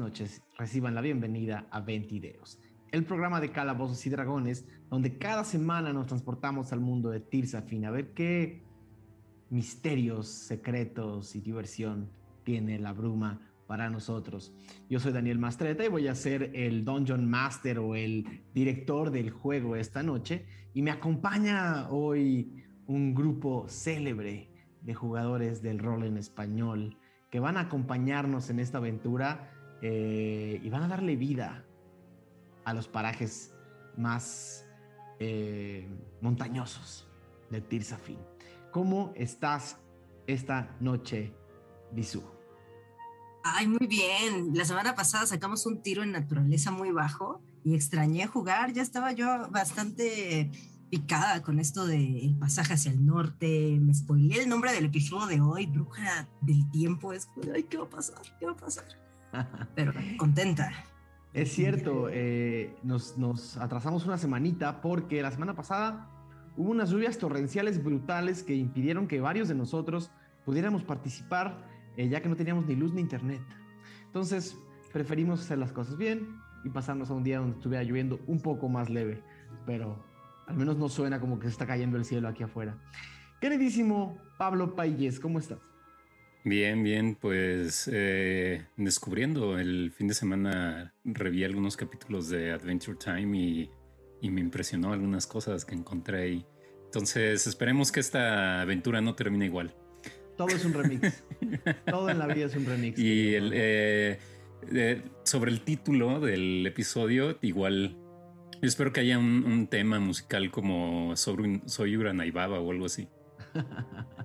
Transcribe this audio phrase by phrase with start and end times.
[0.00, 2.58] Noches, reciban la bienvenida a Ventideos,
[2.90, 7.84] el programa de Calabozos y Dragones, donde cada semana nos transportamos al mundo de Tirsafin
[7.84, 8.62] a ver qué
[9.50, 12.08] misterios, secretos y diversión
[12.44, 14.54] tiene la bruma para nosotros.
[14.88, 19.28] Yo soy Daniel Mastreta y voy a ser el Dungeon Master o el director del
[19.28, 24.48] juego esta noche y me acompaña hoy un grupo célebre
[24.80, 26.96] de jugadores del rol en español
[27.30, 31.64] que van a acompañarnos en esta aventura eh, y van a darle vida
[32.64, 33.54] a los parajes
[33.96, 34.66] más
[35.18, 35.88] eh,
[36.20, 37.08] montañosos
[37.50, 38.18] de Tirsafin.
[38.70, 39.78] ¿Cómo estás
[40.26, 41.34] esta noche,
[41.92, 42.22] Bisu?
[43.42, 44.54] Ay, muy bien.
[44.54, 48.72] La semana pasada sacamos un tiro en naturaleza muy bajo y extrañé jugar.
[48.72, 50.50] Ya estaba yo bastante
[50.90, 53.78] picada con esto del pasaje hacia el norte.
[53.80, 57.12] Me spoileé el nombre del episodio de hoy, Bruja del Tiempo.
[57.12, 58.20] Ay, ¿qué va a pasar?
[58.38, 58.99] ¿Qué va a pasar?
[59.74, 60.70] Pero contenta.
[61.32, 66.08] Es cierto, eh, nos, atrasamos una semanita porque la semana pasada
[66.56, 70.10] hubo unas lluvias torrenciales brutales que impidieron que varios de nosotros
[70.44, 71.64] pudiéramos participar,
[71.96, 73.42] eh, ya que no teníamos ni luz ni internet.
[74.06, 74.58] Entonces,
[74.92, 78.68] preferimos hacer las cosas bien y pasarnos a un día donde estuviera lloviendo un poco
[78.68, 79.22] más leve,
[79.66, 80.04] pero
[80.48, 82.76] al menos no suena como que se está cayendo el cielo aquí afuera.
[83.40, 85.69] Queridísimo Pablo Payes, ¿cómo estás?
[86.44, 93.36] Bien, bien, pues eh, descubriendo el fin de semana reví algunos capítulos de Adventure Time
[93.36, 93.70] y,
[94.22, 96.46] y, me impresionó algunas cosas que encontré ahí.
[96.86, 99.74] Entonces esperemos que esta aventura no termine igual.
[100.36, 101.22] Todo es un remix.
[101.86, 102.98] Todo en la vida es un remix.
[102.98, 104.18] Y el, eh,
[105.24, 107.96] sobre el título del episodio, igual
[108.62, 113.08] yo espero que haya un, tema musical como sobre Soy Uranaibaba o algo así.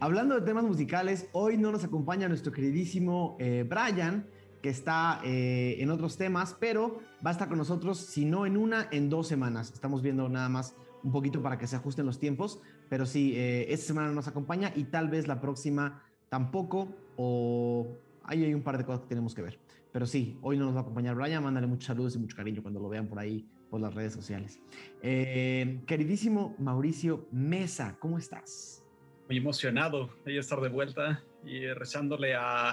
[0.00, 4.26] Hablando de temas musicales, hoy no nos acompaña nuestro queridísimo eh, Brian,
[4.62, 8.56] que está eh, en otros temas, pero va a estar con nosotros, si no en
[8.56, 9.70] una, en dos semanas.
[9.72, 13.66] Estamos viendo nada más un poquito para que se ajusten los tiempos, pero sí, eh,
[13.68, 18.78] esta semana nos acompaña y tal vez la próxima tampoco, o ahí hay un par
[18.78, 19.58] de cosas que tenemos que ver.
[19.92, 21.42] Pero sí, hoy no nos va a acompañar Brian.
[21.42, 24.58] Mándale muchos saludos y mucho cariño cuando lo vean por ahí, por las redes sociales.
[25.02, 28.83] Eh, queridísimo Mauricio Mesa, ¿cómo estás?
[29.28, 32.70] Muy emocionado de estar de vuelta y rezándole a,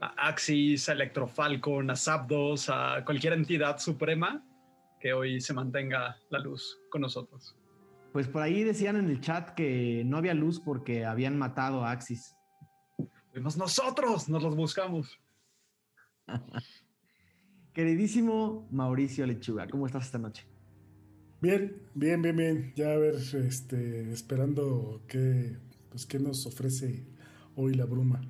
[0.00, 4.44] a Axis, a Electrofalcon, a Zapdos, a cualquier entidad suprema
[5.00, 7.56] que hoy se mantenga la luz con nosotros.
[8.12, 11.90] Pues por ahí decían en el chat que no había luz porque habían matado a
[11.90, 12.36] Axis.
[13.32, 15.20] Fuimos nosotros, nos los buscamos.
[17.74, 20.46] Queridísimo Mauricio Lechuga, ¿cómo estás esta noche?
[21.40, 22.72] Bien, bien, bien, bien.
[22.76, 25.58] Ya a ver, este, esperando qué,
[25.94, 27.04] pues, qué nos ofrece
[27.54, 28.20] hoy la bruma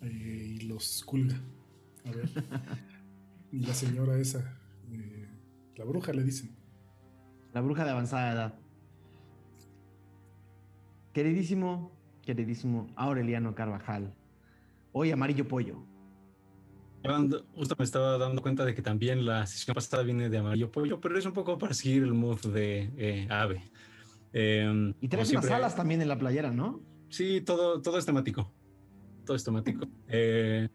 [0.00, 1.34] eh, y los culga.
[2.04, 2.30] A ver.
[3.50, 4.60] y la señora esa,
[4.92, 5.28] eh,
[5.74, 6.54] la bruja le dicen.
[7.52, 8.54] La bruja de avanzada edad.
[11.12, 11.90] Queridísimo,
[12.22, 14.14] queridísimo Aureliano Carvajal,
[14.92, 15.84] hoy amarillo pollo
[17.56, 21.00] Justo me estaba dando cuenta de que también la sesión pasada viene de amarillo pollo,
[21.00, 23.68] pero es un poco para seguir el mood de eh, ave.
[24.32, 26.93] Em, y tres unas alas también en la playera, ¿no?
[27.14, 28.52] Sí, todo, todo es temático.
[29.24, 29.86] Todo es temático.
[30.08, 30.68] Eh,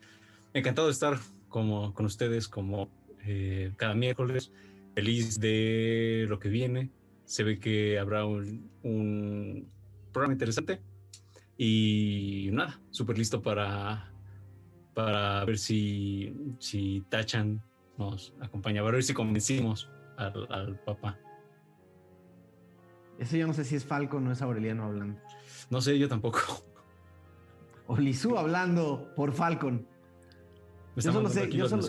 [0.53, 1.17] encantado de estar
[1.49, 2.89] como, con ustedes como
[3.25, 4.53] eh, cada miércoles.
[4.95, 6.91] Feliz de lo que viene.
[7.25, 9.69] Se ve que habrá un, un
[10.13, 10.81] programa interesante.
[11.57, 14.13] Y nada, súper listo para
[14.93, 17.61] para ver si, si Tachan
[17.97, 21.17] nos acompaña, a ver si convencimos al, al papá.
[23.17, 25.19] Eso yo no sé si es Falco o no es Aureliano hablando.
[25.69, 26.39] No sé, yo tampoco.
[27.87, 29.85] O Lizu hablando por Falcon.
[30.95, 31.83] Yo solo sé, yo solo,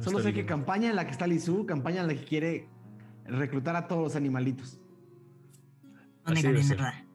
[0.00, 2.68] solo sé que campaña en la que está Lizu, campaña en la que quiere
[3.24, 4.80] reclutar a todos los animalitos.
[6.26, 7.06] No nada.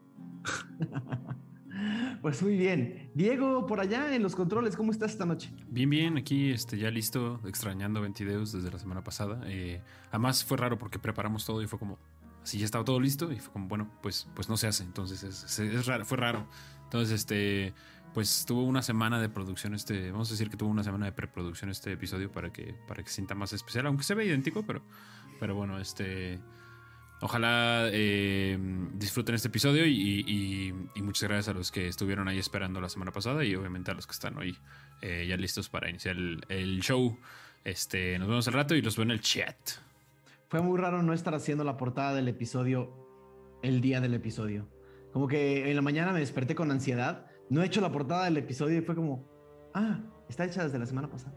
[2.22, 3.10] Pues muy bien.
[3.14, 5.52] Diego, por allá en los controles, ¿cómo estás esta noche?
[5.68, 9.42] Bien, bien, aquí este, ya listo, extrañando Ventideus desde la semana pasada.
[9.46, 9.80] Eh,
[10.10, 11.98] además fue raro porque preparamos todo y fue como,
[12.46, 14.84] así ya estaba todo listo y fue como, bueno, pues, pues no se hace.
[14.84, 16.46] Entonces es, raro, fue raro.
[16.84, 17.74] Entonces, este,
[18.14, 21.12] pues tuvo una semana de producción este, vamos a decir que tuvo una semana de
[21.12, 24.82] preproducción este episodio para que, para que sienta más especial, aunque se ve idéntico, pero,
[25.40, 26.40] pero bueno, este...
[27.22, 28.58] Ojalá eh,
[28.92, 33.42] disfruten este episodio y, muchas gracias a los que estuvieron ahí esperando la semana pasada
[33.42, 34.58] y obviamente a los que están hoy
[35.00, 37.18] eh, ya listos para iniciar el, show.
[37.64, 39.56] Este, nos vemos al rato y los veo en el chat.
[40.48, 42.92] Fue muy raro no estar haciendo la portada del episodio
[43.62, 44.68] el día del episodio.
[45.12, 48.36] Como que en la mañana me desperté con ansiedad, no he hecho la portada del
[48.36, 49.26] episodio y fue como,
[49.74, 51.34] ah, está hecha desde la semana pasada.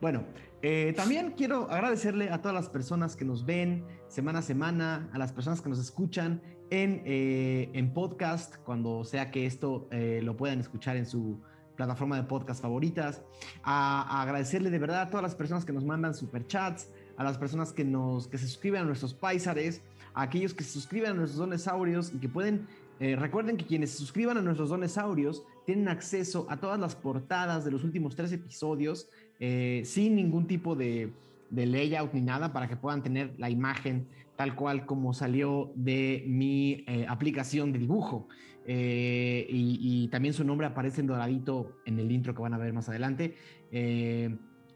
[0.00, 0.24] Bueno,
[0.62, 5.18] eh, también quiero agradecerle a todas las personas que nos ven semana a semana, a
[5.18, 10.36] las personas que nos escuchan en, eh, en podcast, cuando sea que esto eh, lo
[10.36, 11.40] puedan escuchar en su
[11.76, 13.22] plataforma de podcast favoritas.
[13.62, 17.72] A, agradecerle de verdad a todas las personas que nos mandan superchats, a las personas
[17.72, 19.82] que, nos, que se suscriben a nuestros paisares,
[20.14, 22.66] a aquellos que se suscriben a nuestros donesaurios y que pueden
[23.00, 27.64] eh, recuerden que quienes se suscriban a nuestros donesaurios tienen acceso a todas las portadas
[27.64, 31.12] de los últimos tres episodios eh, sin ningún tipo de,
[31.50, 36.24] de, layout ni nada para que puedan tener la imagen tal cual como salió de
[36.26, 38.28] mi eh, aplicación de dibujo.
[38.70, 42.74] Y, y, también su nombre aparece en doradito en el intro que van a ver
[42.74, 43.34] más adelante.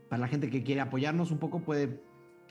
[0.09, 2.00] para la gente que quiere apoyarnos un poco puede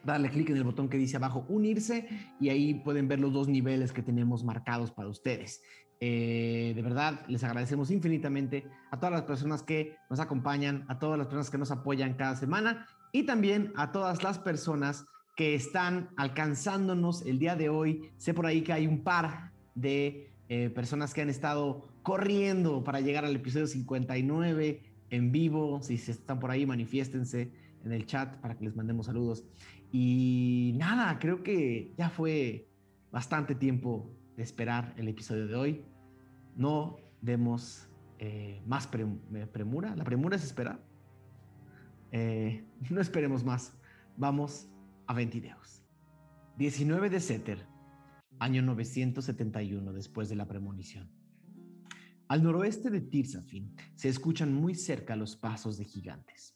[0.04, 2.08] darle clic en el botón que dice abajo unirse
[2.40, 5.62] y ahí pueden ver los dos niveles que tenemos marcados para ustedes.
[6.00, 11.18] Eh, de verdad, les agradecemos infinitamente a todas las personas que nos acompañan, a todas
[11.18, 15.06] las personas que nos apoyan cada semana y también a todas las personas
[15.36, 18.10] que están alcanzándonos el día de hoy.
[18.18, 23.00] Sé por ahí que hay un par de eh, personas que han estado corriendo para
[23.00, 24.82] llegar al episodio 59
[25.12, 25.82] en vivo.
[25.84, 27.52] Si están por ahí, manifiéstense
[27.86, 29.46] en el chat para que les mandemos saludos.
[29.92, 32.70] Y nada, creo que ya fue
[33.12, 35.86] bastante tiempo de esperar el episodio de hoy.
[36.56, 37.90] No demos
[38.20, 39.96] eh, más premura.
[39.96, 40.82] La premura es esperar.
[42.12, 43.78] Eh, no esperemos más.
[44.18, 44.70] Vamos
[45.08, 45.84] a Ventideos.
[46.58, 47.66] 19 de Seter,
[48.40, 51.10] año 971 después de la premonición.
[52.28, 56.56] Al noroeste de Tirsafin se escuchan muy cerca los pasos de gigantes.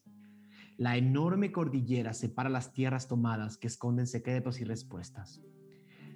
[0.77, 5.41] La enorme cordillera separa las tierras tomadas que esconden secretos y respuestas.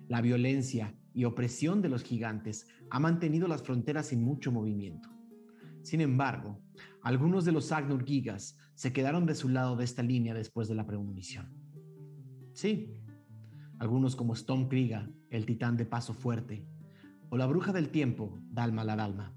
[0.10, 5.10] La violencia y opresión de los gigantes ha mantenido las fronteras en mucho movimiento.
[5.82, 6.62] Sin embargo,
[7.02, 10.76] algunos de los Agnur Gigas se quedaron de su lado de esta línea después de
[10.76, 11.54] la premonición.
[12.52, 12.94] Sí,
[13.78, 16.68] algunos como Storm Kriga, el titán de paso fuerte,
[17.30, 19.34] o la bruja del tiempo, Dalma la Dalma,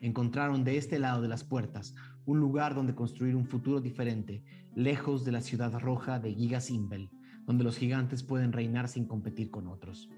[0.00, 1.94] encontraron de este lado de las puertas
[2.28, 4.44] un lugar donde construir un futuro diferente,
[4.74, 7.08] lejos de la ciudad roja de Giga Simbel,
[7.46, 10.10] donde los gigantes pueden reinar sin competir con otros.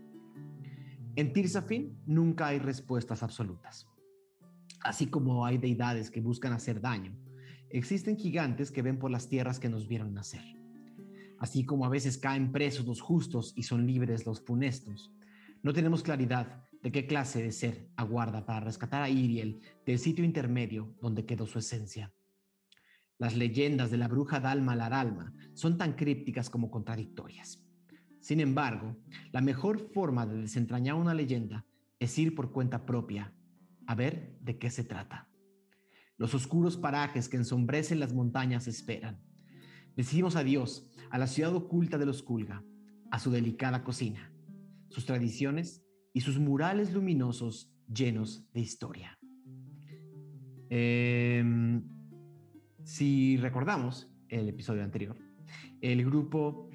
[1.15, 3.87] En Tirsafin nunca hay respuestas absolutas.
[4.81, 7.17] Así como hay deidades que buscan hacer daño,
[7.69, 10.43] existen gigantes que ven por las tierras que nos vieron nacer.
[11.39, 15.15] Así como a veces caen presos los justos y son libres los funestos,
[15.63, 20.25] no tenemos claridad de qué clase de ser aguarda para rescatar a Iriel del sitio
[20.25, 22.13] intermedio donde quedó su esencia.
[23.19, 27.63] Las leyendas de la bruja Dalma Laralma son tan crípticas como contradictorias.
[28.21, 28.97] Sin embargo,
[29.33, 31.67] la mejor forma de desentrañar una leyenda
[31.99, 33.35] es ir por cuenta propia
[33.87, 35.29] a ver de qué se trata.
[36.17, 39.23] Los oscuros parajes que ensombrecen las montañas esperan.
[39.97, 42.65] Decimos adiós a la ciudad oculta de los Kulga,
[43.11, 44.33] a su delicada cocina,
[44.89, 49.19] sus tradiciones y sus murales luminosos llenos de historia.
[50.69, 51.83] Em,
[52.85, 55.17] si recordamos el episodio anterior,
[55.81, 56.71] el grupo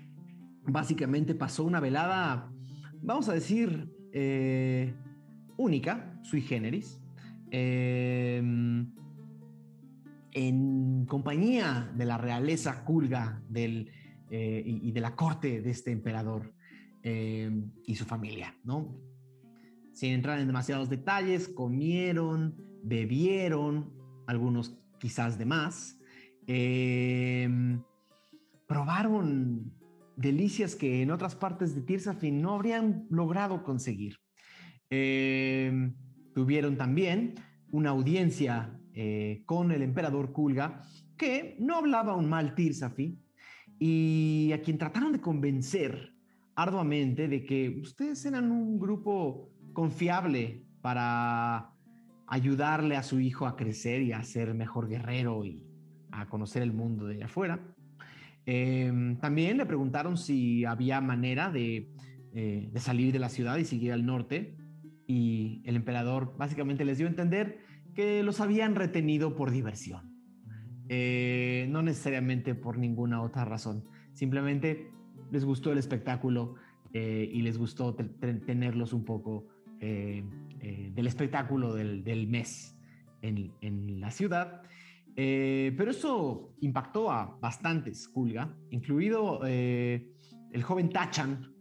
[0.63, 2.51] básicamente pasó una velada,
[3.01, 4.93] vamos a decir, eh,
[5.57, 6.99] única, sui generis,
[7.51, 8.91] em,
[10.31, 13.89] en compañía de la realeza culga del,
[14.29, 16.53] eh, y, de la corte de este emperador
[17.03, 19.14] em, y su familia, ¿no?
[19.95, 23.93] Sin entrar en demasiados detalles, comieron, bebieron,
[24.27, 25.97] algunos quizás de más,
[26.47, 27.81] em,
[28.67, 29.73] probaron
[30.17, 34.17] delicias que en otras partes de Tirsafin no habrían logrado conseguir.
[34.89, 35.95] Em,
[36.33, 37.35] tuvieron también
[37.71, 40.81] una audiencia eh, con el emperador Kulga,
[41.17, 43.17] que no hablaba un mal Tirsafi
[43.79, 46.13] y a quien trataron de convencer
[46.55, 51.69] arduamente de que ustedes eran un grupo confiable para
[52.25, 55.63] ayudarle a su hijo a crecer y a ser mejor guerrero y
[56.11, 57.59] a conocer el mundo de afuera.
[58.47, 61.91] Em, también le preguntaron si había manera de,
[62.33, 64.57] eh, de, salir de la ciudad y seguir al norte.
[65.05, 67.59] Y el emperador básicamente les dio a entender
[67.93, 70.15] que los habían retenido por diversión.
[70.87, 73.85] Eh, no necesariamente por ninguna otra razón.
[74.13, 74.91] Simplemente
[75.31, 76.55] les gustó el espectáculo
[76.93, 79.47] eh, y les gustó tenerlos un poco
[79.79, 80.23] eh,
[80.61, 82.77] eh, del espectáculo del, mes
[83.21, 84.61] en, la ciudad.
[85.15, 91.53] Eh, pero eso impactó a bastantes Kulga, incluido el joven Tachan,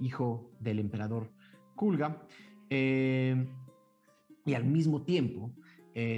[0.00, 1.32] hijo del emperador
[1.74, 2.26] Kulga,
[2.70, 5.54] y al mismo tiempo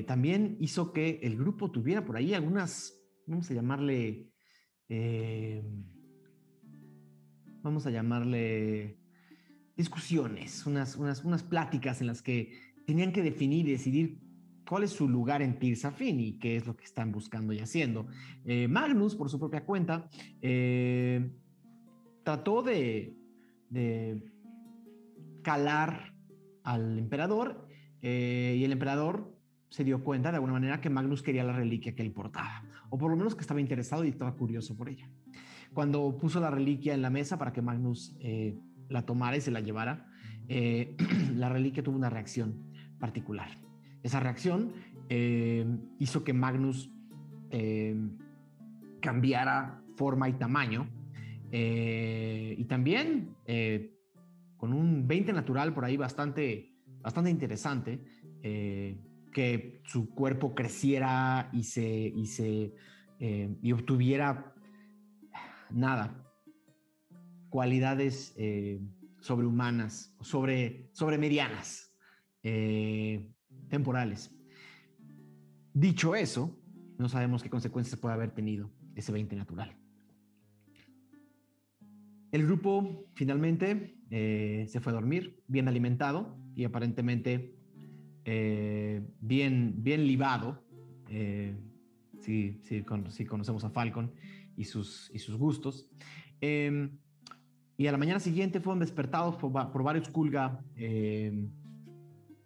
[0.07, 2.95] también hizo que el grupo tuviera por ahí algunas,
[3.27, 4.31] vamos a llamarle,
[7.63, 8.98] vamos a llamarle
[9.79, 12.53] discusiones, unas, unas, unas pláticas en las que
[12.85, 14.19] tenían que definir y decidir
[14.69, 18.09] cuál es su lugar en Tirsafin y qué es lo que están buscando y haciendo.
[18.45, 20.11] Eh, Magnus, por su propia cuenta,
[20.43, 21.31] eh,
[22.25, 23.15] trató de,
[23.71, 24.21] de,
[25.43, 26.13] calar
[26.65, 27.69] al emperador
[28.03, 29.33] eh, y el emperador
[29.71, 32.99] se dio cuenta de alguna manera que Magnus quería la reliquia que él portaba, o
[32.99, 35.09] por lo menos que estaba interesado y estaba curioso por ella.
[35.73, 38.17] Cuando puso la reliquia en la mesa para que Magnus
[38.89, 40.07] la tomara y se la llevara,
[40.49, 40.97] eh,
[41.35, 43.49] la reliquia tuvo una reacción particular.
[44.03, 44.73] Esa reacción
[45.09, 45.67] eh,
[45.99, 46.91] hizo que Magnus
[47.51, 47.97] eh,
[49.01, 50.89] cambiara forma y tamaño.
[51.51, 53.35] y también
[54.57, 58.05] con un 20 natural por ahí bastante, bastante interesante,
[59.33, 62.75] que su cuerpo creciera y se, y se
[63.63, 64.55] y obtuviera
[65.71, 66.28] nada,
[67.49, 68.81] cualidades eh,
[69.21, 71.95] sobrehumanas, sobre, sobre medianas,
[72.43, 73.29] eh,
[73.69, 74.35] temporales.
[75.73, 76.59] Dicho eso,
[76.99, 79.77] no sabemos qué consecuencias puede haber tenido ese 20 natural.
[82.31, 87.55] El grupo finalmente eh, se fue a dormir, bien alimentado y aparentemente
[89.21, 90.63] bien, bien libado.
[92.21, 94.13] si, si, conocemos a Falcon
[94.55, 95.89] y sus, y sus gustos.
[96.43, 96.99] Em,
[97.79, 101.49] y a la mañana siguiente fueron despertados por, varios Kulga eh,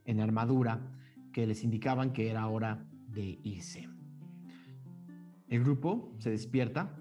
[0.04, 0.92] en armadura
[1.32, 3.88] que les indicaban que era hora de irse.
[5.48, 6.98] El grupo se despierta.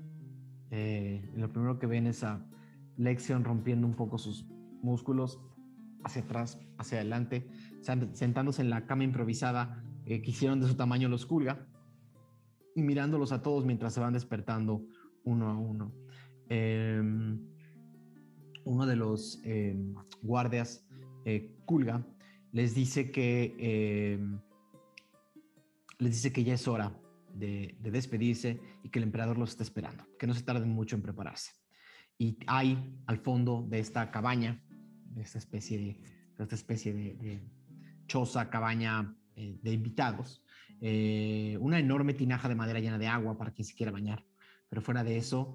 [0.70, 2.48] Eh, lo primero que ven es a
[2.96, 4.48] Lexion rompiendo un poco sus
[4.82, 5.42] músculos
[6.06, 7.50] hacia atrás, hacia adelante,
[8.14, 11.68] sentándose en la cama improvisada que hicieron de su tamaño los Kulga
[12.76, 14.86] y mirándolos a todos mientras se van despertando
[15.26, 15.92] uno a uno.
[16.48, 17.02] Eh,
[18.66, 19.76] uno de los eh,
[20.22, 20.86] guardias,
[21.26, 21.56] eh,
[22.52, 24.20] les dice que eh,
[26.00, 26.94] les dice que ya es hora
[27.34, 31.02] de, despedirse y que el emperador los está esperando, que no se tarden mucho en
[31.02, 31.52] prepararse.
[32.18, 34.62] Y hay al fondo de esta cabaña,
[35.06, 36.02] de esta especie de,
[36.38, 37.42] esta especie de,
[38.08, 40.44] choza, cabaña de invitados,
[40.82, 44.26] una enorme tinaja de madera llena de agua para quien se quiera bañar.
[44.70, 45.54] Pero fuera de eso,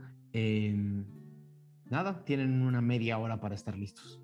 [1.89, 4.21] Nada, tienen una media hora para estar listos.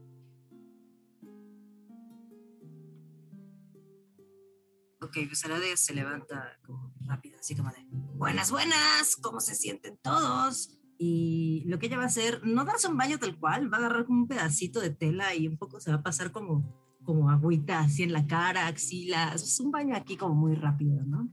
[5.00, 9.97] Ok, pues Arade se levanta como rápido, así como de buenas, buenas, ¿cómo se sienten
[10.00, 10.78] todos?
[10.97, 13.81] Y lo que ella va a hacer, no darse un baño tal cual, va a
[13.81, 16.64] agarrar como un pedacito de tela y un poco se va a pasar como,
[17.04, 19.42] como agüita así en la cara, axilas.
[19.42, 21.28] Es un baño aquí como muy rápido, ¿no?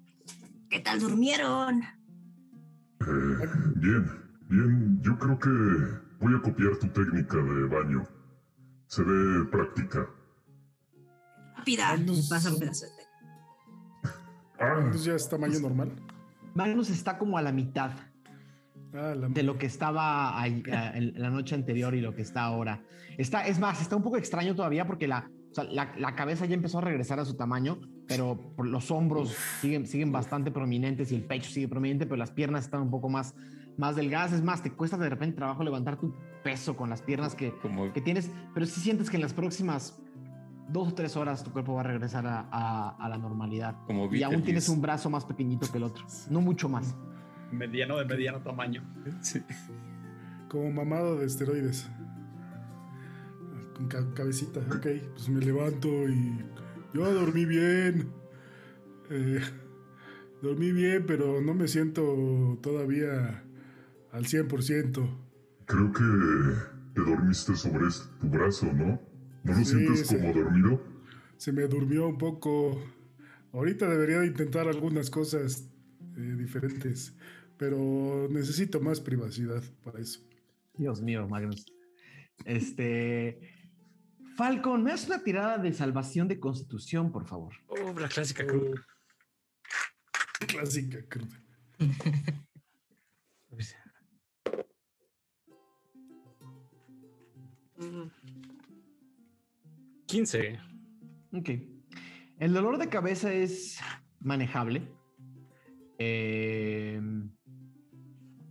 [0.69, 1.81] ¿Qué tal durmieron?
[3.01, 4.07] Eh, bien,
[4.50, 8.03] bien, yo creo que Voy a copiar tu técnica de baño.
[8.88, 10.07] Se ve práctica.
[11.59, 12.71] Un pedazo de
[14.59, 14.75] Ah.
[14.77, 15.91] Entonces ya es tamaño normal.
[16.53, 17.91] Magnus está como a la mitad
[18.93, 22.83] ah, de lo que estaba ahí, eh, la noche anterior y lo que está ahora.
[23.17, 25.29] Está, es más, está un poco extraño todavía porque la,
[25.71, 29.29] la, la, cabeza ya empezó a regresar a su tamaño, pero los hombros
[29.61, 33.07] siguen, siguen bastante prominentes y el pecho sigue prominente, pero las piernas están un poco
[33.07, 33.35] más
[33.79, 34.33] más delgadas.
[34.33, 37.53] Es más, te cuesta de repente trabajo levantar tu peso con las piernas que,
[37.93, 40.00] que tienes, pero si sientes que en las próximas
[40.67, 43.75] dos o tres horas tu cuerpo va a regresar a, a, la normalidad.
[43.88, 46.95] Como y aún tienes un brazo más pequeñito que el otro, no mucho más.
[47.51, 48.83] Mediano de mediano tamaño.
[49.21, 49.41] Sí.
[50.50, 51.89] Como mamado de esteroides.
[53.75, 54.59] Con cabecita.
[54.59, 56.38] Ok, pues me levanto y
[56.93, 58.12] yo dormí bien.
[59.09, 59.41] Eh,
[60.41, 63.43] dormí bien, pero no me siento todavía
[64.11, 65.09] al 100%.
[65.65, 66.03] Creo que
[66.93, 67.85] te dormiste sobre
[68.19, 69.01] tu brazo, ¿no?
[69.43, 70.83] ¿No lo sientes como dormido?
[71.37, 72.81] Se me durmió un poco.
[73.53, 75.69] Ahorita debería intentar algunas cosas
[76.17, 77.15] eh, diferentes,
[77.57, 80.21] pero necesito más privacidad para eso.
[80.73, 81.65] Dios mío, Magnus.
[82.45, 83.39] Este.
[84.35, 87.53] Falcon, ¿me das una tirada de salvación de constitución, por favor?
[87.67, 88.85] Oh, la clásica cruda.
[90.47, 91.43] Clásica cruda.
[100.05, 100.59] 15.
[101.33, 101.50] Ok.
[102.39, 103.79] El dolor de cabeza es
[104.19, 104.91] manejable.
[105.98, 107.31] Em,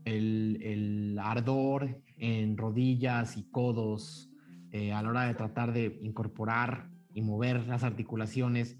[0.04, 4.30] el, ardor en rodillas y codos
[4.73, 8.78] eh, a la hora de tratar de incorporar y mover las articulaciones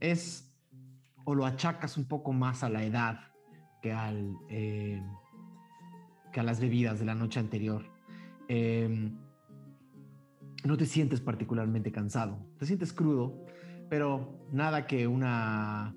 [0.00, 0.56] es
[1.24, 3.20] o lo achacas un poco más a la edad
[3.82, 5.02] que al, eh,
[6.32, 7.84] que a las bebidas de la noche anterior.
[10.64, 13.44] No te sientes particularmente cansado, te sientes crudo,
[13.88, 15.94] pero nada que una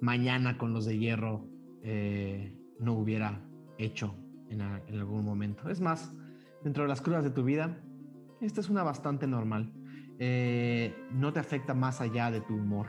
[0.00, 1.48] mañana con los de hierro
[1.82, 3.40] eh, no hubiera
[3.78, 4.16] hecho
[4.50, 5.68] en, algún momento.
[5.68, 6.12] Es más,
[6.62, 7.80] dentro de las crudas de tu vida,
[8.40, 9.72] esta es una bastante normal.
[10.18, 12.88] Eh, no te afecta más allá de tu humor.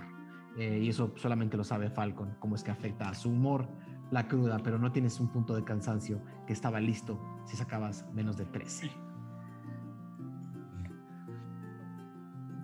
[0.58, 3.70] Eh, y eso solamente lo sabe Falcon, cómo es que afecta a su humor
[4.10, 8.38] la cruda, pero no tienes un punto de cansancio que estaba listo si sacabas menos
[8.38, 9.07] de 13.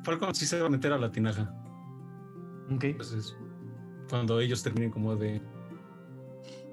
[0.04, 1.54] Falcon sí se va a meter a la tinaja.
[2.74, 2.84] Ok.
[2.86, 3.36] Entonces,
[4.10, 5.42] cuando ellos terminen como de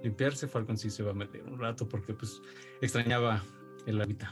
[0.02, 2.40] limpiarse, Falcon sí se va a meter un rato porque pues
[2.80, 3.42] extrañaba
[3.86, 4.30] el hábitat.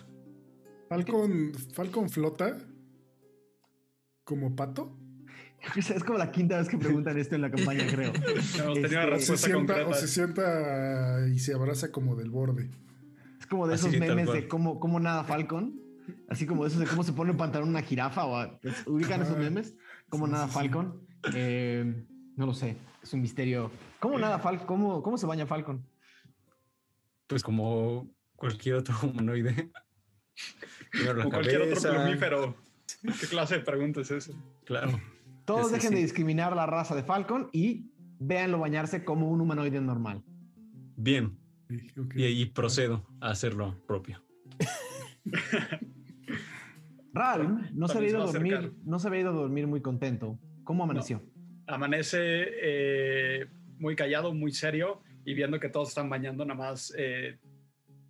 [0.88, 2.58] Falcon, Falcon flota
[4.24, 4.96] como pato.
[5.76, 8.12] Es como la quinta vez que preguntan esto en la campaña, creo.
[8.58, 12.14] No, tenía una Este, O se, respuesta sienta, o se sienta y se abraza como
[12.14, 12.70] del borde.
[13.40, 15.87] Es como de Así esos memes de cómo, cómo nada Falcon.
[16.28, 18.86] Así como de esos de cómo se pone un pantalón una jirafa o a- pues,
[18.86, 19.74] ubican esos memes.
[20.08, 20.58] Cómo Sí, nada sí, sí.
[20.58, 21.06] Falcon.
[21.34, 22.04] Eh,
[22.36, 22.76] no lo sé.
[23.02, 23.70] Es un misterio.
[24.00, 24.66] ¿Cómo nada Falcon?
[24.66, 25.86] ¿Cómo, ¿Cómo se baña Falcon?
[27.26, 29.70] Pues como cualquier otro humanoide.
[31.24, 32.56] O cualquier otro cabeza, plumífero.
[33.02, 34.32] ¿Qué clase de pregunta es esa?
[34.64, 34.98] Claro.
[35.44, 40.22] Todos dejen de discriminar la raza de Falcon y véanlo bañarse como un humanoide normal.
[40.96, 41.36] Bien.
[42.14, 44.22] Y ahí procedo a hacerlo propio.
[47.12, 48.78] Ralm no se había ido a dormir, acercar.
[48.84, 50.38] no se había ido a dormir muy contento.
[50.64, 51.22] ¿Cómo amaneció?
[51.66, 53.46] Amanece eh,
[53.78, 57.38] muy callado, muy serio y viendo que todos están bañando, nada más eh,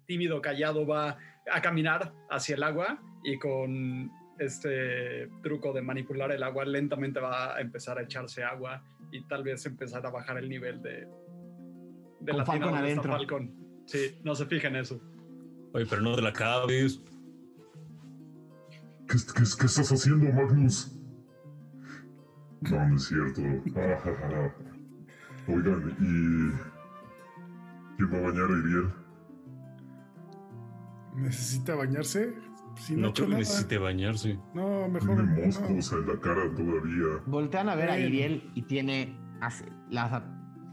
[0.06, 1.18] tímido, callado, va
[1.50, 7.56] a caminar hacia el agua y con este truco de manipular el agua lentamente va
[7.56, 11.08] a empezar a echarse agua y tal vez empezar a bajar el nivel de,
[12.20, 13.12] de Con la Falcon adentro.
[13.12, 13.82] Falcon.
[13.86, 15.00] Sí, no se fijen en eso.
[15.72, 17.00] Oye, pero no de la cabeza.
[19.08, 20.94] ¿Qué, qué, qué estás haciendo, Magnus?
[22.60, 23.40] No, no es cierto.
[23.76, 24.50] Ah.
[25.48, 26.52] Oigan, ¿y
[27.96, 28.88] quién va a bañar a Iriel?
[31.16, 32.34] ¿Necesita bañarse?
[32.76, 33.40] Si no, No creo que nada.
[33.40, 34.38] necesite bañarse.
[34.54, 35.16] No, mejor.
[35.16, 35.46] Tiene no.
[35.46, 37.22] moscos en la cara todavía.
[37.26, 37.98] Voltean a ver a.
[37.98, 39.18] Iriel y tiene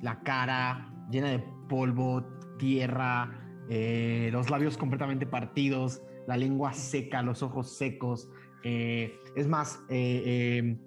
[0.02, 2.24] la cara llena de polvo,
[2.60, 3.32] tierra,
[3.70, 8.30] eh, los labios completamente partidos, la lengua seca, los ojos secos.
[8.64, 10.78] eh, es más, eh, eh,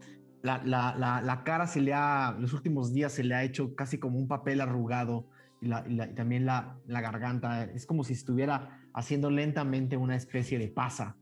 [0.43, 3.75] la, la- la- la cara se le ha, los últimos días se le ha hecho
[3.77, 5.29] casi como un papel arrugado
[5.61, 5.69] y,
[6.15, 7.65] también la, la garganta.
[7.65, 11.17] Es como si estuviera haciendo lentamente una especie de pasa.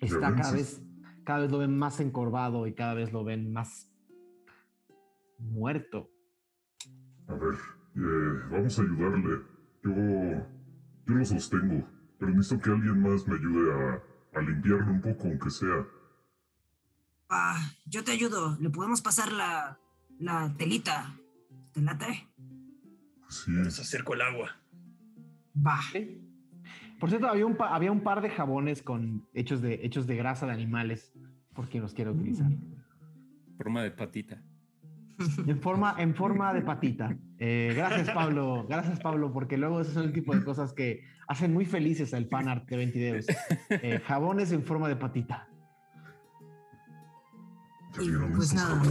[0.00, 0.82] Está cada vez,
[1.24, 3.88] cada vez lo ven más encorvado y cada vez lo ven más
[5.38, 6.10] muerto.
[7.28, 7.54] A ver,
[7.96, 9.38] eh, vamos a ayudarle.
[9.84, 10.46] Yo,
[11.06, 11.88] yo lo sostengo,
[12.18, 15.86] pero necesito que alguien más me ayude a, a limpiarlo un poco, aunque sea.
[17.28, 18.56] Ah, yo te ayudo.
[18.60, 19.78] Le podemos pasar la,
[20.18, 21.16] la telita.
[21.72, 22.28] ¿Te late?
[23.28, 24.50] Sí, Les acerco el agua.
[25.56, 25.80] Va.
[27.00, 30.16] Por cierto, había un, pa- había un par de jabones con hechos de, hechos de
[30.16, 31.12] grasa de animales,
[31.54, 32.50] por quien los quiera utilizar.
[33.56, 34.42] Forma de patita.
[35.46, 37.16] En forma, en forma de patita.
[37.38, 38.66] Eh, gracias, Pablo.
[38.68, 42.26] Gracias, Pablo, porque luego esos son el tipo de cosas que hacen muy felices al
[42.26, 43.26] fanart de 20 dedos.
[43.70, 45.48] Eh, jabones en forma de patita.
[47.96, 48.82] ¿ya Y vieron pues nada.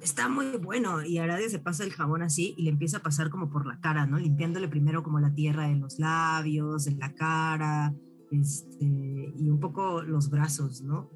[0.00, 1.04] Está muy bueno.
[1.04, 3.80] Y Aradia se pasa el jabón así y le empieza a pasar como por la
[3.80, 4.18] cara, ¿no?
[4.18, 7.94] Limpiándole primero como la tierra de los labios, de la cara,
[8.30, 11.10] este, y un poco los brazos, ¿no?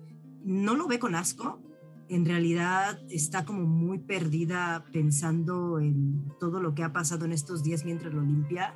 [0.45, 1.61] No lo ve con asco.
[2.09, 7.62] En realidad está como muy perdida pensando en todo lo que ha pasado en estos
[7.62, 8.75] días mientras lo limpia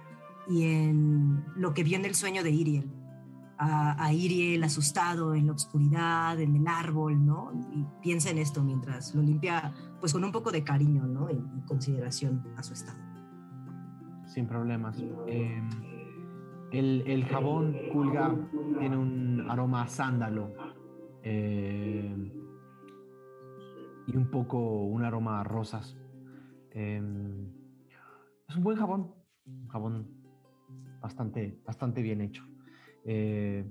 [0.49, 2.91] y en lo que vio en el sueño de Iriel.
[3.59, 7.53] A, a Iriel asustado en la oscuridad, en el árbol, ¿no?
[7.73, 11.31] Y piensa en esto mientras lo limpia, pues con un poco de cariño, ¿no?
[11.31, 12.99] Y, y consideración a su estado.
[14.27, 15.03] Sin problemas.
[15.29, 15.63] Eh,
[16.73, 18.35] el, el jabón Kulga
[18.79, 20.53] tiene un aroma a sándalo.
[21.23, 22.33] eh,
[24.07, 25.97] y un poco un aroma a rosas.
[26.73, 27.01] Eh,
[28.49, 29.15] es un buen jabón.
[29.47, 30.23] Un jabón
[31.01, 32.45] bastante, bastante bien hecho.
[33.05, 33.65] Eh,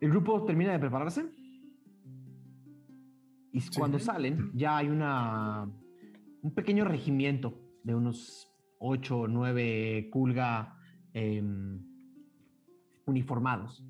[0.00, 1.24] el grupo termina de prepararse.
[3.52, 5.68] Y cuando salen, ya hay una,
[6.42, 10.78] un pequeño regimiento de unos 8 o 9 Kulga
[11.12, 11.84] em,
[13.06, 13.84] uniformados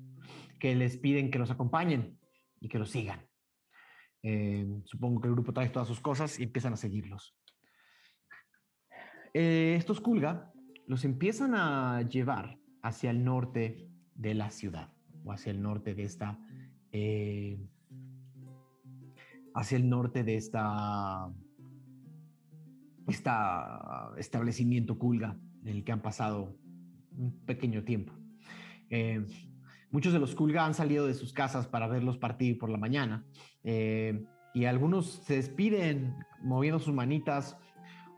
[0.59, 2.19] que les piden que los acompañen
[2.59, 3.19] y que los sigan.
[4.23, 7.35] Em, supongo que el grupo trae todas sus cosas y empiezan a seguirlos.
[9.33, 10.51] Eh, estos Kulga
[10.87, 14.91] los empiezan a llevar hacia el norte de la ciudad
[15.23, 16.37] o hacia el norte de esta
[16.91, 17.57] eh,
[19.53, 21.31] hacia el norte de esta,
[23.07, 26.57] esta establecimiento Kulga en el que han pasado
[27.17, 28.13] un pequeño tiempo.
[28.89, 29.25] Eh,
[29.91, 33.25] muchos de los Kulga han salido de sus casas para verlos partir por la mañana
[33.63, 34.23] eh,
[34.53, 37.57] y algunos se despiden moviendo sus manitas,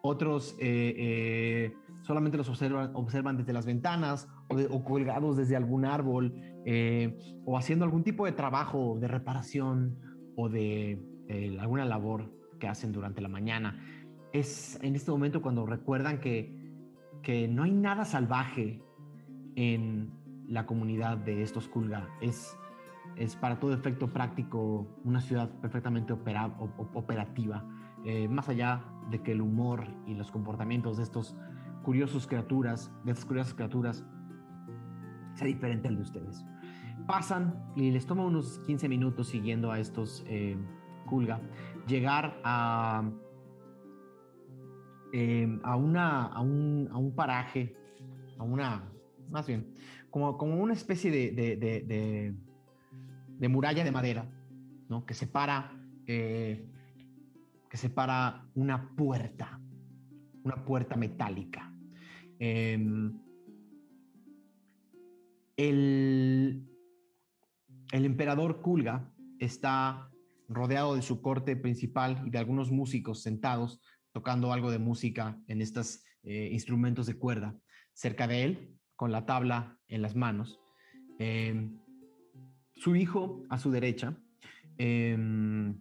[0.01, 6.33] otros eh, solamente los observan, desde las ventanas o, o colgados desde algún árbol
[7.45, 9.97] o haciendo algún tipo de trabajo de reparación
[10.35, 13.79] o de eh, alguna labor que hacen durante la mañana.
[14.31, 16.71] Es en este momento cuando recuerdan que,
[17.21, 18.81] que no hay nada salvaje
[19.55, 20.11] en
[20.47, 22.07] la comunidad de estos Kulga.
[22.21, 22.57] Es,
[23.15, 26.55] es para todo efecto práctico una ciudad perfectamente opera,
[26.93, 27.65] operativa.
[28.05, 31.35] Eh, más allá de que el humor y los comportamientos de estos
[31.83, 34.05] curiosos criaturas, de estas curiosas criaturas,
[35.35, 36.45] sea diferente al de ustedes.
[37.07, 40.57] Pasan y les toma unos 15 minutos siguiendo a estos eh,
[41.87, 43.03] llegar a,
[45.11, 47.75] em, a, una, a, un, a un paraje,
[48.37, 48.89] a una,
[49.29, 49.73] más bien,
[50.13, 52.35] como, como una especie de, de,
[53.39, 54.29] de, muralla de madera,
[54.87, 55.07] ¿no?
[55.07, 56.69] Que separa, eh,
[57.67, 59.59] que separa una puerta,
[60.43, 61.73] una puerta metálica.
[62.37, 63.19] Em,
[65.57, 66.63] el,
[67.91, 70.11] el emperador Kulga está
[70.47, 75.63] rodeado de su corte principal y de algunos músicos sentados tocando algo de música en
[75.63, 77.57] estos eh, instrumentos de cuerda.
[77.93, 80.61] Cerca de él, con la tabla en las manos,
[81.19, 81.77] em,
[82.73, 84.17] su hijo a su derecha,
[84.77, 85.77] em,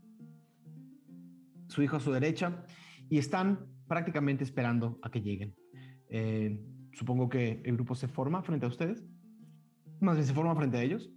[1.68, 2.66] su hijo a su derecha,
[3.08, 5.54] y están prácticamente esperando a que lleguen.
[6.08, 6.58] Em,
[6.94, 9.04] supongo que el grupo se forma frente a ustedes.
[10.00, 11.08] Más bien se forma frente a ellos.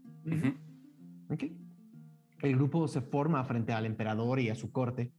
[2.39, 5.11] El grupo se forma frente al emperador y a su corte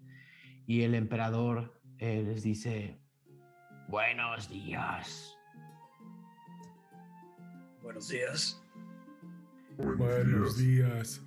[0.68, 3.00] y el emperador eh, les dice,
[3.88, 5.35] buenos días.
[7.86, 8.60] Buenos días.
[9.78, 11.24] Buenos, días.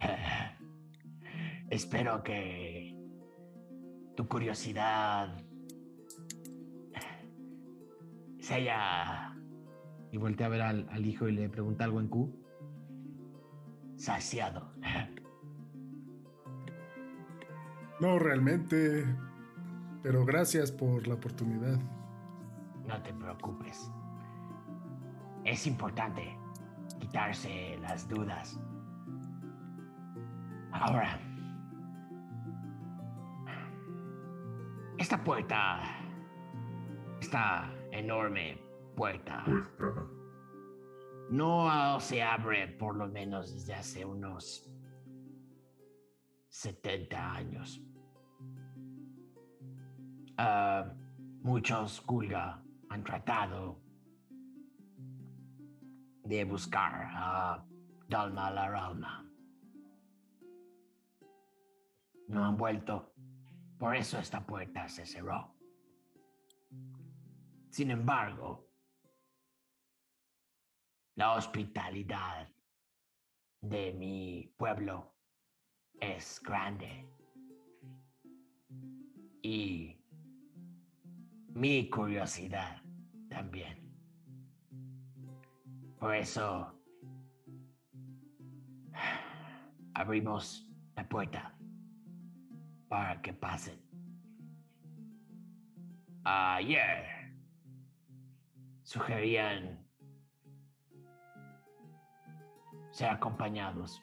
[1.70, 2.96] espero que
[4.16, 5.44] tu curiosidad
[8.38, 9.36] se haya...
[10.10, 12.34] Y voltea a ver al, al hijo y le pregunta algo en Q.
[13.96, 14.72] Saciado.
[18.00, 19.04] No, realmente.
[20.02, 21.78] Pero gracias por la oportunidad.
[22.86, 23.92] No te preocupes.
[25.44, 26.36] Es importante
[26.98, 28.60] quitarse las dudas.
[30.72, 31.18] Ahora,
[34.98, 35.80] esta puerta,
[37.20, 38.60] esta enorme
[38.94, 39.44] puerta,
[41.30, 44.70] no se abre por lo menos desde hace unos
[46.48, 47.80] 70 años.
[50.36, 50.92] Ah,
[51.42, 53.80] muchos Kulga han tratado
[56.30, 57.66] de buscar a
[58.08, 59.28] Dalma la Ralma.
[62.28, 63.12] No han vuelto.
[63.76, 65.56] Por eso esta puerta se cerró.
[67.70, 68.68] Sin embargo,
[71.16, 72.48] la hospitalidad
[73.60, 75.16] de mi pueblo
[75.98, 77.10] es grande.
[79.42, 80.00] Y
[81.48, 82.80] mi curiosidad
[83.28, 83.89] también.
[86.00, 86.66] Por eso
[89.92, 91.54] abrimos la puerta
[92.88, 93.78] para que pasen.
[96.24, 97.04] Ayer
[98.82, 99.86] sugerían
[102.90, 104.00] ser acompañados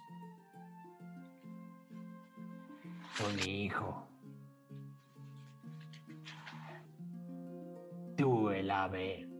[3.17, 4.07] por mi hijo.
[8.15, 9.37] Tú, el ave.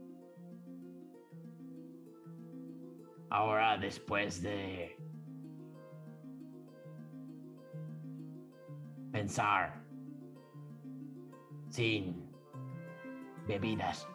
[3.30, 4.98] Ahora, después de
[9.12, 9.84] pensar
[11.70, 12.26] sin
[13.48, 14.08] bebidas,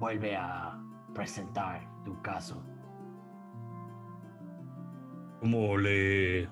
[0.00, 0.76] vuelve a
[1.14, 2.60] presentar tu caso.
[5.40, 6.48] Como le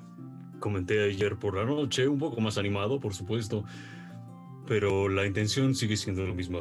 [0.61, 3.65] comenté ayer por la noche, un poco más animado, por supuesto,
[4.67, 6.61] pero la intención sigue siendo la misma.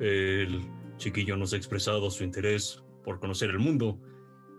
[0.00, 4.00] El chiquillo nos ha expresado su interés por conocer el mundo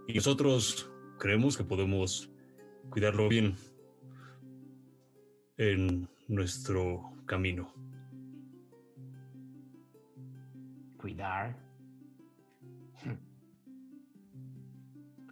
[0.08, 2.30] y nosotros creemos que podemos
[2.90, 3.56] cuidarlo bien
[5.58, 7.74] en nuestro camino.
[10.98, 11.58] Cuidar.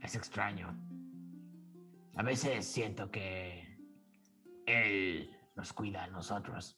[0.01, 0.75] Es extraño.
[2.15, 3.77] A veces siento que
[4.65, 6.77] él nos cuida a nosotros.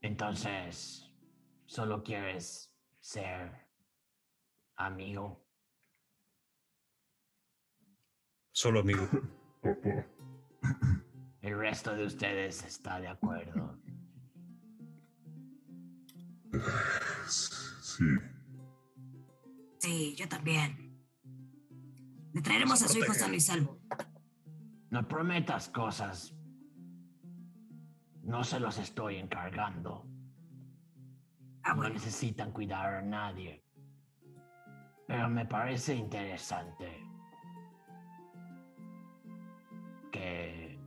[0.00, 1.10] Entonces,
[1.66, 3.68] solo quieres ser
[4.76, 5.46] amigo.
[8.52, 9.08] Solo amigo.
[11.42, 13.78] El resto de ustedes está de acuerdo.
[17.28, 18.04] Sí.
[19.78, 20.90] Sí, yo también.
[22.32, 23.80] Le traeremos a su hijo sano y salvo.
[24.90, 26.34] No prometas cosas.
[28.22, 30.06] No se los estoy encargando.
[31.62, 33.64] Ah, No necesitan cuidar a nadie.
[35.06, 37.04] Pero me parece interesante
[40.12, 40.78] que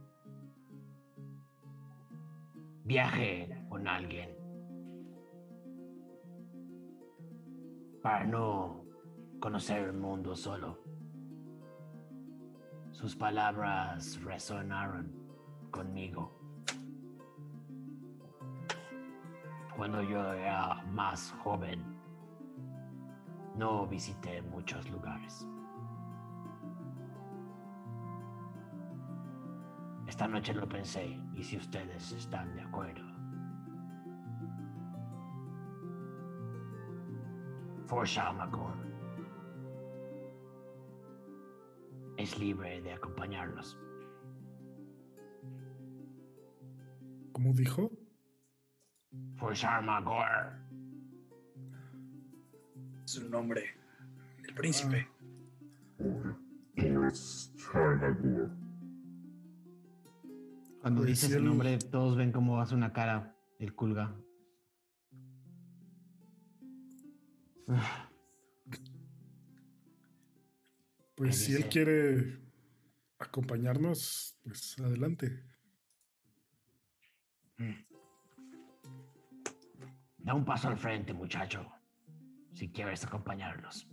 [2.86, 4.30] viaje con alguien
[8.02, 8.86] para no
[9.40, 10.80] conocer el mundo solo.
[12.92, 15.12] Sus palabras resonaron
[15.72, 16.43] conmigo.
[19.76, 21.84] Cuando yo era más joven,
[23.56, 25.48] no visité muchos lugares.
[30.08, 33.04] Esta noche lo pensé y si ustedes están de acuerdo.
[37.88, 38.76] For Shalmagor
[42.18, 43.78] es libre de acompañarlos.
[47.32, 47.92] ¿Cómo dijo?
[49.38, 50.54] For Sharmagor.
[53.06, 53.66] Su nombre.
[54.48, 55.08] El príncipe.
[60.82, 64.16] Cuando Pues dice sí, ese el- nombre, todos ven cómo hace una cara el culga.
[71.16, 72.40] Pues ¿Qué si él quiere
[73.20, 75.44] acompañarnos, pues adelante.
[80.24, 81.70] Da un paso al frente, muchacho,
[82.54, 83.90] si quieres acompañarlos.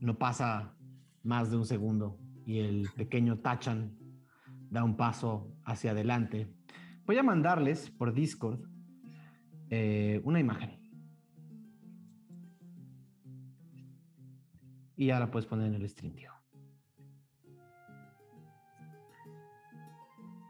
[0.00, 0.74] No pasa
[1.22, 3.94] más de un segundo y el pequeño Tachan
[4.70, 6.50] da un paso hacia adelante.
[7.04, 8.60] Voy a mandarles por Discord
[9.68, 10.80] eh, una imagen.
[14.96, 16.32] Y ya la puedes poner en el stream, tío.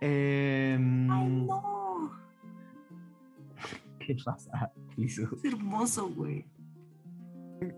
[0.00, 1.89] Em, Ay, no.
[4.16, 5.28] ¿Qué pasa, Lizu?
[5.36, 6.44] Es hermoso, güey.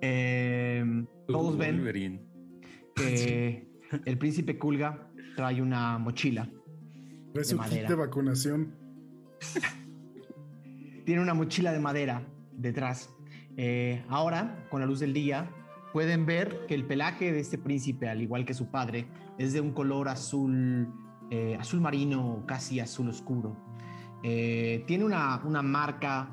[0.00, 2.22] Em, todos Uh, ven Wolverine.
[2.94, 3.68] que
[4.06, 6.48] el príncipe Kulga trae una mochila.
[7.34, 7.88] Es De un kit madera.
[7.88, 8.74] de vacunación.
[11.04, 13.10] Tiene una mochila de madera detrás.
[13.56, 15.50] Eh, ahora, con la luz del día,
[15.92, 19.06] pueden ver que el pelaje de este príncipe, al igual que su padre,
[19.38, 20.88] es de un color azul,
[21.30, 23.56] eh, azul marino, casi azul oscuro.
[24.22, 26.30] Eh, tiene una, una marca,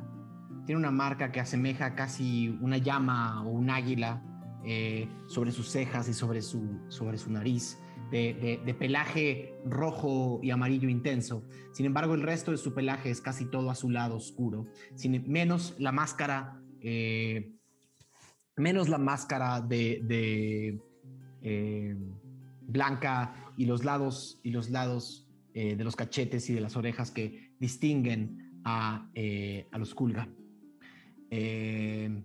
[0.65, 4.21] tiene una marca que asemeja casi una llama o un águila
[4.65, 7.79] eh, sobre sus cejas y sobre su, sobre su nariz,
[8.11, 11.43] de, de- de pelaje rojo y amarillo intenso.
[11.73, 15.91] Sin embargo, el resto de su pelaje es casi todo azulado oscuro, sin, menos la
[15.91, 17.51] máscara, eh,
[18.57, 20.79] menos la máscara de, de,
[21.41, 21.95] eh,
[22.61, 27.11] blanca y los lados y los lados eh, de los cachetes y de las orejas
[27.11, 30.27] que distinguen a, eh, a los Kulga.
[31.29, 32.23] Eh,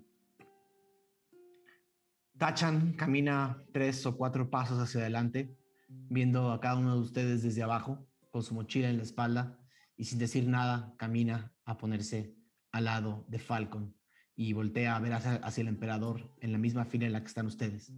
[2.38, 5.56] Tachan camina tres o cuatro pasos hacia adelante,
[5.88, 9.58] viendo a cada uno de ustedes desde abajo, con su mochila en la espalda,
[9.96, 12.34] y sin decir nada camina a ponerse
[12.72, 13.94] al lado de Falcon
[14.36, 17.28] y voltea a ver hacia, hacia el emperador en la misma fila en la que
[17.28, 17.92] están ustedes.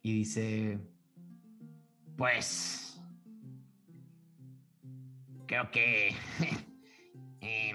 [0.00, 0.80] Y dice,
[2.16, 2.87] pues,
[5.48, 6.08] creo que
[7.40, 7.72] eh,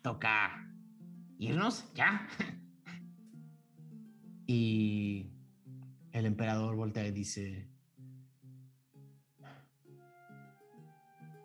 [0.00, 0.66] toca
[1.38, 2.28] irnos ya.
[4.46, 5.26] y
[6.12, 7.68] el emperador voltea y dice,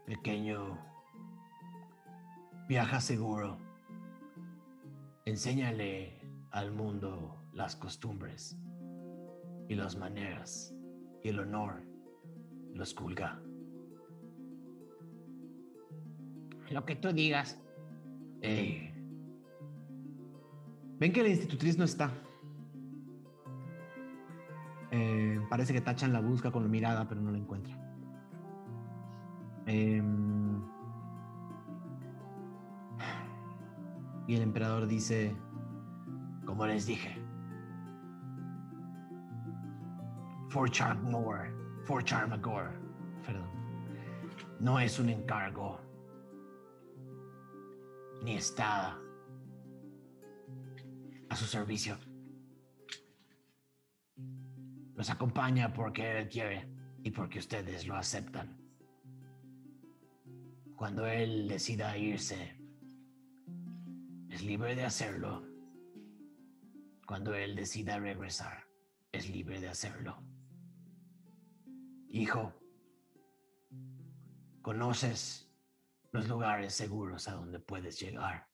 [0.06, 0.80] pequeño,
[2.70, 3.58] viaja seguro.
[5.26, 6.22] Enséñale
[6.52, 8.56] al mundo las costumbres
[9.68, 10.72] y las maneras
[11.24, 11.82] y el honor,
[12.76, 13.40] los culga.
[16.70, 17.60] Lo que tú digas.
[18.42, 18.94] Ey.
[21.00, 22.12] Ven que la institutriz no está.
[24.92, 27.76] Eh, parece que Tachan la busca con la mirada, pero no la encuentra.
[29.66, 30.62] Em,
[34.28, 35.36] y el emperador dice,
[36.46, 37.18] como les dije,
[40.50, 42.72] For Charmore, For Charmagor,
[43.24, 43.48] perdón,
[44.60, 45.80] no es un encargo,
[48.24, 48.98] ni está
[51.30, 51.96] a su servicio.
[54.96, 56.68] Los acompaña porque él quiere
[57.04, 58.58] y porque ustedes lo aceptan.
[60.76, 62.58] Cuando él decida irse,
[64.32, 65.44] es libre de hacerlo.
[67.06, 68.66] Cuando él decida regresar,
[69.12, 70.35] es libre de hacerlo.
[72.16, 72.54] Hijo,
[74.62, 75.54] conoces
[76.14, 78.48] los lugares seguros a donde puedes llegar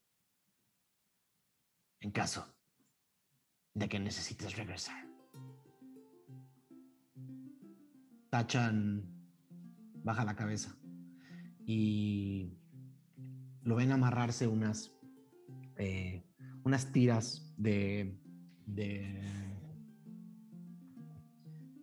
[1.99, 2.55] en caso
[3.75, 5.07] de que necesites regresar.
[8.31, 9.07] Tachan
[10.03, 10.75] baja la cabeza
[11.63, 12.57] y
[13.61, 14.91] lo ven amarrarse unas,
[15.77, 16.25] eh,
[16.63, 18.19] unas tiras de,
[18.65, 19.21] de,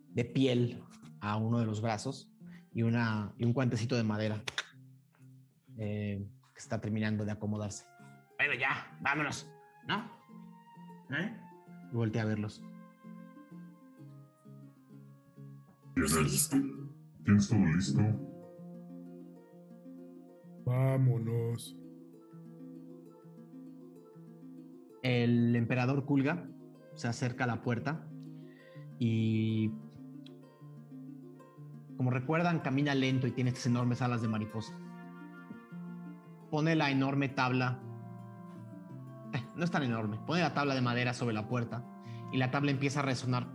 [0.09, 0.83] de piel
[1.21, 2.31] a uno de los brazos
[2.73, 4.41] y, una, y un cuantecito de madera
[5.77, 7.85] eh, que está terminando de acomodarse.
[8.37, 9.49] Bueno, ya, vámonos,
[9.87, 10.11] ¿no?
[11.17, 11.37] ¿Eh?
[11.91, 12.61] Y volteé a verlos.
[15.95, 16.57] Lista.
[17.25, 18.01] ¿Tienes todo listo?
[20.65, 21.75] Vámonos.
[25.03, 26.47] El emperador Kulga
[26.95, 28.07] se acerca a la puerta
[28.97, 29.71] y,
[31.99, 34.73] como recuerdan, camina lento y tiene estas enormes alas de mariposa.
[36.49, 37.77] Pone la enorme tabla,
[39.33, 41.83] eh, no es tan enorme, pone la tabla de madera sobre la puerta
[42.31, 43.47] y la tabla empieza a resonar.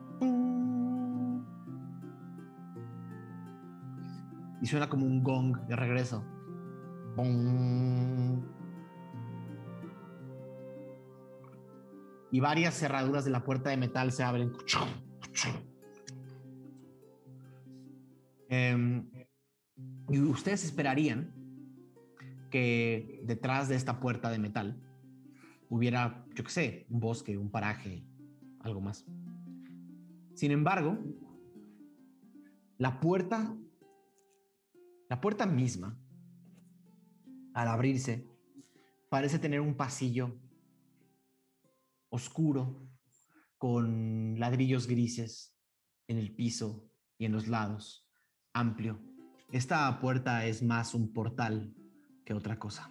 [4.61, 6.23] Y suena como un gong de regreso.
[12.31, 14.53] Y varias cerraduras de la puerta de metal se abren.
[18.49, 19.11] Em,
[20.09, 21.35] y ustedes esperarían
[22.51, 24.81] que detrás de esta puerta de metal
[25.69, 28.07] hubiera, yo qué sé, un bosque, un paraje,
[28.61, 29.05] algo más.
[30.35, 30.99] Sin embargo,
[32.79, 33.57] la puerta,
[35.09, 35.99] la puerta misma,
[37.55, 38.29] al abrirse,
[39.09, 40.39] parece tener un pasillo
[42.09, 42.89] oscuro,
[43.59, 45.57] con ladrillos grises
[46.07, 48.04] en el piso y en los lados,
[48.55, 48.99] amplio.
[49.53, 51.75] Esta puerta es más un portal
[52.25, 52.91] que otra cosa.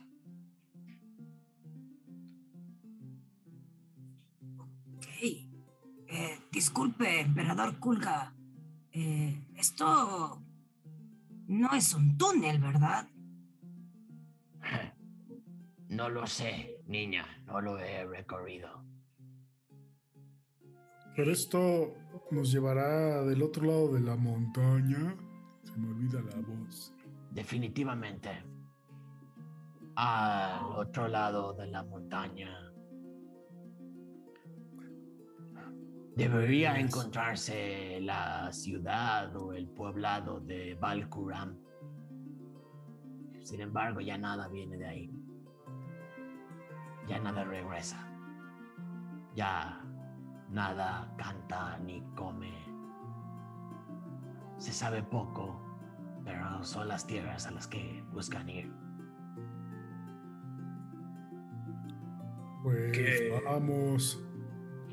[4.58, 5.08] Ok.
[5.22, 8.34] Eh, disculpe, emperador Kulga.
[8.92, 10.42] Eh, esto
[11.48, 13.08] no es un túnel, ¿verdad?
[15.90, 18.84] No lo sé, niña, no lo he recorrido.
[21.16, 21.94] Pero esto
[22.32, 25.16] nos llevará del otro lado de la montaña.
[25.74, 26.94] Se me olvida la voz.
[27.32, 28.30] Definitivamente.
[29.96, 32.72] Al otro lado de la montaña.
[36.16, 41.58] Debería encontrarse la ciudad o el poblado de Valkuram.
[43.42, 45.12] Sin embargo, ya nada viene de ahí.
[47.08, 48.08] Ya nada regresa.
[49.34, 49.84] Ya
[50.50, 52.54] nada canta ni come.
[54.58, 55.63] Se sabe poco,
[56.24, 58.72] pero son las tierras a las que buscan ir.
[62.64, 63.42] Pues ¿Qué?
[63.44, 64.24] vamos.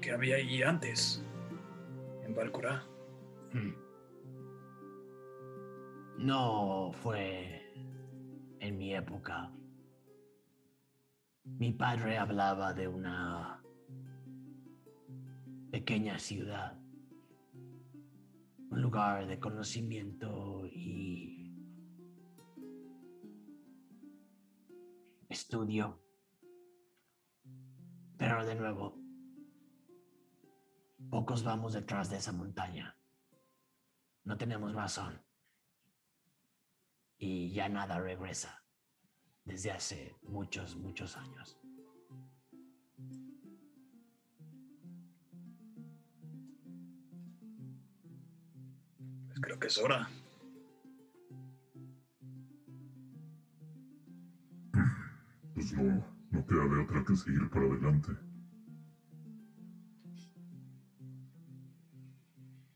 [0.01, 1.25] ¿Qué había ahí antes?
[2.25, 2.83] En Valcurá.
[3.53, 3.75] Hmm.
[6.19, 7.73] No fue
[8.59, 9.53] en mi época.
[11.45, 13.63] Mi padre hablaba de una
[15.71, 16.80] pequeña ciudad,
[18.71, 21.53] un lugar de conocimiento y
[25.29, 26.01] estudio.
[28.17, 28.97] Pero de nuevo,
[31.11, 32.97] pocos vamos detrás de esa montaña.
[34.25, 35.21] No tenemos razón.
[37.19, 38.63] Y ya nada regresa
[39.45, 41.59] desde hace muchos, muchos años.
[49.41, 50.09] Creo que es hora.
[55.55, 58.13] Pues no, no queda de otra que seguir para adelante.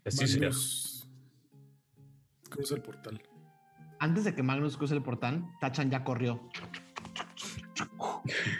[0.05, 0.49] Así será.
[0.49, 1.09] Magnus
[2.51, 3.23] cruza el portal.
[3.99, 6.41] Antes de que Magnus cruce el portal, Tachan ya corrió.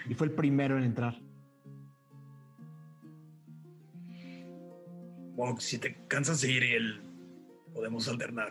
[0.09, 1.21] Y fue el primero en entrar.
[5.37, 7.03] Mog, si te cansas de ir,
[7.75, 8.49] podemos alternar.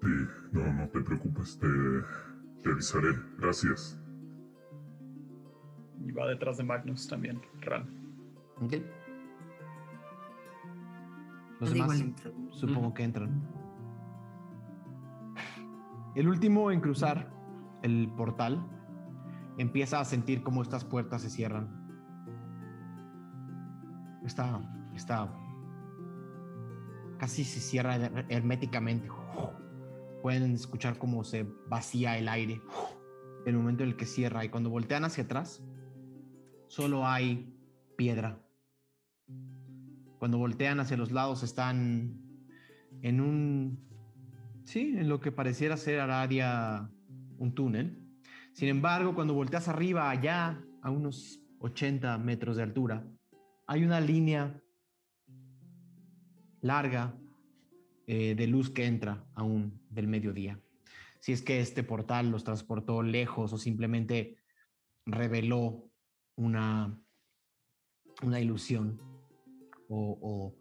[0.00, 0.08] Sí,
[0.52, 1.68] no, no te preocupes, te,
[2.62, 3.08] te avisaré.
[3.38, 4.00] Gracias.
[6.04, 7.86] Y va detrás de Magnus también, Ran.
[8.60, 8.74] ¿Ok?
[11.60, 12.04] Los demás
[12.50, 13.42] supongo que entran.
[16.14, 17.32] El último en cruzar
[17.82, 18.64] el portal
[19.58, 21.68] empieza a sentir cómo estas puertas se cierran.
[24.24, 24.60] Está,
[24.94, 25.32] está,
[27.22, 29.08] casi se cierra her- herméticamente.
[30.22, 32.60] Pueden escuchar cómo se vacía el aire.
[33.46, 35.62] El momento en el que cierra y cuando voltean hacia atrás,
[36.66, 37.56] solo hay
[37.96, 38.44] piedra.
[40.18, 42.20] Cuando voltean hacia los lados están
[43.02, 43.78] en un,
[44.64, 46.90] sí, en lo que pareciera ser Aradia
[47.38, 48.04] un túnel.
[48.52, 53.06] Sin embargo, cuando volteas arriba, allá, a unos 80 metros de altura,
[53.68, 54.60] hay una línea
[56.62, 57.14] larga
[58.06, 60.58] eh, de luz que entra aún del mediodía.
[61.20, 64.38] Si es que este portal los transportó lejos o simplemente
[65.04, 65.90] reveló
[66.36, 66.98] una,
[68.22, 68.98] una ilusión
[69.88, 70.58] o, o-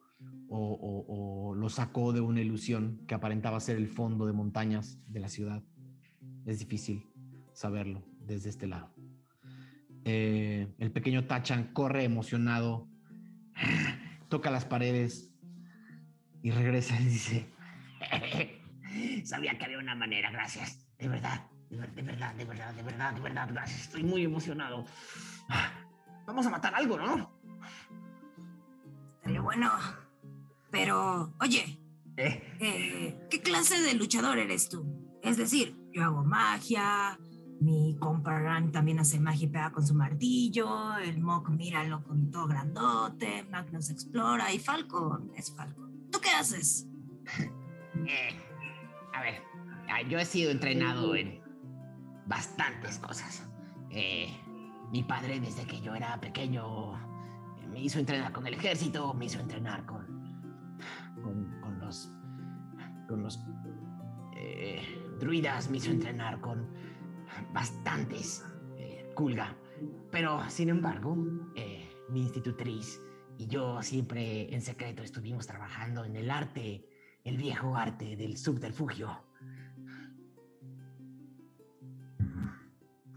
[0.49, 5.19] o- o- lo sacó de una ilusión que aparentaba ser el fondo de montañas de
[5.19, 5.63] la ciudad.
[6.45, 7.07] Es difícil
[7.53, 8.93] saberlo desde este lado.
[10.03, 12.87] Eh, el pequeño Tachan corre emocionado,
[14.29, 15.30] toca las paredes
[16.43, 17.53] y regresa y dice,
[19.23, 20.85] Sabía que había una manera, gracias.
[20.97, 23.81] De verdad, de, ver- de verdad, de verdad, de verdad, de verdad, gracias.
[23.81, 24.85] Estoy muy emocionado.
[26.25, 27.31] Vamos a matar algo, ¿no?
[29.17, 29.71] Estaría bueno.
[30.71, 31.77] Pero, oye,
[32.17, 34.85] Eh, eh, ¿qué clase de luchador eres tú?
[35.23, 37.17] Es decir, yo hago magia,
[37.61, 42.29] mi compa Ran también hace magia y pega con su martillo, el Mock míralo con
[42.31, 45.90] todo grandote, Magnus explora y Falcon es Falcon.
[46.21, 46.87] ¿Tú qué haces?
[48.07, 48.37] eh,
[49.11, 49.41] a ver,
[49.89, 51.41] ah, yo he sido entrenado en
[52.27, 53.49] bastantes cosas.
[53.89, 54.29] Eh,
[54.91, 56.93] mi padre, desde que yo era pequeño,
[57.71, 60.05] me hizo entrenar con el ejército, me hizo entrenar con,
[61.23, 62.13] con, con los,
[63.07, 63.39] con los
[64.35, 64.79] eh,
[65.19, 66.71] druidas, me hizo entrenar con
[67.51, 68.45] bastantes
[69.15, 69.55] culga.
[70.11, 72.99] Pero, sin embargo, mi institutriz
[73.41, 76.85] y yo siempre en secreto estuvimos trabajando en el arte,
[77.23, 79.19] el viejo arte del subterfugio.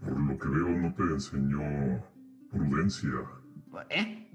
[0.01, 2.03] Por lo que veo, no te enseñó
[2.49, 3.11] prudencia.
[3.91, 4.27] ¿Eh?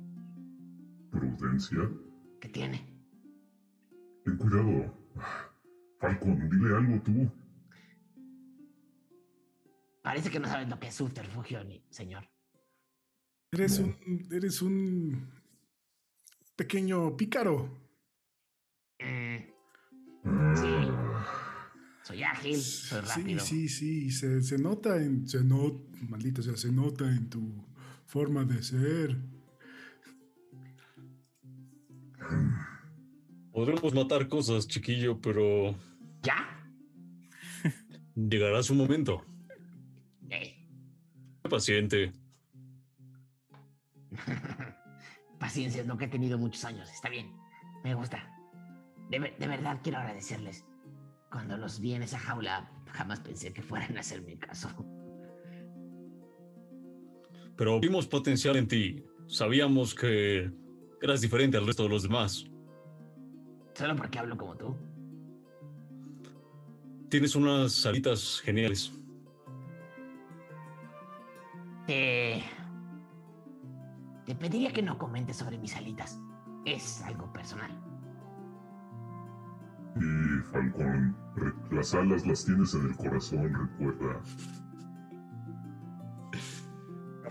[1.11, 1.91] ¿Prudencia?
[2.41, 2.87] ¿Qué tiene?
[4.25, 4.95] Ten cuidado.
[5.99, 7.29] Falcon, dile algo tú.
[10.03, 12.31] Parece que no sabes lo que es subterfugio, ni, señor.
[13.51, 13.97] Eres un,
[14.31, 15.40] eres un
[16.61, 17.57] pequeño pícaro.
[19.01, 19.39] Mm,
[20.23, 21.73] Ah,
[22.05, 23.41] soy ágil, soy rápido.
[23.41, 24.11] Sí, sí, sí.
[24.11, 25.27] Se, se nota en.
[25.27, 25.75] Se not,
[26.11, 27.65] maldito sea, se nota en tu
[28.05, 29.17] forma de ser.
[33.51, 35.75] Podremos matar cosas, chiquillo, pero
[36.23, 36.37] ¿Ya?
[38.15, 39.25] llegará su momento.
[40.29, 42.13] Sé Paciente.
[45.41, 46.89] Paciencia es lo que he tenido muchos años.
[46.93, 47.33] Está bien.
[47.83, 48.31] Me gusta.
[49.09, 50.65] De, ver- de verdad quiero agradecerles.
[51.33, 54.69] Cuando los vi en esa jaula, jamás pensé que fueran a hacerme caso.
[57.57, 59.05] Pero vimos potencial en ti.
[59.27, 60.53] Sabíamos que
[61.03, 62.45] eras diferente al resto de los demás.
[63.75, 64.77] Solo porque hablo como tú.
[67.09, 68.93] Tienes unas alitas geniales.
[71.87, 72.43] Te.
[74.27, 76.21] Te pediría que no comentes sobre mis alitas.
[76.65, 77.71] Es algo personal.
[79.97, 84.21] y Falcon, re- las alas las tienes en el corazón, recuerda.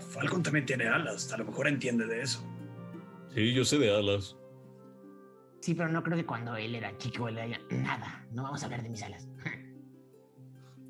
[0.00, 2.42] Falcon también tiene alas, a lo mejor entiende de eso.
[3.34, 4.36] Sí, yo sé de alas.
[5.60, 7.58] Sí, pero no creo que cuando él era chico él haya.
[7.70, 8.24] Nada.
[8.32, 9.28] No vamos a hablar de mis alas.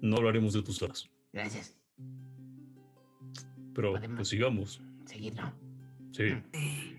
[0.01, 1.11] No hablaremos de tus alas.
[1.33, 1.77] Gracias.
[3.75, 4.81] Pero pues sigamos.
[5.05, 5.53] Seguir, ¿no?
[6.13, 6.25] Sí.
[6.53, 6.97] Eh,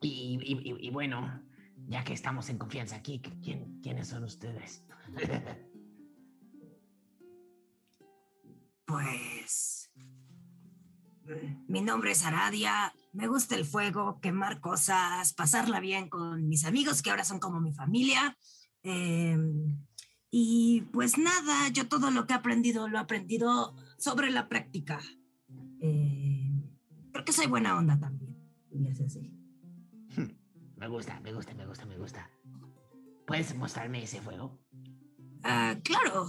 [0.00, 1.42] Y, y- y- y bueno,
[1.88, 4.84] ya que estamos en confianza aquí, ¿quién, ¿quiénes son ustedes?
[8.86, 9.90] pues.
[11.66, 12.94] Mi nombre es Aradia.
[13.12, 17.60] Me gusta el fuego, quemar cosas, pasarla bien con mis amigos que ahora son como
[17.60, 18.36] mi familia.
[18.82, 19.84] Em,
[20.30, 25.00] y pues nada, yo todo lo que he aprendido lo he aprendido sobre la práctica.
[25.80, 26.17] Eh,
[27.18, 28.32] porque soy buena onda también.
[28.70, 29.34] Y es así.
[30.76, 32.30] Me gusta, me gusta, me gusta, me gusta.
[33.26, 34.56] ¿Puedes mostrarme ese fuego?
[35.42, 36.28] Ah, claro.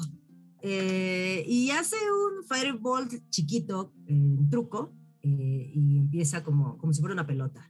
[0.64, 7.14] Eh, y hace un firebolt chiquito, en truco, eh, y empieza como, como si fuera
[7.14, 7.70] una pelota.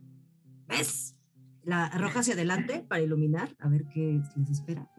[0.70, 1.18] ¿Ves?
[1.64, 4.90] La arroja hacia adelante para iluminar, a ver qué les espera.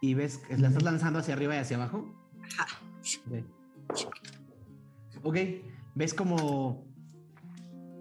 [0.00, 2.10] ¿Y ves la estás lanzando hacia arriba y hacia abajo?
[2.42, 2.66] Ajá.
[5.22, 5.36] Ok,
[5.94, 6.84] ves como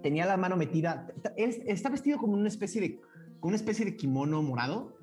[0.04, 1.08] tenía la mano metida.
[1.36, 3.02] Está vestido como una especie de,
[3.42, 4.96] una especie de kimono morado,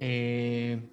[0.00, 0.88] eh,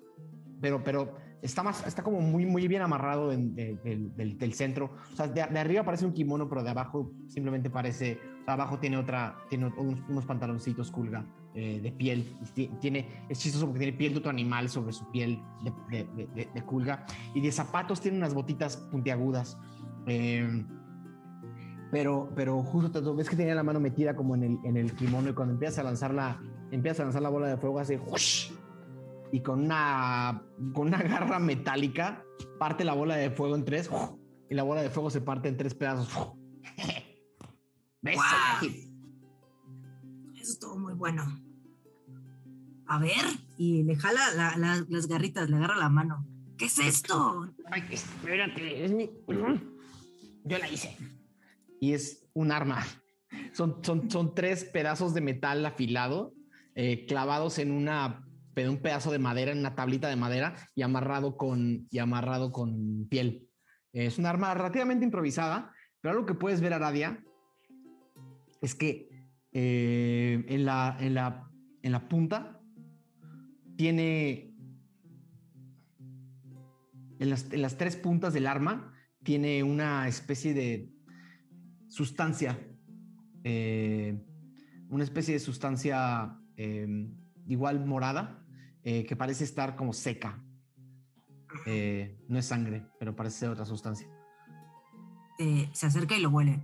[0.61, 4.13] pero, pero está más, está como muy, muy bien amarrado en- de- del-
[4.53, 4.91] centro.
[5.13, 8.97] O sea, de, arriba parece un kimono, pero de abajo simplemente parece, o abajo tiene
[8.97, 12.25] otra, tiene unos, pantaloncitos culga eh, de piel.
[12.79, 15.39] Tiene, es chistoso porque tiene piel de otro animal sobre su piel
[16.53, 17.05] de culga.
[17.33, 19.57] Y de zapatos tiene unas botitas puntiagudas.
[20.07, 20.65] Eh,
[21.95, 24.93] pero, pero justo te ves que tenía la mano metida como en el, en el
[24.97, 28.01] kimono y cuando empiezas a lanzar la, empiezas a lanzar la bola de fuego hace
[29.31, 30.43] y con una,
[30.73, 32.21] con una garra metálica
[32.59, 34.09] parte la bola de fuego en tres ¡whoosh!
[34.49, 36.33] y la bola de fuego se parte en tres pedazos.
[38.01, 38.17] ¿Ves?
[38.57, 38.93] Ágil.
[40.35, 41.23] Eso estuvo muy bueno.
[42.87, 43.23] A ver,
[43.57, 46.27] y le jala la- la- las garritas, le agarra la mano.
[46.57, 47.47] ¿Qué es esto?
[47.71, 49.09] Ay, espérate, es mi.
[50.43, 50.97] Yo la hice.
[51.79, 52.85] Y es un arma.
[53.53, 56.33] Son, son, son tres pedazos de metal afilado
[56.73, 58.25] eh, clavados en una
[58.63, 63.07] un pedazo de madera, en una tablita de madera y amarrado con, y amarrado con
[63.09, 63.49] piel.
[63.91, 67.21] Es un arma relativamente improvisada, pero algo que puedes ver, Aradia,
[68.61, 69.09] es que
[69.51, 71.49] eh, en, la, en, la,
[71.81, 72.61] en la punta
[73.75, 74.53] tiene
[77.19, 80.94] en las, en las tres puntas del arma tiene una especie de
[81.95, 82.59] sustancia,
[83.45, 84.21] eh,
[84.89, 87.09] una especie de sustancia eh,
[87.47, 88.45] igual morada,
[88.83, 90.43] eh, que parece estar como seca.
[92.27, 94.09] No es sangre, pero parece ser otra sustancia.
[95.71, 96.61] Se acerca y lo huele.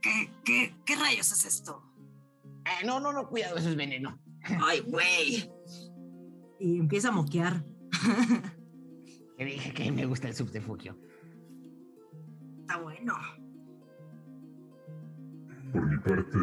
[0.00, 1.82] ¿Qué, qué, qué rayos es esto?
[2.86, 4.20] No, no, no, cuidado, eso es veneno.
[4.62, 5.50] ¡Ay, güey!
[6.60, 7.64] Y empieza a moquear.
[9.36, 10.96] Te dije que me gusta el subterfugio.
[12.60, 13.14] Está bueno.
[15.72, 16.38] Por mi parte,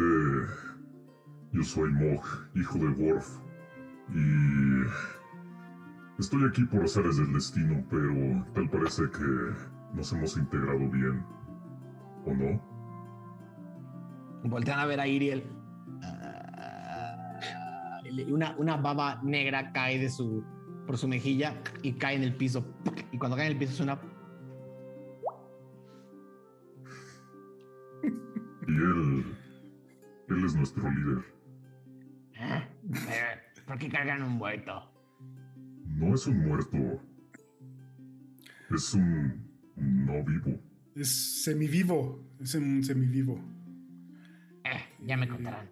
[1.52, 2.24] yo soy Mog,
[2.54, 3.40] hijo de Worf.
[4.14, 4.82] Y
[6.18, 8.14] estoy aquí por azares del destino, pero
[8.54, 9.54] tal parece que
[9.94, 11.24] nos hemos integrado bien.
[12.24, 12.60] ¿O no?
[14.44, 15.44] Voltean a ver a Iriel.
[16.02, 20.44] Ah, una, una baba negra cae de su,
[20.86, 22.64] por su mejilla y cae en el piso.
[23.10, 23.98] Y cuando cae en el piso suena.
[28.68, 29.24] Y él...
[30.28, 31.24] Él es nuestro líder.
[32.34, 32.68] ¿Eh?
[32.92, 34.90] Eh, ¿Por qué cargan un muerto?
[35.86, 37.00] No es un muerto.
[38.70, 39.48] Es un...
[39.76, 40.60] no vivo.
[40.96, 42.26] Es semivivo.
[42.40, 43.40] Es un semivivo.
[44.64, 45.70] Eh, ya me contarán.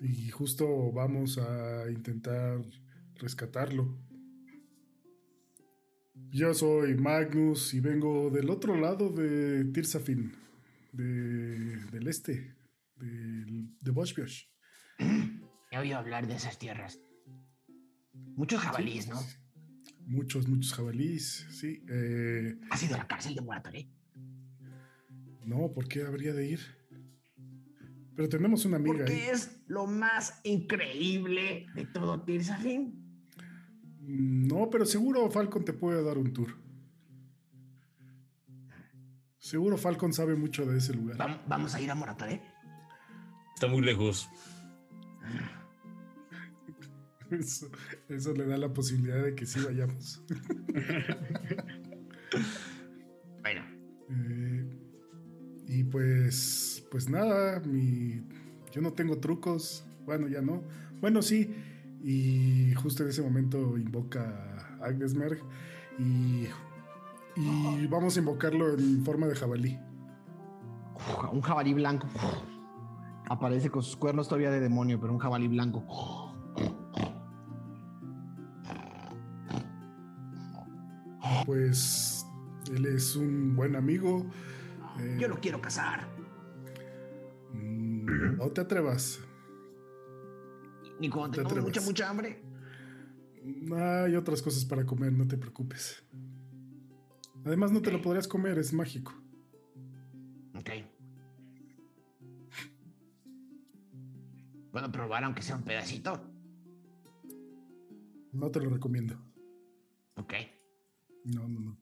[0.00, 2.60] Y justo vamos a intentar
[3.16, 3.98] rescatarlo.
[6.32, 10.32] Yo soy Magnus y vengo del otro lado de Tirsafin,
[10.92, 12.56] de, del este,
[12.96, 14.44] del- de Boschbiosh.
[15.70, 17.00] He oído hablar de esas tierras.
[18.12, 19.20] Muchos jabalíes, ¿no?
[20.06, 21.84] Muchos, muchos jabalíes, sí.
[21.88, 23.88] eh, ¿Ha sido la cárcel de Moratoré?
[25.44, 26.60] no, ¿por qué habría de ir?
[28.14, 29.00] Pero tenemos una amiga ahí.
[29.00, 33.24] Porque es lo más increíble de todo Tirsafin.
[34.00, 36.56] Mm, No, pero seguro Falcon te puede dar un tour.
[39.40, 41.16] Seguro Falcon sabe mucho de ese lugar.
[41.16, 42.40] Vam- ¿Vamos a ir a Moratoré?
[43.54, 44.28] Está muy lejos.
[47.30, 47.70] Eso,
[48.08, 50.22] eso le da la posibilidad de que sí vayamos.
[53.42, 53.62] Bueno,
[54.10, 54.76] Eh,
[55.68, 58.22] y pues, pues nada, mi,
[58.72, 59.84] yo no tengo trucos.
[60.04, 60.64] Bueno, ya no.
[61.00, 61.54] Bueno, sí.
[62.02, 65.38] Y justo en ese momento invoca a Agnesmerg
[65.98, 66.46] y,
[67.36, 69.78] y vamos a invocarlo en forma de jabalí.
[70.94, 72.06] Uf, Un jabalí blanco.
[73.28, 75.84] Aparece con sus cuernos todavía de demonio, pero un jabalí blanco.
[81.46, 82.26] Pues
[82.72, 84.26] él es un buen amigo
[84.98, 86.06] Eh, Yo lo quiero casar.
[87.52, 88.36] mm.
[88.36, 89.20] No te atrevas.
[91.00, 92.42] Ni cuando Te tengo mucha, mucha hambre.
[93.74, 96.02] Hay otras cosas para comer, no te preocupes.
[97.44, 99.12] Además, no te lo podrías comer, es mágico.
[100.54, 100.70] Ok.
[104.70, 106.22] ¿Puedo probar aunque sea un pedacito?
[108.32, 109.16] No te lo recomiendo.
[110.16, 110.34] Ok.
[111.24, 111.78] No, no, no.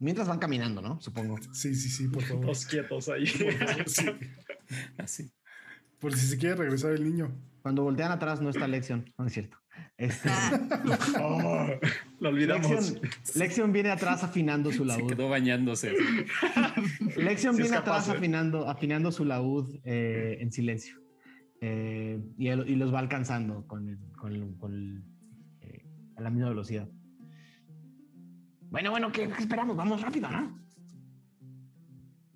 [0.00, 1.00] Mientras van caminando, ¿no?
[1.00, 1.38] Supongo.
[1.54, 2.42] Sí, sí, sí, por favor.
[2.44, 3.26] Todos quietos ahí.
[3.26, 4.06] Por favor, sí.
[4.98, 5.32] Así.
[5.98, 7.34] Por si se quiere regresar el niño.
[7.62, 9.10] Cuando voltean atrás no está Lexion.
[9.16, 9.56] No es cierto.
[9.96, 10.28] Este,
[11.20, 11.66] Oh,
[12.20, 12.68] lo olvidamos.
[12.70, 13.00] Lexion,
[13.36, 15.08] Lexion viene atrás afinando su Se laúd.
[15.08, 15.92] quedó bañándose.
[17.16, 18.12] Lexion Sí viene capaz, atrás ¿eh?
[18.18, 21.00] afinando, afinando su laúd eh, en silencio.
[21.60, 25.04] Eh, y, él- y los va alcanzando con, el- con, el- con el,
[25.60, 26.88] eh, a la misma velocidad.
[28.70, 29.76] Bueno, bueno, ¿qué, qué esperamos?
[29.76, 30.58] Vamos rápido, ¿no?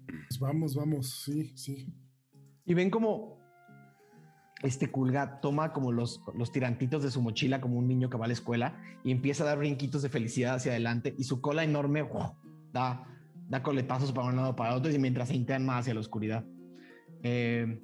[0.07, 1.93] Pues vamos, vamos, sí, sí.
[2.65, 3.38] Y ven como
[4.63, 8.25] este culga toma como los, los tirantitos de su mochila como un niño que va
[8.25, 11.63] a la escuela y empieza a dar brinquitos de felicidad hacia adelante y su cola
[11.63, 12.09] enorme
[12.73, 13.07] da,
[13.49, 16.45] da coletazos para un lado para otro y mientras se interna más hacia la oscuridad.
[17.23, 17.81] Eh,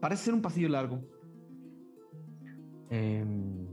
[0.00, 1.02] parece ser un pasillo largo.
[2.90, 3.66] Em,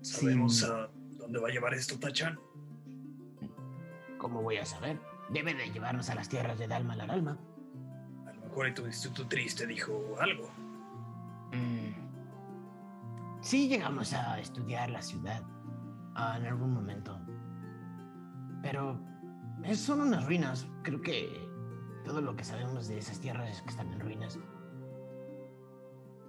[0.00, 2.38] ¿Sabemos a dónde va a llevar esto, Tachan?
[4.18, 4.98] ¿Cómo voy a saber?
[5.30, 7.38] Debe de llevarnos a las tierras de Dalma la Alma.
[8.56, 10.48] Mejor tu instituto triste dijo algo.
[11.52, 11.92] Mm.
[13.42, 15.42] Sí llegamos a estudiar la ciudad
[16.14, 17.20] ah, en algún momento.
[18.62, 18.98] Pero
[19.62, 20.66] es- son unas ruinas.
[20.84, 21.46] Creo que
[22.06, 24.38] todo lo que sabemos de esas tierras es que están en ruinas.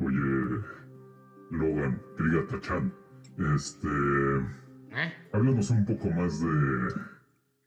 [0.02, 0.64] Oye,
[1.52, 2.94] Logan, diga Tachan,
[3.56, 3.88] este,
[4.92, 5.14] ¿Eh?
[5.32, 6.94] háblanos un poco más de,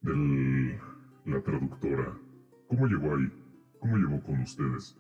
[0.03, 0.81] de
[1.25, 2.13] la traductora.
[2.69, 3.40] ¿Cómo llegó ahí?
[3.81, 4.97] ¿Cómo llegó con ustedes?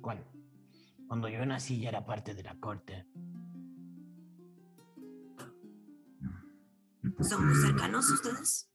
[0.00, 0.24] ¿Cuál?
[1.08, 3.06] Cuando yo nací ya era parte de la corte.
[7.02, 7.46] ¿Y por ¿Son qué?
[7.46, 8.68] muy cercanos ustedes?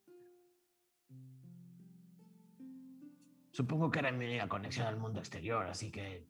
[3.51, 6.27] Supongo que era mi única conexión al mundo exterior, así que...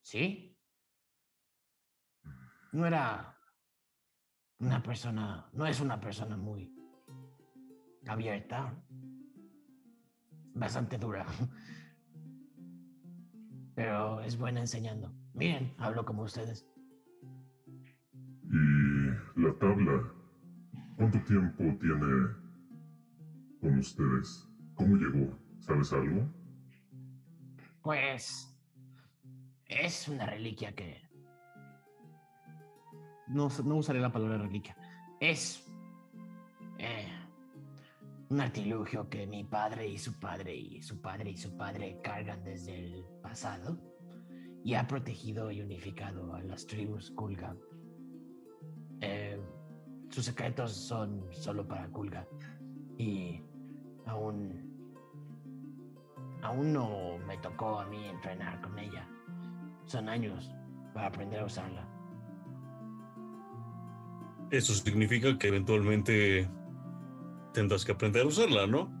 [0.00, 0.56] ¿Sí?
[2.72, 3.38] No era
[4.58, 6.74] una persona, no es una persona muy
[8.06, 8.82] abierta,
[10.54, 11.26] bastante dura,
[13.74, 15.12] pero es buena enseñando.
[15.34, 16.66] Miren, hablo como ustedes.
[18.44, 20.12] ¿Y la tabla?
[20.96, 22.28] ¿Cuánto tiempo tiene
[23.60, 24.48] con ustedes?
[24.74, 25.36] ¿Cómo llegó?
[25.58, 26.28] ¿Sabes algo?
[27.82, 28.56] Pues
[29.66, 31.02] es una reliquia que
[33.26, 34.76] no, no usaré la palabra reliquia.
[35.20, 35.66] es
[36.78, 37.08] eh,
[38.30, 42.42] un artilugio que mi padre y su padre y su padre y su padre cargan
[42.44, 43.78] desde el pasado
[44.64, 47.54] y ha protegido y unificado a las tribus Kulga.
[49.00, 49.38] Eh,
[50.08, 52.26] sus secretos son solo para Kulga
[52.96, 53.42] y
[54.06, 54.72] aún
[56.42, 59.08] aún no me tocó a mí entrenar con ella.
[59.86, 60.50] Son años
[60.92, 61.88] para aprender a usarla.
[64.50, 66.48] Eso significa que eventualmente
[67.54, 68.92] tendrás que aprender a usarla, ¿no?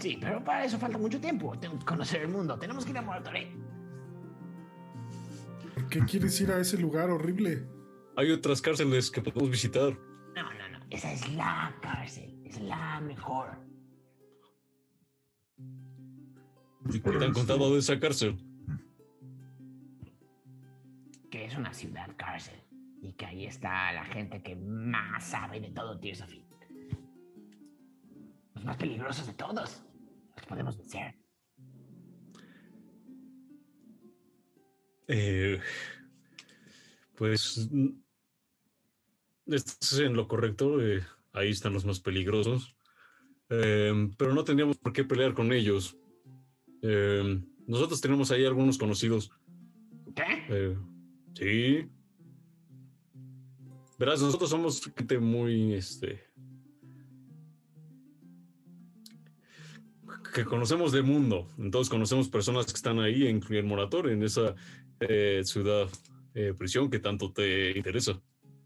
[0.00, 1.56] Sí, pero para eso falta mucho tiempo.
[1.58, 2.58] Tengo que conocer el mundo.
[2.58, 3.52] Tenemos que ir a Moratoré.
[5.74, 7.68] ¿Por qué quieres ir a ese lugar horrible?
[8.16, 9.92] Hay otras cárceles que podemos visitar.
[10.34, 10.84] No, no, no.
[10.90, 12.40] Esa es la cárcel.
[12.44, 13.50] Es la mejor.
[16.92, 18.36] ¿Y qué te han contado de esa cárcel?
[21.30, 22.63] Que es una ciudad cárcel.
[23.04, 26.32] Y que ahí está la gente que más sabe de todo Tears of.
[28.54, 29.82] Los más peligrosos de todos.
[30.36, 31.14] Los podemos vencer.
[35.06, 35.60] Eh,
[37.14, 37.88] pues mm,
[39.48, 40.80] estás en lo correcto.
[40.80, 42.74] eh, ahí están los más peligrosos.
[43.50, 45.98] Eh, pero no tendríamos por qué pelear con ellos.
[46.80, 49.30] Eh, nosotros tenemos ahí algunos conocidos.
[50.16, 50.46] ¿Qué?
[50.48, 50.78] Eh,
[51.34, 51.90] sí.
[54.04, 56.22] Verás, nosotros somos gente muy, este,
[60.34, 61.48] que conocemos del mundo.
[61.56, 64.54] Entonces conocemos personas que están ahí, incluyen Morator, en esa
[65.00, 65.88] eh, ciudad
[66.34, 68.20] eh, prisión que tanto te interesa.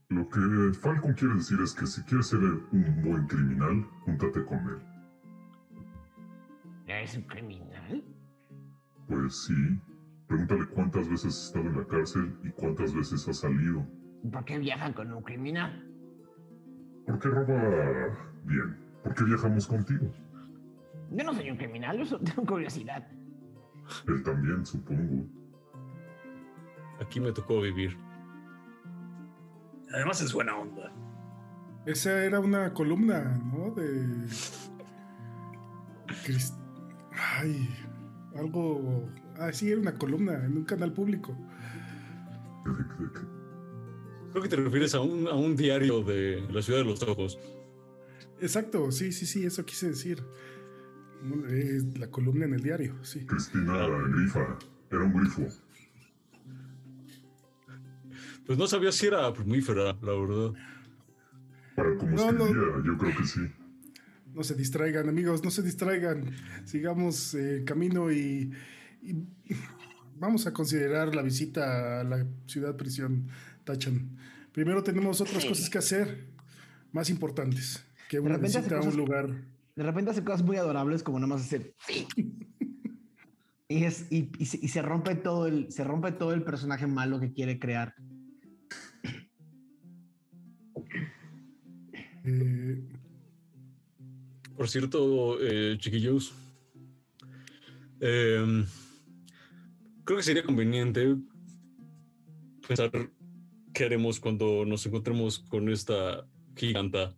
[0.09, 0.41] Lo que
[0.81, 4.79] Falcon quiere decir es que si quieres ser un buen criminal, júntate con él.
[6.89, 8.03] ¿Eres un criminal?
[9.07, 9.55] Pues sí.
[10.27, 13.87] Pregúntale cuántas veces has estado en la cárcel y cuántas veces has salido.
[14.33, 15.85] ¿Por qué viajan con un criminal?
[17.07, 18.77] ¿Por qué roba bien?
[19.03, 20.07] ¿Por qué viajamos contigo?
[21.11, 23.07] Yo no soy un criminal, yo solo tengo curiosidad.
[24.07, 25.25] Él también, supongo.
[27.01, 27.97] Aquí me tocó vivir.
[29.95, 30.93] Además es buena onda.
[31.87, 33.71] Esa era una columna, ¿no?
[33.71, 34.27] De.
[36.27, 36.59] Crist-
[37.41, 37.69] Ay,
[38.37, 39.09] algo.
[39.39, 41.35] Ah, sí, era una columna en un canal público.
[44.39, 47.41] Creo que te refieres a un, a un diario de la ciudad de los ojos.
[48.41, 50.23] Exacto, sí, sí, sí, eso quise decir.
[51.49, 53.27] Es la columna en el diario, sí.
[53.27, 54.57] Cristina Grifa.
[54.93, 55.49] Era un grifo.
[58.47, 60.53] Pues no sabía si era plumífera, la verdad.
[61.75, 63.41] Para como No, yo creo que sí.
[64.35, 66.31] No se distraigan, amigos, no se distraigan.
[66.65, 68.53] Sigamos eh, camino y,
[69.03, 69.17] y
[70.17, 73.27] vamos a considerar la visita a la ciudad prisión
[73.73, 74.17] Tachan.
[74.53, 75.49] Primero tenemos otras Sí.
[75.49, 76.31] cosas que hacer,
[76.91, 79.45] más importantes, que una visita a un cosas- lugar.
[79.77, 81.75] De repente hace cosas muy adorables como nada más hacer.
[83.71, 86.87] Y, es, y, y se, y se rompe todo el se rompe todo el personaje
[86.87, 87.95] malo que quiere crear.
[92.25, 92.83] Eh,
[94.57, 96.33] Por cierto, eh, chiquillos,
[98.01, 98.65] em,
[100.05, 101.15] creo que sería conveniente
[102.67, 102.91] pensar
[103.79, 106.27] qué haremos cuando nos encontremos con esta
[106.57, 107.15] giganta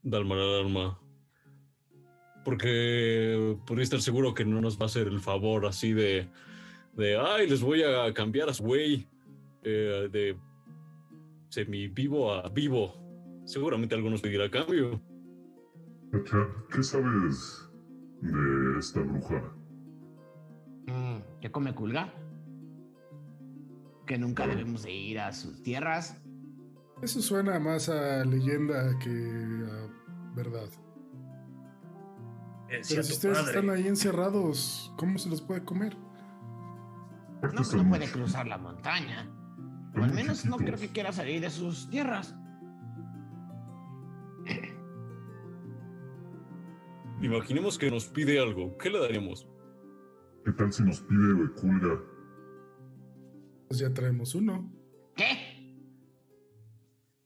[0.00, 1.00] Dalma la Dalma.
[2.44, 6.28] Porque podría estar seguro que no nos va a hacer el favor así de,
[6.92, 9.08] de ay, les voy a cambiar a su güey
[9.64, 10.36] eh, de
[11.48, 12.94] semi vivo a vivo.
[13.44, 15.02] Seguramente algunos pedirá cambio.
[16.72, 17.68] ¿qué sabes
[18.20, 19.52] de esta bruja?
[20.86, 22.14] Mm, ¿Que come culga?
[24.10, 26.20] Que nunca debemos de ir a sus tierras.
[27.00, 30.68] eso suena más a leyenda que a verdad.
[32.68, 33.50] Decía Pero si ustedes padre.
[33.52, 35.96] están ahí encerrados, ¿cómo se los puede comer?
[37.40, 39.30] No, no puede cruzar la montaña.
[39.96, 42.34] O al menos no creo que quiera salir de sus tierras.
[47.22, 48.76] Imaginemos que nos pide algo.
[48.76, 49.46] ¿Qué le daríamos?
[50.44, 51.96] ¿Qué tal si nos pide de culga?
[53.70, 54.68] Pues ya traemos uno.
[55.14, 55.38] ¿Qué?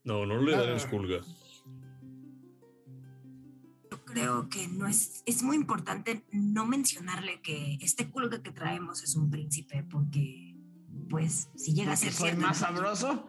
[0.03, 0.59] No, no le Ah.
[0.59, 1.21] daremos pulga.
[3.89, 9.01] Yo creo que no es, es muy importante no mencionarle que este culga que traemos
[9.01, 10.55] es un príncipe, porque,
[11.09, 12.45] pues, si llega a ¿Porque ser soy cierto.
[12.45, 13.27] más sabroso?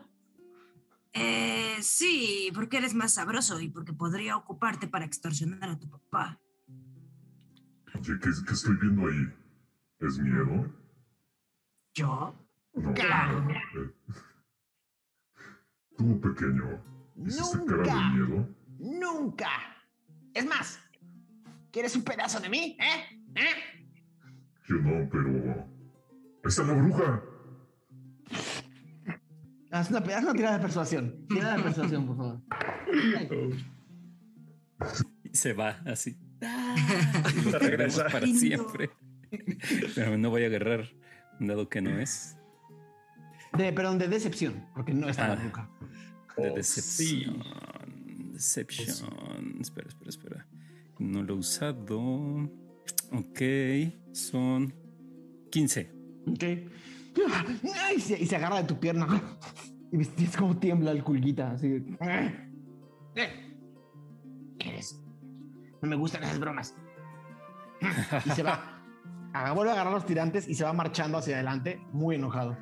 [1.14, 6.38] Eh, sí, porque eres más sabroso y porque podría ocuparte para extorsionar a tu papá.
[7.94, 9.26] Oye, ¿qué, qué estoy viendo ahí?
[10.00, 10.70] ¿Es miedo?
[11.94, 12.45] ¿Yo?
[12.76, 13.90] Eh,
[15.96, 16.82] Tú, pequeño,
[17.24, 18.10] ¿hiciste cara de Nunca.
[18.10, 18.48] miedo?
[18.78, 19.48] Nunca.
[20.34, 20.78] Es más,
[21.70, 22.76] ¿quieres un pedazo de mí?
[22.78, 23.22] ¿Eh?
[23.34, 23.88] ¿Eh?
[24.68, 25.30] Yo no, pero...
[26.44, 27.22] ¡Ahí está la bruja!
[29.70, 31.26] Haz una, haz una tirada de persuasión.
[31.28, 32.40] Tirada de persuasión, por favor.
[35.24, 36.18] Y se va así.
[36.40, 37.62] Y lo perdemos
[37.96, 38.06] regresa.
[38.08, 38.90] para siempre.
[39.94, 40.84] Pero no voy a agarrar
[41.40, 42.35] un dado que no es.
[43.52, 45.28] De, perdón, de decepción, porque no está Ah.
[45.28, 45.70] la bruja.
[46.36, 47.42] De Oh, decepción.
[48.32, 49.56] Deception.
[49.60, 50.46] Espera, espera, espera.
[50.98, 52.50] No lo he usado.
[53.12, 53.40] Ok.
[54.12, 54.74] Son
[55.50, 55.92] 15.
[56.28, 56.44] Ok.
[57.96, 59.06] Y se, y se agarra de tu pierna.
[59.90, 61.52] Y ves como tiembla el culguita.
[61.52, 61.68] Así.
[61.68, 61.96] de-
[63.14, 63.56] ¿Eh?
[64.58, 65.00] Eres.
[65.80, 66.74] No me gustan esas bromas.
[68.26, 68.82] Y se va.
[69.32, 72.56] Aga- Vuelve a agarrar los tirantes y se va marchando hacia adelante, muy enojado.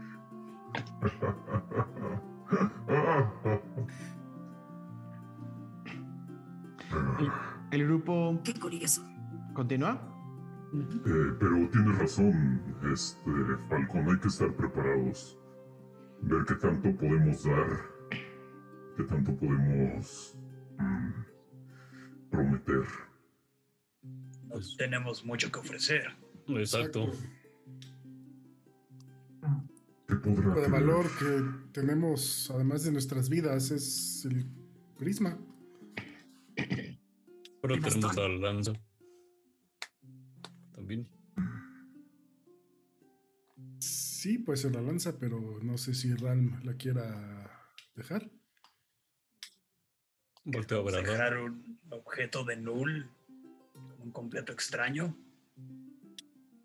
[7.19, 7.31] El,
[7.73, 9.03] el grupo Qué curioso.
[9.55, 10.11] continúa.
[10.75, 12.63] Eh, pero tienes razón,
[12.93, 13.31] este,
[13.69, 15.39] Falcón, hay que estar preparados.
[16.23, 17.81] Ver qué tanto podemos dar,
[18.97, 20.37] qué tanto podemos
[20.79, 21.11] mm,
[22.31, 22.85] prometer.
[24.49, 26.17] Nos tenemos mucho que ofrecer.
[26.49, 27.13] Exacto.
[30.07, 30.71] ¿Qué podrá de tener?
[30.71, 34.47] valor que tenemos, además de nuestras vidas, es el
[34.99, 35.39] prisma.
[36.55, 38.73] Pero tenemos la lanza.
[40.75, 41.09] También.
[43.79, 47.51] Sí, puede ser la lanza, pero no sé si Ralm la quiera
[47.95, 48.31] dejar.
[50.45, 51.11] Volteo a ver a Ram.
[51.11, 53.11] Dejar un objeto de null,
[53.99, 55.17] un completo extraño.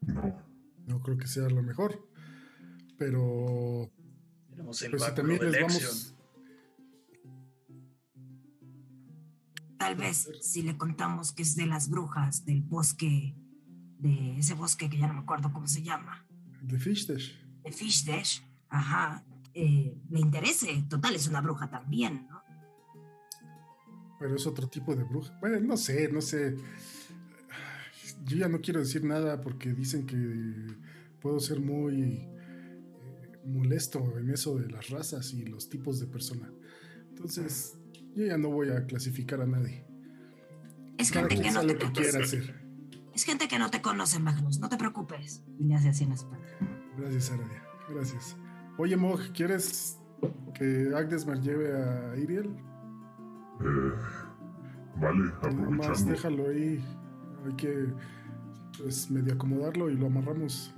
[0.02, 0.44] No,
[0.86, 2.09] No creo que sea lo mejor.
[3.00, 3.90] Pero
[4.52, 6.16] Tenemos el pues si también les vamos.
[9.78, 13.34] tal vez si le contamos que es de las brujas del bosque,
[13.98, 16.28] de ese bosque que ya no me acuerdo cómo se llama,
[16.62, 17.32] De Fish Dash.
[17.64, 19.24] de Fish Dash, ajá,
[19.54, 20.86] eh, le interese.
[20.90, 22.44] Total, es una bruja también, ¿no?
[24.20, 25.38] Pero es otro tipo de bruja.
[25.40, 26.58] Bueno, no sé, no sé.
[28.26, 30.18] Yo ya no quiero decir nada porque dicen que
[31.22, 32.39] puedo ser muy eh,
[33.46, 36.52] molesto en eso de las razas y los tipos de persona.
[37.10, 37.78] Entonces,
[38.16, 39.86] yo ya no voy a clasificar a nadie.
[40.98, 42.02] Es Cada gente que no te lo que conoce.
[42.02, 42.62] quiera hacer.
[43.14, 45.44] Es gente que no te conoce, Magnus, no te preocupes.
[45.58, 46.46] Y le hace así en la espalda.
[46.98, 47.64] Gracias, Aradia.
[47.90, 48.38] Gracias.
[48.78, 49.98] Oye, Mog, ¿quieres
[50.54, 52.48] que Agdesmar lleve a Iriel?
[53.62, 53.92] Eh,
[55.02, 56.12] vale, Nada más aprovechando.
[56.12, 56.86] déjalo ahí.
[57.46, 57.94] Hay que
[58.78, 60.74] pues medio acomodarlo y lo amarramos.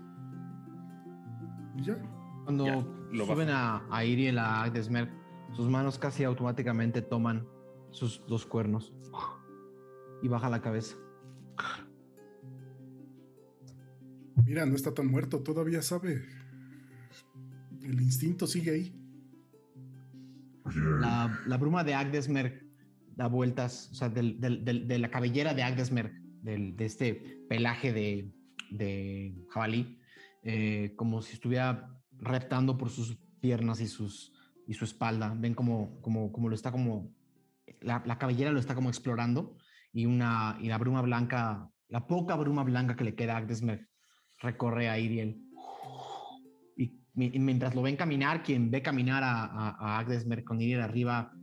[1.77, 1.97] Y ya.
[2.43, 2.75] Cuando Ya,
[3.11, 5.09] lo suben a, a Iriel a Agdesmer,
[5.53, 7.47] sus manos casi automáticamente toman
[7.91, 8.93] sus dos cuernos
[10.23, 10.95] y baja la cabeza.
[14.45, 16.21] Mira, no está tan muerto, todavía sabe.
[17.83, 18.95] El instinto sigue ahí.
[20.99, 22.65] La, la bruma de Agdesmer
[23.15, 27.13] da vueltas, o sea, del- del- del- de la cabellera de Agdesmer, del- de este
[27.49, 28.31] pelaje de,
[28.71, 29.99] de jabalí,
[30.43, 31.89] eh, como si estuviera
[32.21, 34.31] reptando por sus piernas y, sus,
[34.67, 35.35] y su espalda.
[35.37, 37.11] Ven como, como, como lo está como,
[37.81, 39.57] la, la cabellera lo está como explorando
[39.91, 43.89] y, una, y la bruma blanca, la poca bruma blanca que le queda a Agdesmer
[44.39, 45.41] recorre a Iriel.
[46.77, 50.61] Y, mi- y mientras lo ven caminar, quien ve caminar a, a, a Agdesmer con
[50.61, 51.33] Iriel arriba,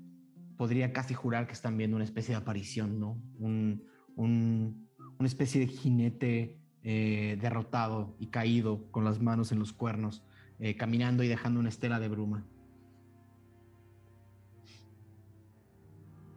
[0.56, 3.20] podría casi jurar que están viendo una especie de aparición, ¿no?
[3.38, 3.84] Un,
[4.16, 10.24] un- una especie de jinete eh, derrotado y caído con las manos en los cuernos,
[10.58, 12.44] eh, caminando y dejando una estela de bruma.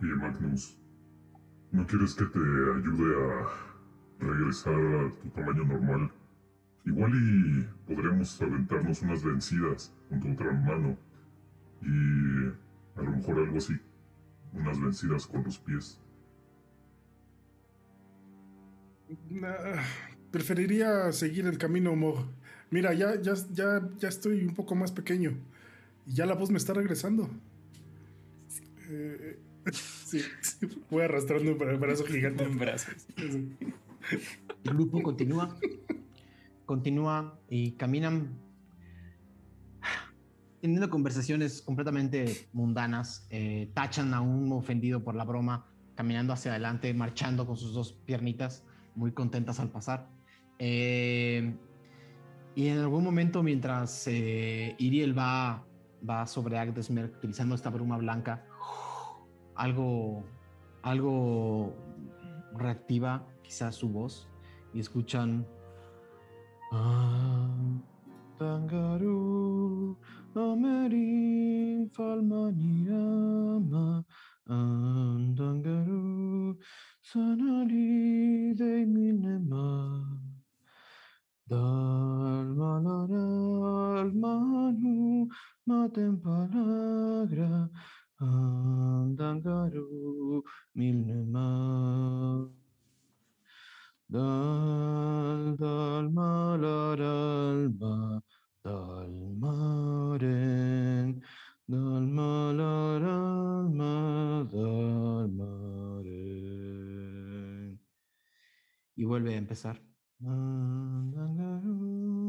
[0.02, 0.78] oye, Magnus,
[1.72, 3.48] ¿no quieres que te ayude a
[4.20, 6.12] regresar a tu tamaño normal?
[6.86, 10.98] Igual y podremos aventarnos unas vencidas con tu otra mano.
[11.82, 13.74] Y a lo mejor algo así.
[14.54, 16.02] Unas vencidas con los pies.
[19.30, 19.82] Nah,
[20.32, 22.26] preferiría seguir el camino, Mog.
[22.72, 25.38] Mira, ya, ya, ya, ya estoy un poco más pequeño.
[26.08, 27.30] Y ya la voz me está regresando.
[28.90, 29.40] Eh,
[29.72, 32.44] sí, sí, voy arrastrando un bra- brazo gigante.
[32.44, 33.08] En brazos.
[33.18, 33.56] Sí.
[34.64, 35.58] El grupo continúa,
[36.66, 38.30] continúa y caminan
[40.62, 43.26] teniendo conversaciones completamente mundanas.
[43.32, 45.66] eh, tachan a un ofendido por la broma,
[45.96, 48.64] caminando hacia adelante, marchando con sus dos piernitas,
[48.96, 50.08] muy contentas al pasar.
[50.60, 51.56] Eh,
[52.56, 55.66] y en algún momento, mientras eh, Iriel va,
[56.08, 58.46] va sobre Agdesmer utilizando esta bruma blanca,
[59.56, 60.24] algo,
[60.84, 61.74] algo
[62.58, 64.28] reactiva quizás su voz
[64.74, 65.46] y escuchan
[66.72, 67.50] "Ah,
[68.38, 69.98] Tangaru
[70.36, 74.06] Amerin Falmanirama
[74.48, 76.58] Andangaru
[77.02, 80.31] Sanali de Minema
[81.52, 85.28] Dalmalaral Manu
[85.68, 87.68] Matempalagra
[88.24, 90.40] Andangaru
[90.80, 91.52] Milnema
[94.08, 98.24] Dal dal malar alma
[98.64, 101.20] dal maren
[101.68, 106.16] dal malar alma dal maren
[108.96, 109.91] y vuelve a empezar.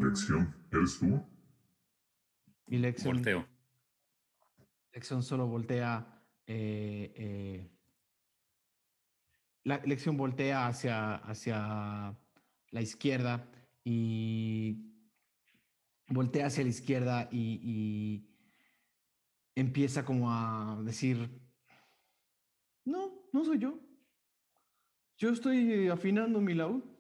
[0.01, 1.23] Lección, ¿eres tú?
[2.69, 3.47] Lexion, Volteo.
[4.93, 6.23] Lexion solo voltea.
[6.47, 7.71] eh, eh,
[9.65, 12.19] la Lexion voltea hacia, hacia
[12.71, 13.47] la izquierda
[13.85, 14.91] y
[16.09, 18.35] voltea hacia la izquierda y, y
[19.55, 21.31] empieza como a decir,
[22.85, 23.79] no, no soy yo.
[25.19, 26.92] Yo estoy afinando mi laúd.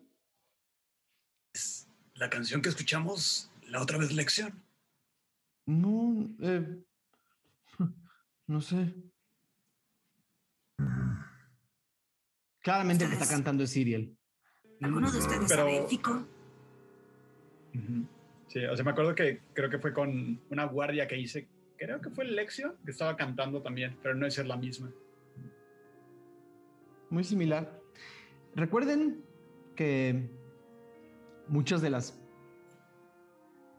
[2.15, 4.63] La canción que escuchamos la otra vez lección.
[5.67, 6.83] No, eh,
[8.47, 8.95] no sé.
[12.61, 14.17] Claramente el que está cantando es Siriel.
[14.81, 16.27] ¿Alguno de ustedes Pero- sabe élfico?
[18.49, 21.49] Sí, o sea, me acuerdo que creo que fue con una guardia que hice,
[21.79, 24.93] creo que fue Lexio, que estaba cantando también, pero no es ser la misma.
[27.09, 27.81] Muy similar.
[28.55, 29.25] Recuerden
[29.75, 30.29] que
[31.53, 32.18] muchas de las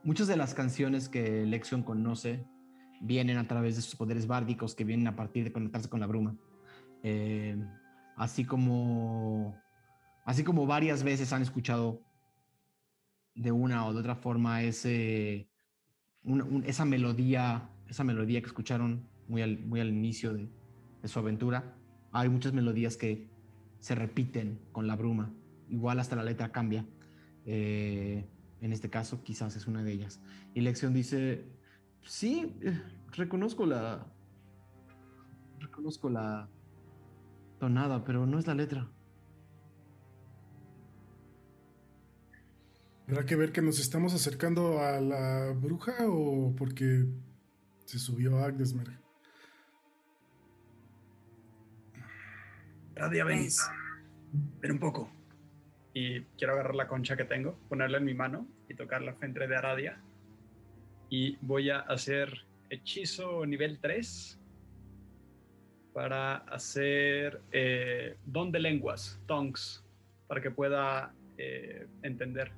[0.04, 2.46] muchas de las canciones que Lexion conoce
[3.00, 6.06] vienen a través de sus poderes bárdicos que vienen a partir de conectarse con la
[6.06, 6.36] bruma.
[7.02, 7.56] Eh,
[8.16, 9.58] así como,
[10.24, 12.02] así como varias veces han escuchado
[13.34, 15.48] de una o de otra forma ese,
[16.64, 21.74] esa melodía, esa melodía que escucharon muy al, muy al inicio de su aventura.
[22.12, 23.28] Hay muchas melodías que
[23.80, 25.34] se repiten con la bruma,
[25.68, 26.86] igual hasta la letra cambia.
[27.46, 28.26] Eh,
[28.60, 30.20] en este caso, quizás es una de ellas.
[30.54, 31.44] Y Lexion dice,
[32.02, 32.80] sí, eh,
[33.12, 34.06] reconozco la,
[35.60, 36.48] reconozco la
[37.58, 38.88] tonada, pero no es la letra.
[43.06, 47.06] ¿Habrá que ver que nos estamos acercando a la bruja o porque
[47.84, 48.98] se subió a Agdesmer?
[52.94, 53.40] Radia, ven.
[53.40, 53.60] Pues,
[54.60, 55.10] Ven un poco.
[55.94, 59.56] Y quiero agarrar la concha que tengo, ponerla en mi mano y tocarla frente de
[59.56, 60.02] Aradia.
[61.08, 64.40] Y voy a hacer hechizo nivel 3
[65.92, 69.84] para hacer eh, don de lenguas, tongues,
[70.26, 72.50] para que pueda eh, entender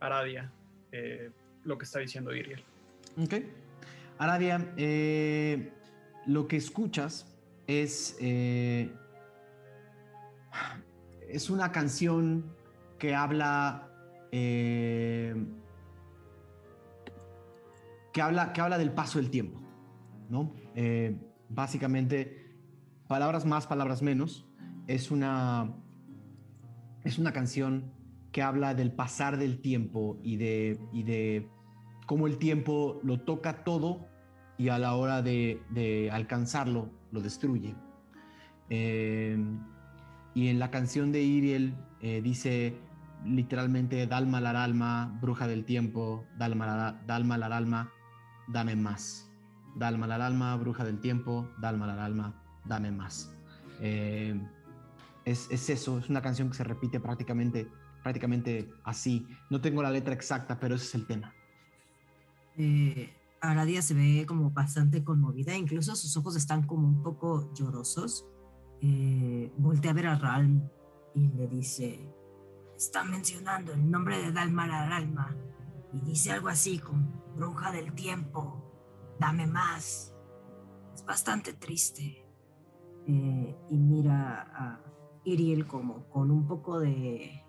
[0.00, 0.52] Aradia
[0.92, 1.30] eh,
[1.64, 2.62] lo que está diciendo Iriel.
[3.18, 3.34] Ok.
[4.18, 5.72] Aradia, eh,
[6.26, 7.26] lo que escuchas
[7.66, 8.90] es, eh,
[11.28, 12.44] es una canción
[12.98, 13.90] que habla,
[14.32, 15.34] eh,
[18.12, 19.60] que habla, que habla del paso del tiempo,
[20.28, 20.52] ¿no?
[20.74, 21.16] Eh,
[21.48, 22.54] básicamente,
[23.08, 24.46] palabras más, palabras menos,
[24.86, 25.74] es una,
[27.04, 27.92] es una canción
[28.32, 31.48] que habla del pasar del tiempo y de, y de
[32.06, 34.06] cómo el tiempo lo toca todo
[34.58, 37.74] y a la hora de, alcanzarlo lo destruye.
[38.68, 39.38] Eh,
[40.36, 42.78] y en la canción de Iriel eh, dice
[43.24, 47.90] literalmente, Dalma la alma, bruja del tiempo, Dalma la, Dalma la alma,
[48.46, 49.30] dame más.
[49.76, 52.34] Dalma la alma, bruja del tiempo, Dalma la alma,
[52.66, 53.32] dame más.
[53.80, 54.38] Eh,
[55.24, 57.66] es, es eso, es una canción que se repite prácticamente,
[58.02, 59.26] prácticamente así.
[59.48, 61.32] No tengo la letra exacta, pero ese es el tema.
[62.58, 63.08] eh,
[63.40, 68.26] Aradia se ve como bastante conmovida, incluso sus ojos están como un poco llorosos.
[68.82, 70.68] Eh, voltea a ver a Ralm
[71.14, 72.12] y le dice,
[72.76, 75.36] está mencionando el nombre de Dalmar al alma
[75.92, 78.62] y dice algo así como, bruja del tiempo,
[79.18, 80.14] dame más.
[80.94, 82.22] Es bastante triste.
[83.06, 84.80] Eh, y mira a
[85.24, 87.42] Iriel como con un poco de...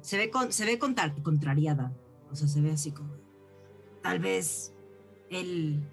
[0.00, 1.96] Se ve, con, se ve contra- contrariada,
[2.30, 3.14] o sea, se ve así como...
[4.02, 4.74] Tal vez
[5.30, 5.88] él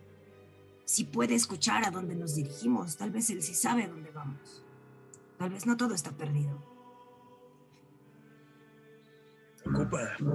[0.92, 4.62] sí puede escuchar a dónde nos dirigimos, tal vez él sí sabe a dónde vamos.
[5.38, 6.62] Tal vez no todo está perdido.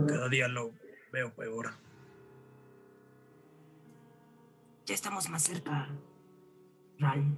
[0.08, 0.72] Cada día lo
[1.12, 1.74] veo peor.
[4.86, 5.90] Ya estamos más cerca,
[6.98, 7.36] Ral.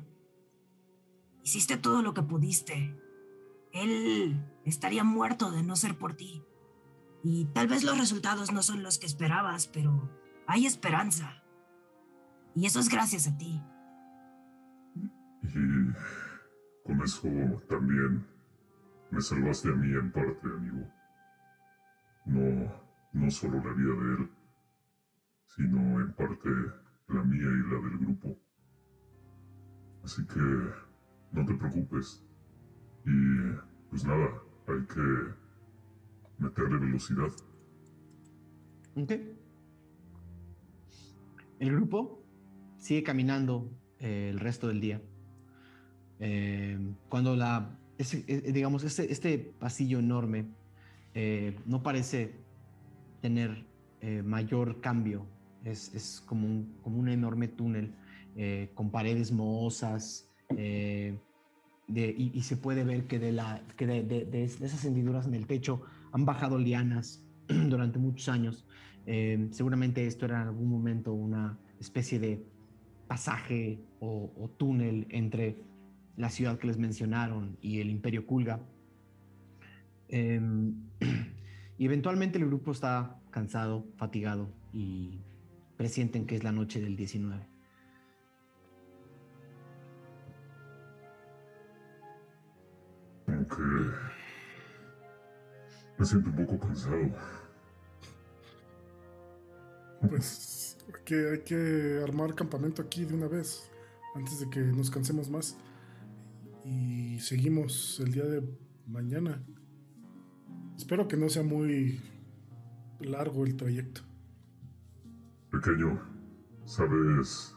[1.42, 2.94] Hiciste todo lo que pudiste.
[3.72, 6.44] Él estaría muerto de no ser por ti.
[7.24, 10.08] Y tal vez los resultados no son los que esperabas, pero
[10.46, 11.37] hay esperanza.
[12.58, 13.62] Y eso es gracias a ti.
[15.44, 15.92] Y
[16.84, 17.28] con eso
[17.68, 18.26] también
[19.12, 20.92] me salvaste a mí en parte, amigo.
[22.26, 22.72] No,
[23.12, 24.30] no solo la vida de él,
[25.46, 26.48] sino en parte
[27.06, 28.36] la mía y la del grupo.
[30.02, 30.40] Así que
[31.30, 32.26] no te preocupes.
[33.04, 33.52] Y
[33.88, 35.34] pues nada, hay que
[36.38, 37.30] meterle velocidad.
[38.96, 39.12] Ok.
[41.60, 42.24] El grupo
[42.78, 45.00] sigue caminando eh, el resto del día.
[46.20, 50.46] Eh, cuando la, ese, eh, digamos, este, este pasillo enorme
[51.14, 52.32] eh, no parece
[53.20, 53.66] tener
[54.00, 55.26] eh, mayor cambio,
[55.64, 57.94] es, es como, un, como un enorme túnel
[58.36, 61.18] eh, con paredes mohosas eh,
[61.88, 65.26] de- y, y se puede ver que, de, la, que de, de- de esas hendiduras
[65.26, 68.66] en el techo han bajado lianas durante muchos años.
[69.06, 72.46] Eh, seguramente esto era en algún momento una especie de
[73.08, 75.56] pasaje o, o túnel entre
[76.16, 78.60] la ciudad que les mencionaron y el imperio Kulga.
[80.08, 80.40] Eh,
[81.78, 85.20] y eventualmente el grupo está cansado, fatigado y
[85.76, 87.46] presienten que es la noche del 19.
[93.28, 93.62] Aunque
[95.98, 96.96] me siento un poco cansado.
[100.08, 103.70] Pues que, hay que armar campamento aquí de una vez,
[104.14, 105.56] antes de que nos cansemos más.
[106.64, 108.42] Y seguimos el día de
[108.86, 109.42] mañana.
[110.76, 112.00] Espero que no sea muy
[113.00, 114.02] largo el trayecto.
[115.50, 116.00] Pequeño,
[116.64, 117.54] ¿sabes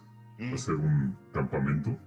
[0.53, 1.97] hacer un campamento?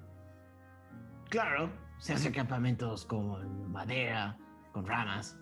[1.30, 4.36] Claro, se hace campamentos con madera,
[4.72, 5.38] con ramas,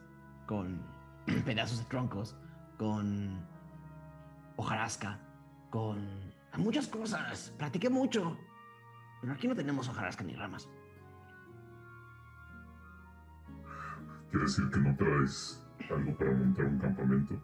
[0.46, 0.82] con
[1.44, 2.36] pedazos de troncos,
[2.78, 3.46] con
[4.56, 5.18] hojarasca,
[5.72, 7.52] con muchas cosas.
[7.58, 8.38] Practiqué mucho.
[9.22, 10.68] Pero aquí no tenemos hojarasca ni ramas.
[14.30, 17.42] ¿Quiere decir que no traes algo para montar un campamento?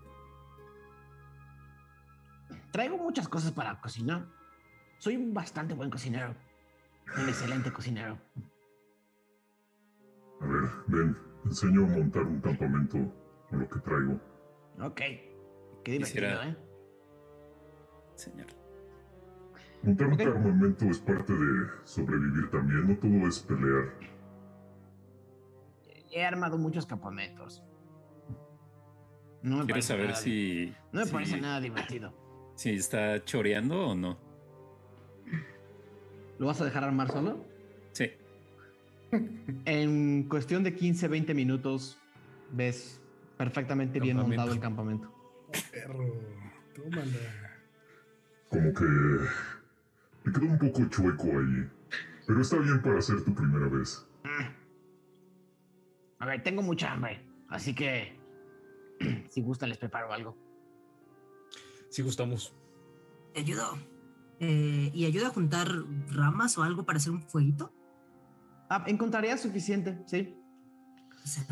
[2.70, 4.26] Traigo muchas cosas para cocinar.
[4.99, 6.35] Soy un bastante buen cocinero.
[7.16, 8.18] Un excelente cocinero.
[10.41, 12.99] A ver, ven, te enseño a montar un campamento
[13.49, 14.20] con lo que traigo.
[14.81, 14.97] Ok.
[15.85, 16.57] Qué divertido, Quisiera- ¿eh?
[18.19, 18.47] Señor.
[19.83, 20.19] Montar un Ok.
[20.25, 23.93] campamento es parte de sobrevivir también, no todo es pelear.
[26.11, 27.62] He armado muchos campamentos.
[29.43, 32.12] No me ¿Quieres parece saber nada- si, No me si- parece nada divertido.
[32.57, 34.19] si está choreando o no?
[36.41, 37.45] ¿Lo vas a dejar armar solo?
[37.93, 38.11] Sí.
[39.64, 41.99] En cuestión de 15, 20 minutos,
[42.51, 43.01] ves
[43.37, 45.12] perfectamente bien montado el campamento.
[45.71, 46.05] Perro,
[46.75, 47.48] tómala.
[48.49, 48.85] Como que
[50.25, 51.69] me quedó un poco chueco ahí.
[52.27, 54.07] Pero está bien para ser tu primera vez.
[56.19, 57.25] A ver, tengo mucha hambre.
[57.49, 58.19] Así que.
[59.31, 60.37] si gustan, les preparo algo.
[61.91, 62.55] Si gustamos.
[63.33, 63.79] Te ayudo.
[64.41, 65.69] Eh, ¿Y ayuda a juntar
[66.11, 67.73] ramas o algo para hacer un fueguito?
[68.69, 70.35] Ah, encontraría suficiente, sí.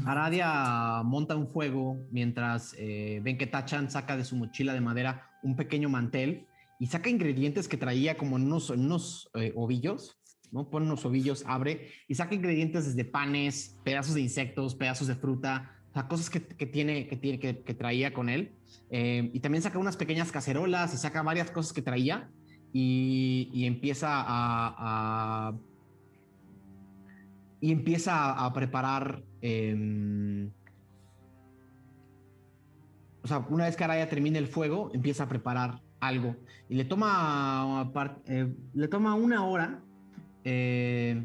[0.04, 5.30] Aradia monta un fuego mientras eh, ven que Tachan saca de su mochila de madera
[5.42, 6.46] un pequeño mantel
[6.78, 10.18] y saca ingredientes que traía como unos, unos eh, ovillos,
[10.52, 10.68] ¿no?
[10.68, 15.72] Pone unos ovillos, abre y saca ingredientes desde panes, pedazos de insectos, pedazos de fruta,
[15.90, 18.54] o sea, cosas que, que tiene, que, tiene que, que traía con él.
[18.90, 22.30] Eh, y también saca unas pequeñas cacerolas y saca varias cosas que traía
[22.72, 25.54] y, y empieza a,
[27.60, 29.24] y empieza a, preparar.
[29.40, 30.52] em,
[33.22, 36.36] o sea, una vez que Araya termine el fuego, empieza a preparar algo.
[36.68, 39.82] Y le toma, par- eh, le toma una hora
[40.44, 41.24] eh,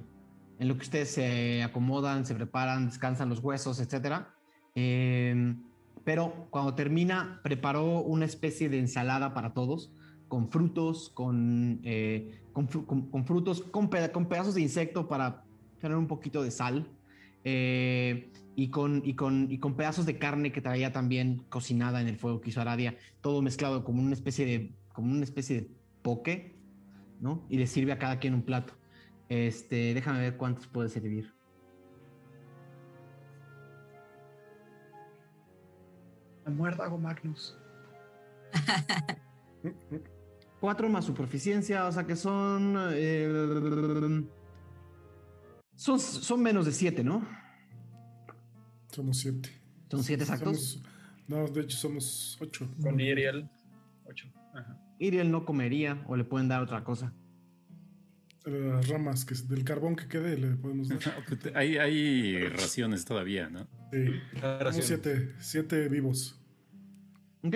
[0.59, 4.25] en lo que ustedes se acomodan, se preparan, descansan los huesos, etc.
[6.03, 9.91] pero cuando termina, preparó una especie de ensalada para todos,
[10.27, 15.43] con frutos, con, eh, con, con- con frutos, con, peda- con pedazos de insecto para
[15.79, 16.87] tener un poquito de sal.
[18.55, 22.17] Y, con, y, con, y con pedazos de carne que traía también cocinada en el
[22.17, 25.71] fuego que hizo Aradia, todo mezclado como una especie de, como una especie de
[26.01, 26.55] poke,
[27.19, 27.45] ¿no?
[27.49, 28.73] Y le sirve a cada quien un plato.
[29.29, 31.33] Este, déjame ver cuántos puede servir.
[36.43, 37.57] La muérdago Magnus.
[40.59, 42.75] Cuatro más su proficiencia, o sea que son.
[42.93, 44.25] eh,
[45.75, 47.25] son, son menos de siete, ¿no?
[48.91, 49.49] Somos siete.
[49.89, 50.81] Son siete exactos.
[50.81, 50.87] Somos-
[51.27, 52.69] no, de hecho somos ocho.
[52.81, 53.49] Con Iriel.
[54.05, 54.27] Ocho.
[54.53, 54.77] Ajá.
[54.99, 57.13] Iriel no comería o le pueden dar otra cosa.
[58.43, 60.99] Las ramas que, del carbón que quede le podemos dar.
[61.55, 63.67] Hay, hay raciones todavía, ¿no?
[63.91, 64.05] Sí.
[64.39, 66.39] Somos siete, siete vivos.
[67.43, 67.55] ¿Ok?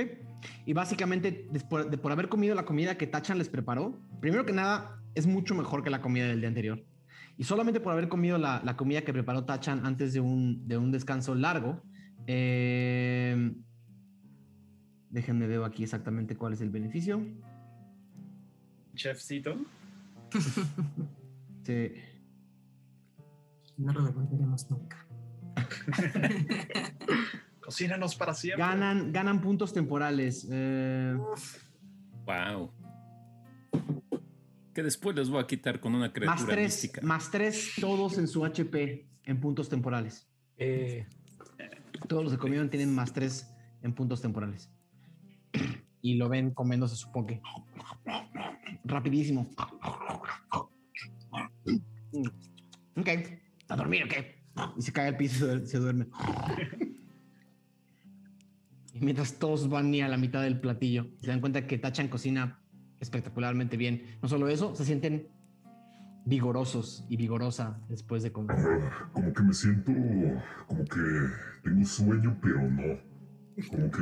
[0.66, 4.54] Y básicamente, después de por haber comido la comida que Tachan les preparó, primero que
[4.54, 6.84] nada, es mucho mejor que la comida del día anterior.
[7.38, 10.78] Y solamente por haber comido la, la comida que preparó Tachan antes de un, de
[10.78, 11.82] un descanso largo,
[12.28, 13.54] eh,
[15.10, 17.22] déjenme ver aquí exactamente cuál es el beneficio.
[18.96, 19.56] Chefcito.
[21.66, 21.94] Sí.
[23.78, 25.04] No lo devolveremos nunca.
[27.60, 28.64] Cocínanos para siempre.
[28.64, 30.48] Ganan, ganan puntos temporales.
[30.52, 31.18] eh,
[32.28, 32.72] Wow.
[34.76, 37.02] Que después les voy a quitar con una criatura más tres, mística.
[37.02, 40.28] más tres todos en su HP en puntos temporales.
[40.58, 41.08] Eh,
[42.10, 43.50] Todos los que comieron tienen más tres
[43.82, 44.70] en puntos temporales.
[46.02, 47.42] Y lo ven comiéndose su poke.
[48.84, 49.50] Rapidísimo.
[52.98, 53.10] Ok.
[53.70, 54.44] ¿A dormir o qué?
[54.78, 56.08] Y se cae al piso y se duerme.
[58.94, 62.10] Y mientras todos van ni a la mitad del platillo, se dan cuenta que Tachan
[62.10, 62.60] cocina
[63.00, 64.18] espectacularmente bien.
[64.22, 65.28] No solo eso, se sienten
[66.26, 68.58] vigorosos y vigorosa después de comer.
[68.58, 69.92] Ah, Como que me siento
[70.68, 71.00] como que
[71.64, 73.00] tengo sueño, pero no.
[73.70, 74.02] Como que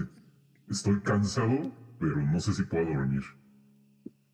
[0.70, 3.24] estoy cansado, pero no sé si puedo dormir.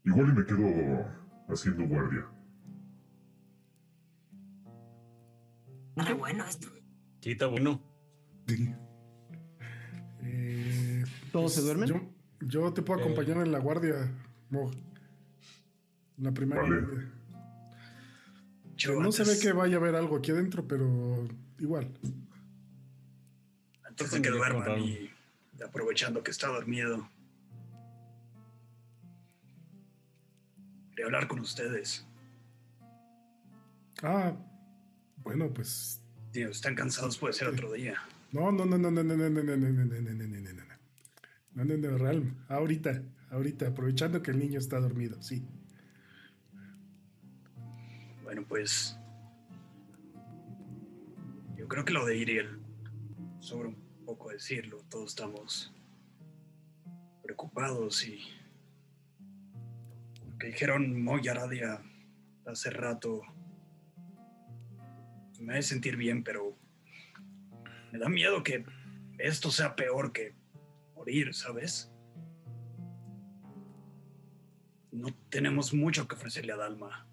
[0.06, 1.06] Igual y me quedo
[1.50, 2.26] haciendo guardia.
[5.98, 6.68] Está bueno esto.
[7.22, 7.82] sí, está bueno.
[10.22, 11.90] Eh, ¿Todos se duermen?
[11.90, 12.02] Yo,
[12.42, 14.12] yo te puedo acompañar en la guardia,
[14.52, 16.82] En la primera Vale.
[16.82, 17.12] guardia.
[18.76, 21.28] Yo no se ve que vaya a haber algo aquí adentro, pero
[21.60, 21.92] igual.
[23.84, 24.86] Antes de que duerman contarlo.
[24.86, 25.12] y
[25.66, 27.10] aprovechando que está dormido.
[30.92, 32.06] Quería hablar con ustedes.
[34.02, 34.34] Ah,
[35.18, 36.02] bueno, pues.
[36.32, 37.96] Digo, están cansados, puede ser otro día.
[38.32, 40.40] No, no, no, no, no, no, no, no, no, no, no, no, no, no, no,
[40.40, 40.70] no, no.
[41.56, 42.36] No, no, no, Realm.
[42.48, 43.02] Ahorita,
[43.32, 45.46] ahorita, aprovechando que el niño está dormido, sí.
[48.24, 48.98] Bueno, pues.
[51.56, 52.60] Yo creo que lo de Iriel.
[53.40, 54.84] Sobre un poco decirlo.
[54.90, 55.74] Todos estamos
[57.24, 58.20] preocupados y.
[60.30, 61.82] Lo que dijeron Moy Aradia
[62.46, 63.22] hace rato.
[65.40, 66.56] Me hace sentir bien, pero.
[67.92, 68.64] Me da miedo que
[69.18, 70.36] esto sea peor que
[70.94, 71.89] morir, ¿sabes?
[74.92, 77.10] No tenemos mucho que ofrecerle a Dalma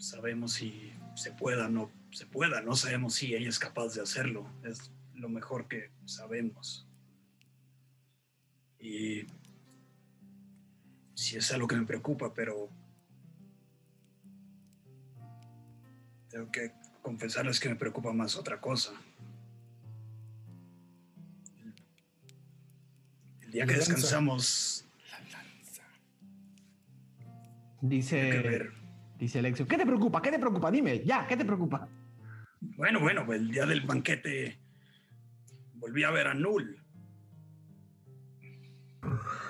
[0.00, 4.02] sabemos si se pueda o no se pueda, no sabemos si ella es capaz de
[4.02, 6.86] hacerlo, es lo mejor que sabemos.
[8.80, 9.26] Y
[11.14, 12.68] sí es algo que me preocupa, pero
[16.28, 16.72] tengo que
[17.02, 18.92] confesarles que me preocupa más otra cosa.
[23.42, 24.86] El día que descansamos,
[27.82, 28.70] Dice,
[29.18, 29.66] dice Alexio.
[29.66, 30.20] ¿Qué te preocupa?
[30.20, 30.70] ¿Qué te preocupa?
[30.70, 31.88] Dime, ya, ¿qué te preocupa?
[32.60, 34.58] Bueno, bueno, pues, el día del banquete
[35.74, 36.80] volví a ver a Null.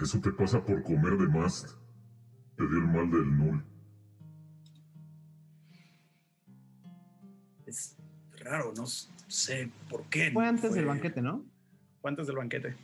[0.01, 1.77] Eso te pasa por comer de más.
[2.57, 3.65] Te dio el mal del null.
[7.66, 7.97] Es
[8.39, 10.31] raro, no sé por qué.
[10.31, 11.44] Fue antes del banquete, ¿no?
[12.01, 12.77] Fue antes del banquete.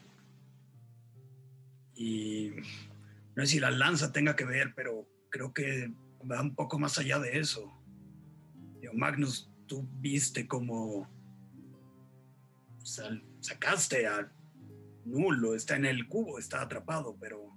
[1.94, 2.52] Y
[3.34, 5.06] no sé si la lanza tenga que ver, pero
[5.36, 5.92] creo que
[6.30, 7.70] va un poco más allá de eso.
[8.94, 11.06] Magnus, tú viste como
[12.82, 14.32] sal- sacaste a
[15.04, 17.52] Nulo, está en el cubo, está atrapado, pero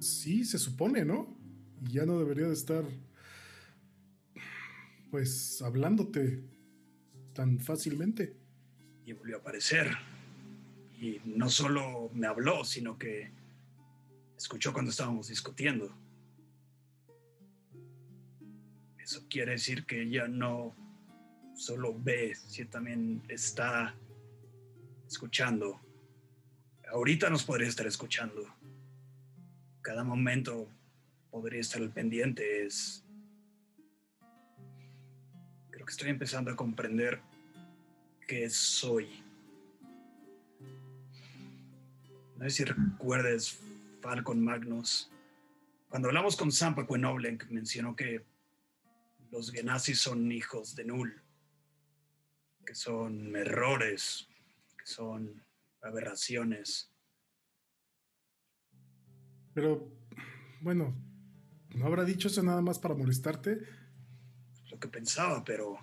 [0.00, 1.36] Sí, se supone, ¿no?
[1.84, 2.84] Y ya no debería de estar,
[5.10, 6.42] pues, hablándote
[7.34, 8.36] tan fácilmente.
[9.04, 9.90] y volvió a aparecer.
[11.00, 13.30] Y no solo me habló, sino que
[14.36, 15.94] escuchó cuando estábamos discutiendo.
[19.08, 20.76] Eso quiere decir que ella no
[21.54, 23.94] solo ve, si también está
[25.06, 25.80] escuchando.
[26.92, 28.42] Ahorita nos podría estar escuchando.
[29.80, 30.68] Cada momento
[31.30, 32.66] podría estar al pendiente.
[32.66, 33.02] Es.
[35.70, 37.22] Creo que estoy empezando a comprender
[38.26, 39.24] qué soy.
[42.36, 43.58] No sé si recuerdes
[44.02, 45.10] Falcon Magnus.
[45.88, 48.22] Cuando hablamos con Sampa Quenoblenk, mencionó que
[49.30, 51.22] los Genasi son hijos de Null,
[52.64, 54.28] que son errores,
[54.76, 55.44] que son
[55.82, 56.92] aberraciones.
[59.54, 59.90] Pero,
[60.60, 60.94] bueno,
[61.74, 63.58] ¿no habrá dicho eso nada más para molestarte?
[64.70, 65.78] Lo que pensaba, pero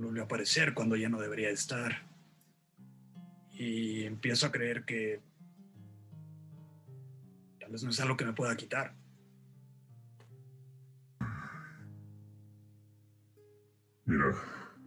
[0.00, 2.10] volvió a aparecer cuando ya no debería estar.
[3.50, 5.22] Y empiezo a creer que
[7.60, 8.94] tal vez no es algo que me pueda quitar.
[14.14, 14.30] Mira,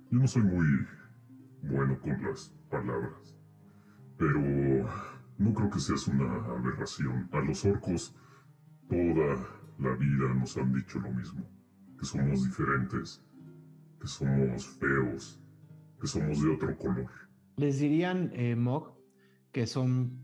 [0.10, 0.88] yo no soy muy
[1.64, 3.36] bueno con las palabras,
[4.18, 4.40] pero
[5.38, 7.28] no creo que seas una aberración.
[7.34, 8.16] A los orcos
[8.88, 9.36] toda
[9.80, 11.46] la vida nos han dicho lo mismo,
[12.00, 13.22] que somos diferentes,
[14.00, 15.42] que somos feos,
[16.00, 17.12] que somos de otro color.
[17.58, 18.98] Les dirían, eh, Mog,
[19.52, 20.22] que son.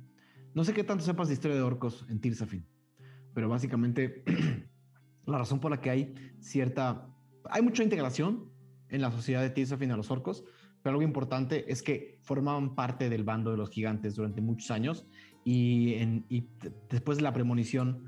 [0.53, 2.65] No sé qué tanto sepas de historia de orcos en Tirsafin,
[3.33, 4.23] pero básicamente
[5.25, 7.09] la razón por la que hay cierta.
[7.49, 8.52] Hay mucha integración
[8.93, 10.45] en la sociedad de Tirsafin a los orcos,
[10.81, 15.07] pero algo importante es que formaban parte del bando de los gigantes durante muchos años
[15.43, 15.95] y,
[16.89, 18.05] después de la premonición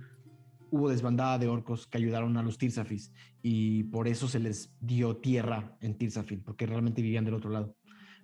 [0.69, 5.17] hubo desbandada de orcos que ayudaron a los Tirsafis y por eso se les dio
[5.17, 7.75] tierra en Tirsafin, porque realmente vivían del otro lado.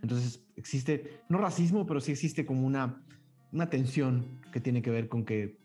[0.03, 3.03] Entonces existe, no racismo, pero sí existe como una,
[3.51, 5.57] una tensión que tiene que ver con que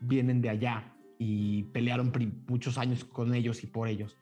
[0.00, 2.12] vienen de allá y pelearon
[2.46, 4.16] muchos años con ellos y por ellos.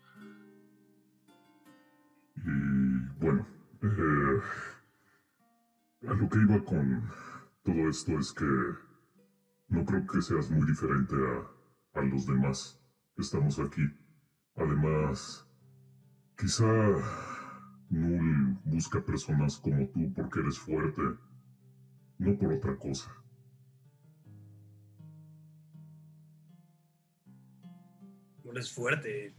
[2.36, 3.46] Y bueno,
[3.82, 4.40] eh,
[6.08, 7.08] a lo que iba con
[7.62, 8.44] todo esto es que
[9.68, 12.80] no creo que seas muy diferente a, a los demás
[13.18, 13.82] estamos aquí.
[14.56, 15.46] Además,
[16.38, 16.66] quizá
[17.90, 21.02] Null busca personas como tú porque eres fuerte,
[22.18, 23.10] no por otra cosa.
[28.38, 29.34] Igual es fuerte.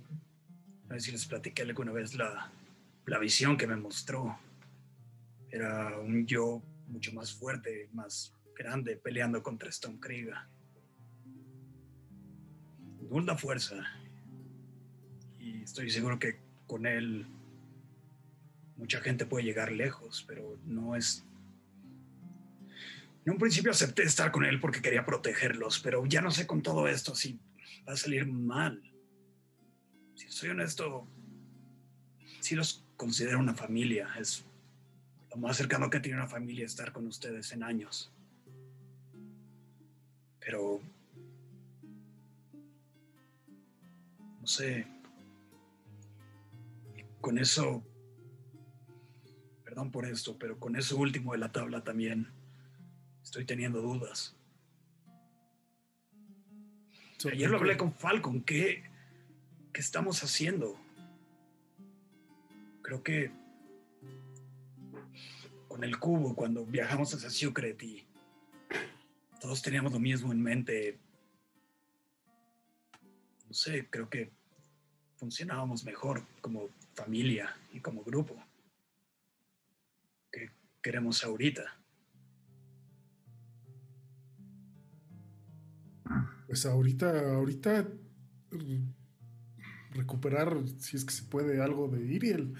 [0.86, 2.52] A ver si les platiqué alguna vez la,
[3.08, 4.38] la visión que me mostró.
[5.50, 10.36] Era un yo mucho más fuerte, más grande, peleando contra Stone Krieger.
[13.10, 13.76] Una fuerza.
[15.40, 17.26] Y estoy seguro que con él
[18.76, 21.26] mucha gente puede llegar lejos, pero no es...
[23.26, 26.62] En un principio acepté estar con él porque quería protegerlos, pero ya no sé con
[26.62, 27.40] todo esto si
[27.88, 28.82] va a salir mal.
[30.16, 31.08] Si soy honesto,
[32.42, 34.10] sí los considero una familia.
[34.20, 34.44] Es
[35.30, 38.12] lo más cercano que tiene una familia estar con ustedes en años.
[40.40, 40.82] Pero...
[44.42, 44.88] No sé.
[47.22, 47.84] Con eso...
[49.64, 52.28] Perdón por esto, pero con eso último de la tabla también
[53.22, 54.36] estoy teniendo dudas.
[57.32, 58.42] Ayer lo hablé con Falcon.
[58.42, 58.84] ¿Qué,
[59.74, 60.80] ¿Qué estamos haciendo?
[62.88, 63.32] Creo que
[65.68, 68.08] con el cubo, cuando viajamos hacia Secret y
[69.42, 70.98] todos teníamos lo mismo en mente.
[73.46, 74.32] No sé, creo que
[75.18, 78.42] funcionábamos mejor como familia y como grupo.
[80.32, 80.52] ¿Qué
[80.82, 81.66] queremos ahorita?
[86.48, 87.86] Pues ahorita, ahorita
[89.92, 92.56] recuperar, si es que se puede, algo de Iriel.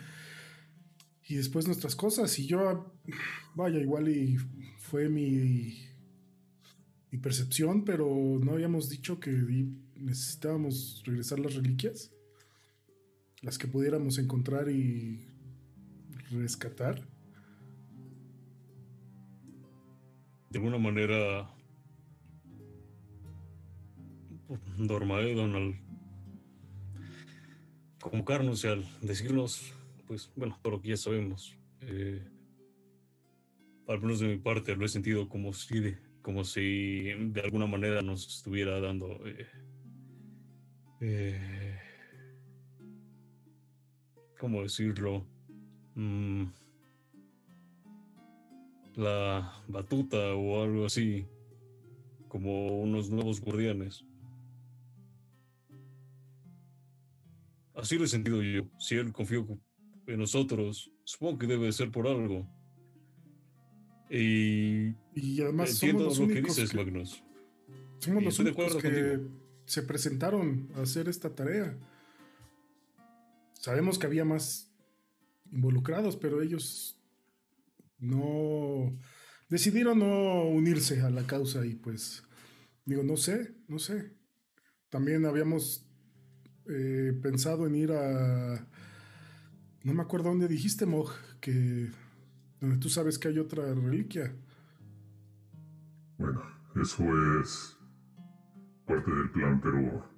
[1.28, 2.38] Y después nuestras cosas.
[2.40, 2.94] Y yo,
[3.56, 4.38] vaya, igual y
[4.78, 5.88] fue mi,
[7.12, 8.08] mi percepción, pero
[8.42, 9.32] no habíamos dicho que
[9.96, 12.12] necesitábamos regresar las reliquias.
[13.42, 15.28] Las que pudiéramos encontrar y
[16.32, 17.08] rescatar.
[20.50, 21.50] De alguna manera,
[24.78, 25.80] Dormaedon al
[28.00, 29.74] convocarnos y al decirnos,
[30.08, 31.58] pues bueno, todo lo que ya sabemos.
[31.82, 32.26] Eh,
[33.88, 37.68] al menos de mi parte lo he sentido como si de, como si de alguna
[37.68, 39.48] manera nos estuviera dando eh,
[41.00, 41.80] eh,
[44.40, 45.26] ¿cómo decirlo?
[45.96, 46.46] Mm,
[48.96, 51.28] la batuta o algo así,
[52.28, 54.04] como unos nuevos guardianes.
[57.76, 58.64] Así lo he sentido yo.
[58.80, 59.46] Si él confió
[60.08, 62.48] en nosotros, supongo que debe ser por algo.
[64.10, 67.24] Y, y además entiendo somos lo los que únicos dices, que- Magnus.
[68.00, 68.82] Somos Y los únicos que
[69.14, 69.30] contigo.
[69.66, 71.78] se presentaron a hacer esta tarea.
[73.54, 74.72] Sabemos que había más
[75.52, 77.02] involucrados, pero ellos
[78.00, 78.96] no
[79.50, 82.24] decidieron no unirse a la causa y pues
[82.86, 84.14] digo, no sé, no sé.
[84.90, 85.86] También habíamos
[86.70, 88.68] eh, pensado en ir a...
[89.84, 91.92] No me acuerdo dónde dijiste, Moj, que...
[92.60, 94.36] Donde tú sabes que hay otra reliquia.
[96.18, 96.42] Bueno,
[96.82, 97.04] eso
[97.42, 97.78] es
[98.88, 100.10] parte del plan, pero,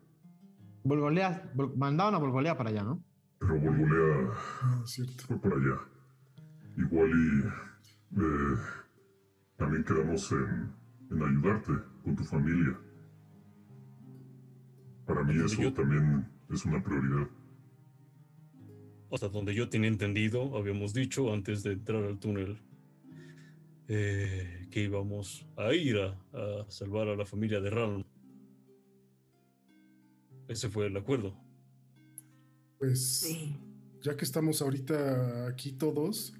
[0.83, 3.03] Volgolea, vol- mandaban a Volgolea para allá, ¿no?
[3.39, 4.29] pero Volgolea
[4.61, 5.23] Ah, cierto.
[5.27, 5.79] fue para allá.
[6.77, 8.57] Igual y eh,
[9.57, 10.73] también quedamos en,
[11.11, 11.73] en ayudarte
[12.03, 12.79] con tu familia.
[15.05, 17.27] Para mí eso Yo- también es una prioridad.
[19.11, 22.59] Hasta donde yo tenía entendido, habíamos dicho antes de entrar al túnel
[23.87, 28.03] eh, que íbamos a ir a, a salvar a la familia de Ralm.
[30.47, 31.35] Ese fue el acuerdo.
[32.77, 33.55] Pues Sí.
[34.01, 36.33] ya que estamos ahorita aquí todos,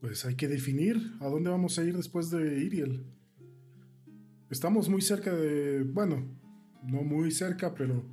[0.00, 3.04] pues hay que definir a dónde vamos a ir después de Iriel.
[4.48, 6.24] Estamos muy cerca de, bueno,
[6.84, 8.04] no muy cerca, pero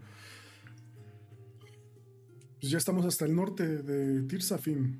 [2.65, 4.99] pues ya estamos hasta el norte de Tirsafin.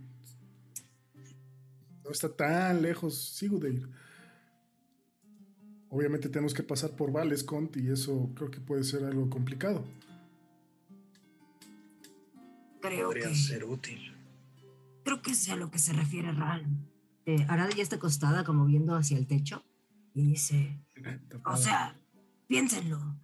[2.04, 3.90] No está tan lejos Sigudeir.
[5.90, 9.84] Obviamente tenemos que pasar por Valescont y eso creo que puede ser algo complicado.
[12.84, 14.16] Creo Podría que, ser útil.
[15.04, 16.86] creo que es a lo que se refiere Ralm.
[17.26, 19.66] Eh, Arada ya está acostada como viendo hacia el techo
[20.14, 20.80] y dice,
[21.44, 22.00] o sea,
[22.46, 23.20] piénsenlo.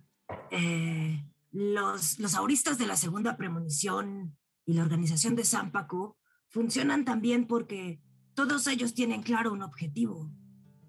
[0.50, 6.16] Eh, los, los auristas de la segunda premonición y la organización de Sampaku
[6.48, 8.02] funcionan también porque
[8.34, 10.32] todos ellos tienen claro un objetivo.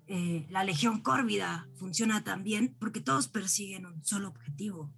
[0.06, 4.93] Eh, la Legión Córvida funciona también porque todos persiguen un solo objetivo.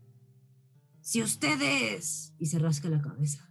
[1.01, 3.51] Si ustedes, y se rasca la cabeza,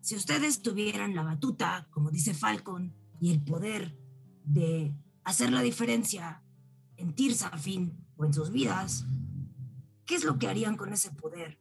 [0.00, 3.98] si ustedes tuvieran la batuta, como dice Falcon, y el poder
[4.44, 4.94] de
[5.24, 6.42] hacer la diferencia
[6.96, 9.06] en Tirsafin o en sus vidas,
[10.08, 11.60] ¿qué es lo que harían con ese poder?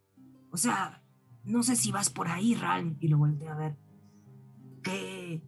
[0.51, 1.03] O sea,
[1.43, 3.77] no sé si vas por ahí, Ralm, y lo volteé a ver.
[4.81, 5.43] ¿Qué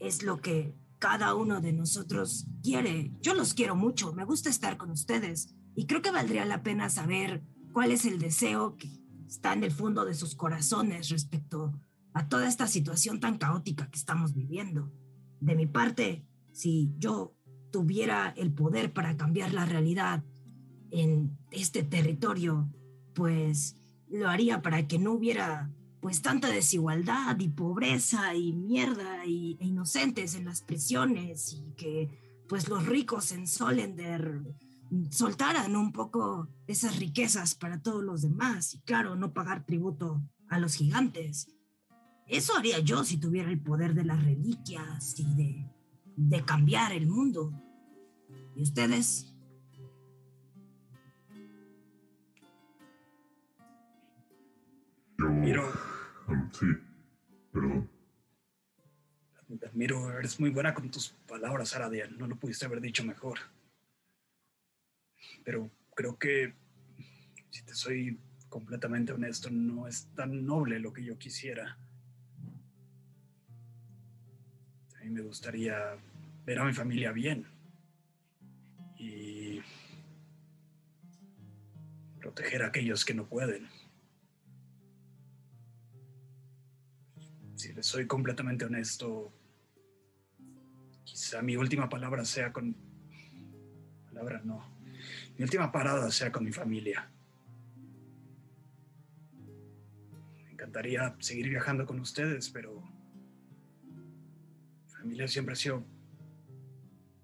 [0.00, 3.12] es lo que cada uno de nosotros quiere?
[3.20, 6.90] Yo los quiero mucho, me gusta estar con ustedes y creo que valdría la pena
[6.90, 8.90] saber cuál es el deseo que
[9.28, 11.72] está en el fondo de sus corazones respecto
[12.12, 14.92] a toda esta situación tan caótica que estamos viviendo.
[15.38, 17.36] De mi parte, si yo
[17.70, 20.24] tuviera el poder para cambiar la realidad
[20.92, 22.70] en este territorio,
[23.14, 23.76] pues
[24.08, 25.70] lo haría para que no hubiera
[26.00, 32.44] pues tanta desigualdad y pobreza y mierda y, e inocentes en las prisiones y que
[32.48, 34.42] pues los ricos en Solender
[35.10, 40.58] soltaran un poco esas riquezas para todos los demás y claro, no pagar tributo a
[40.58, 41.48] los gigantes.
[42.26, 45.70] Eso haría yo si tuviera el poder de las reliquias y de,
[46.16, 47.52] de cambiar el mundo.
[48.54, 49.31] ¿Y ustedes?
[55.22, 55.28] Yo...
[55.28, 55.72] Miro.
[56.50, 56.66] Sí,
[57.52, 57.88] perdón.
[59.72, 62.18] Miro, eres muy buena con tus palabras, Aradiel.
[62.18, 63.38] No lo pudiste haber dicho mejor.
[65.44, 66.54] Pero creo que,
[67.50, 68.18] si te soy
[68.48, 71.78] completamente honesto, no es tan noble lo que yo quisiera.
[74.98, 75.96] A mí me gustaría
[76.44, 77.46] ver a mi familia bien.
[78.98, 79.60] Y
[82.18, 83.68] proteger a aquellos que no pueden.
[87.62, 89.32] Si les soy completamente honesto,
[91.04, 92.74] quizá mi última palabra sea con...
[94.06, 94.66] Palabra no.
[95.38, 97.08] Mi última parada sea con mi familia.
[100.44, 102.82] Me encantaría seguir viajando con ustedes, pero...
[104.86, 105.84] Mi familia siempre ha sido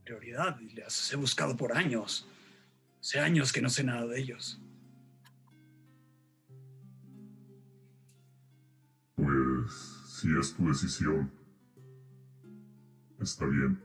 [0.04, 2.28] prioridad y les he buscado por años.
[3.00, 4.60] Hace años que no sé nada de ellos.
[10.18, 11.30] Si es tu decisión,
[13.20, 13.78] está bien.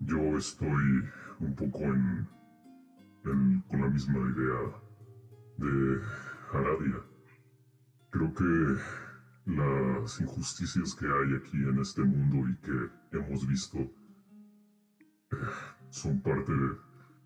[0.00, 1.04] Yo estoy
[1.40, 2.28] un poco en,
[3.24, 4.60] en- con la misma idea
[5.56, 6.00] de
[6.52, 7.00] Aradia.
[8.10, 8.76] Creo que
[9.46, 15.48] las injusticias que hay aquí en este mundo y que hemos visto eh,
[15.88, 16.68] son parte de,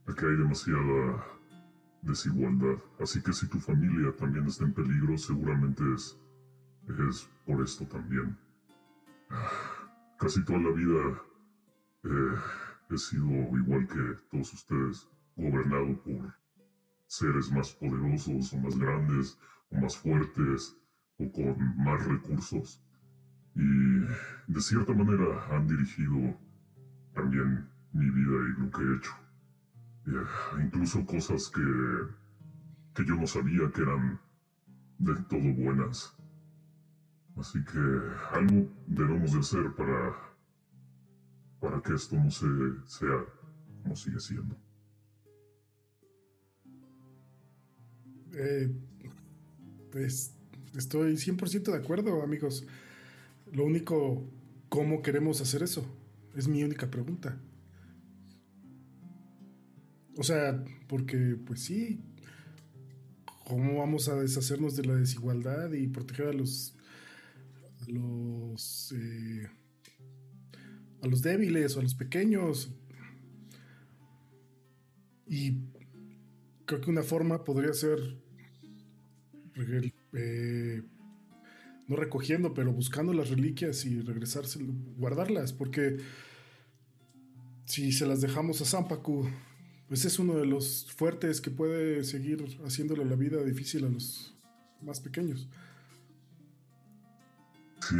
[0.07, 1.25] de que hay demasiada
[2.03, 2.79] desigualdad.
[3.01, 6.17] Así que si tu familia también está en peligro, seguramente es
[6.89, 8.37] es por esto también.
[10.19, 11.23] Casi toda la vida
[12.05, 12.35] eh,
[12.91, 16.35] he sido, igual que todos ustedes, gobernado por
[17.07, 19.39] seres más poderosos o más grandes
[19.71, 20.77] o más fuertes
[21.19, 22.83] o con más recursos.
[23.55, 24.01] Y
[24.47, 26.39] de cierta manera han dirigido
[27.15, 29.13] también mi vida y lo que he hecho.
[30.07, 31.63] Eh, incluso cosas que,
[32.95, 34.21] que yo no sabía que eran
[34.99, 36.17] del todo buenas.
[37.37, 37.79] Así que
[38.33, 40.17] algo debemos de hacer para,
[41.61, 42.47] para que esto no se,
[42.87, 43.25] sea
[43.83, 44.57] como sigue siendo.
[48.35, 48.73] Eh,
[49.91, 50.35] pues
[50.77, 52.67] estoy 100% de acuerdo, amigos.
[53.53, 54.25] Lo único,
[54.69, 55.85] ¿cómo queremos hacer eso?
[56.35, 57.39] Es mi única pregunta.
[60.17, 62.01] O sea, porque pues sí,
[63.47, 66.75] ¿cómo vamos a deshacernos de la desigualdad y proteger a los
[67.83, 69.49] a los eh,
[71.03, 72.71] a los débiles o a los pequeños?
[75.27, 75.59] Y
[76.67, 77.99] creo que una forma podría ser
[80.15, 80.83] eh,
[81.89, 84.61] no recogiendo, pero buscando las reliquias y regresarse,
[84.97, 85.99] guardarlas, porque
[87.65, 89.29] si se las dejamos a Zampacu,
[89.89, 94.35] pues es uno de los fuertes que puede seguir haciéndole la vida difícil a los
[94.81, 95.49] más pequeños.
[97.89, 97.97] Sí.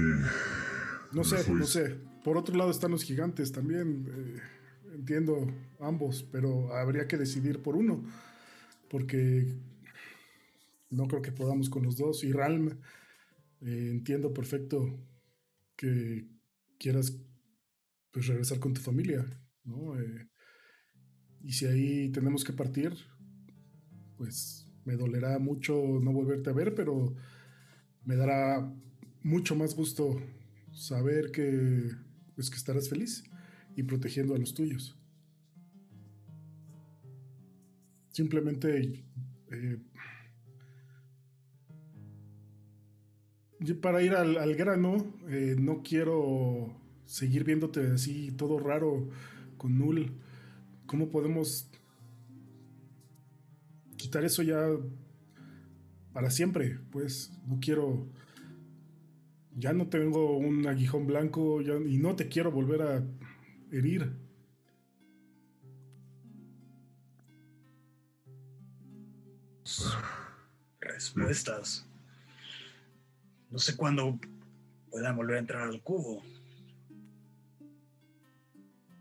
[1.13, 1.99] No sé, no sé.
[2.25, 4.07] Por otro lado están los gigantes también.
[4.09, 4.41] eh,
[4.95, 5.47] entiendo
[5.81, 8.05] ambos, pero habría que decidir por uno.
[8.89, 9.57] Porque
[10.91, 12.25] no creo que podamos con los dos.
[12.25, 12.69] Y Ralm,
[13.61, 14.99] eh, entiendo perfecto
[15.77, 16.29] que
[16.79, 17.19] quieras
[18.11, 19.25] pues, regresar con tu familia,
[19.65, 19.99] ¿no?
[20.01, 20.29] Eh,
[21.43, 22.95] y si ahí tenemos que partir,
[24.17, 27.15] pues me dolerá mucho no volverte a ver, pero
[28.05, 28.73] me dará
[29.23, 30.21] mucho más gusto
[30.73, 31.91] saber que,
[32.35, 33.25] pues, que estarás feliz
[33.77, 34.97] y protegiendo a los tuyos.
[38.11, 39.05] Simplemente
[39.51, 39.79] eh,
[43.81, 46.75] para ir al, al grano, eh, no quiero
[47.07, 49.09] seguir viéndote así todo raro
[49.57, 50.13] con Null.
[50.87, 51.69] ¿Cómo podemos
[53.97, 54.69] quitar eso ya
[56.13, 58.07] para siempre, pues no quiero,
[59.57, 63.05] ya no tengo un aguijón blanco ya- y no te quiero volver a
[63.71, 64.13] herir.
[70.81, 71.87] Respuestas.
[73.51, 74.19] No sé cuándo
[74.91, 76.23] puedan volver a entrar al cubo.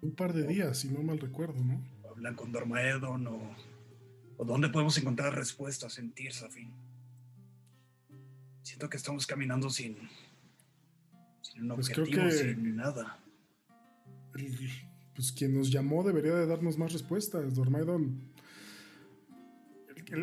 [0.01, 1.81] Un par de días, si no mal recuerdo, ¿no?
[2.09, 3.55] Hablan con Dormaedon o,
[4.37, 6.71] o dónde podemos encontrar respuestas en Tirsafin.
[8.63, 9.97] Siento que estamos caminando sin,
[11.41, 13.19] sin un Pues creo objetivo, que- sin nada.
[14.35, 14.69] El-
[15.15, 17.53] pues quien nos llamó debería de darnos más respuestas.
[17.55, 18.21] Dormaidon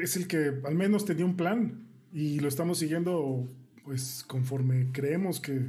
[0.03, 3.47] es el que al menos tenía un plan y lo estamos siguiendo
[3.85, 5.67] pues conforme creemos que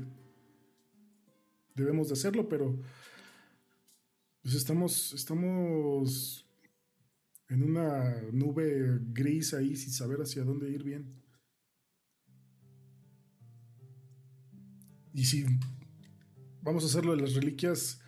[1.76, 2.78] debemos de hacerlo, pero
[4.42, 6.46] pues estamos estamos
[7.50, 11.19] en una nube gris ahí sin saber hacia dónde ir bien.
[15.14, 15.46] Y si
[16.62, 18.00] vamos a hacerlo de las reliquias,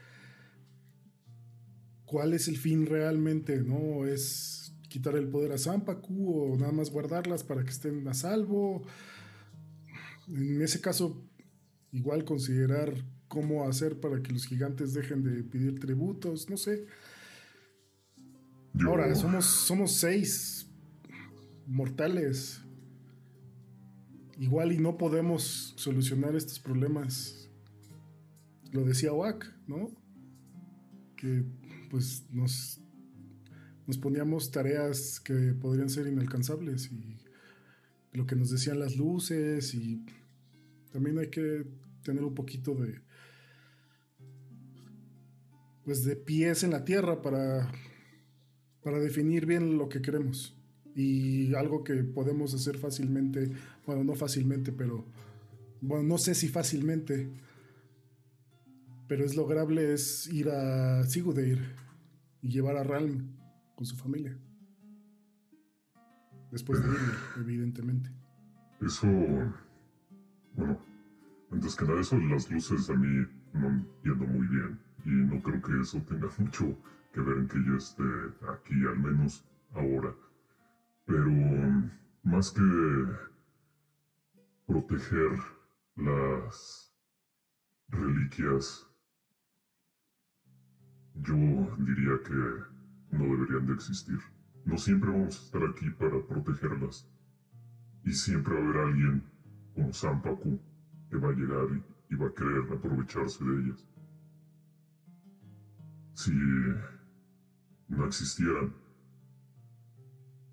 [2.06, 3.62] ¿cuál es el fin realmente?
[3.62, 4.06] ¿No?
[4.06, 8.84] ¿Es quitar el poder a Zampacu o nada más guardarlas para que estén a salvo?
[10.28, 11.26] En ese caso,
[11.92, 12.94] igual considerar
[13.28, 16.86] cómo hacer para que los gigantes dejen de pedir tributos, no sé.
[18.74, 20.68] Yo, Ahora, somos, somos seis
[21.66, 22.61] mortales.
[24.42, 27.48] Igual y no podemos solucionar estos problemas.
[28.72, 29.92] Lo decía Oak, ¿no?
[31.16, 31.44] Que
[31.92, 32.82] pues nos,
[33.86, 37.20] nos poníamos tareas que podrían ser inalcanzables y
[38.14, 40.04] lo que nos decían las luces y
[40.92, 41.68] también hay que
[42.02, 43.00] tener un poquito de
[45.86, 47.72] pues de pies en la tierra para
[48.82, 50.60] para definir bien lo que queremos.
[50.96, 53.52] Y algo que podemos hacer fácilmente,
[53.86, 55.06] bueno, no fácilmente, pero
[55.82, 57.30] bueno, no sé si fácilmente,
[59.08, 61.60] pero es lograble es ir a Sigudeir
[62.42, 63.32] y llevar a Ralm
[63.76, 64.38] con su familia.
[66.52, 68.12] Después de Irving, evidentemente.
[68.82, 69.08] Eso.
[70.56, 70.80] Bueno,
[71.52, 74.80] antes que nada, eso las luces a mí no entiendo muy bien.
[75.06, 76.78] Y no creo que eso tenga mucho
[77.14, 78.04] que ver en que yo esté
[78.54, 79.44] aquí, al menos
[79.74, 80.14] ahora.
[81.06, 81.32] Pero
[82.24, 82.62] más que
[84.66, 85.32] proteger
[85.96, 86.96] las
[87.90, 88.88] reliquias,
[91.16, 94.20] yo diría que no deberían de existir.
[94.66, 97.10] No siempre vamos a estar aquí para protegerlas.
[98.04, 99.24] Y siempre va a haber alguien
[99.74, 100.60] como Sampaku
[101.10, 103.88] que va a llegar y, y va a querer aprovecharse de ellas.
[106.14, 106.32] Si
[107.90, 108.74] no existieran,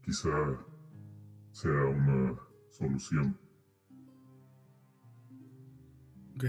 [0.08, 0.30] quizá
[1.52, 2.34] sea una
[2.70, 3.38] solución.
[6.34, 6.44] Ok.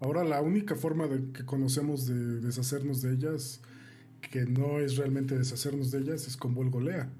[0.00, 3.62] Ahora la única forma que conocemos de deshacernos de ellas,
[4.32, 7.12] que no es realmente deshacernos de ellas, es con Volgolea.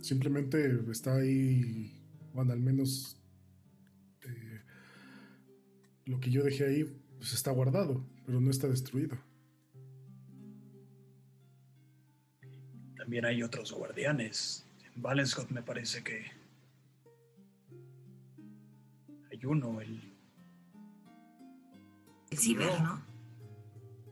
[0.00, 1.96] Simplemente está ahí,
[2.34, 3.20] bueno, al menos
[4.22, 4.62] eh,
[6.06, 6.84] lo que yo dejé ahí
[7.18, 9.16] pues está guardado, pero no está destruido.
[13.08, 14.66] También hay otros guardianes.
[14.94, 16.30] En Valenscott me parece que
[19.32, 20.14] hay uno, el
[22.30, 23.00] El ciber, ¿no?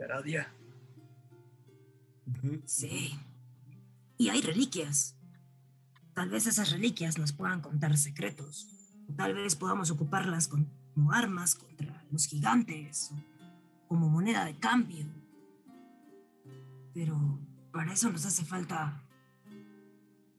[0.03, 0.51] Aradia.
[2.65, 3.21] Sí.
[4.17, 5.15] Y hay reliquias.
[6.15, 8.67] Tal vez esas reliquias nos puedan contar secretos.
[9.11, 15.05] O tal vez podamos ocuparlas como armas contra los gigantes o como moneda de cambio.
[16.95, 17.46] Pero
[17.77, 19.07] para eso nos hace falta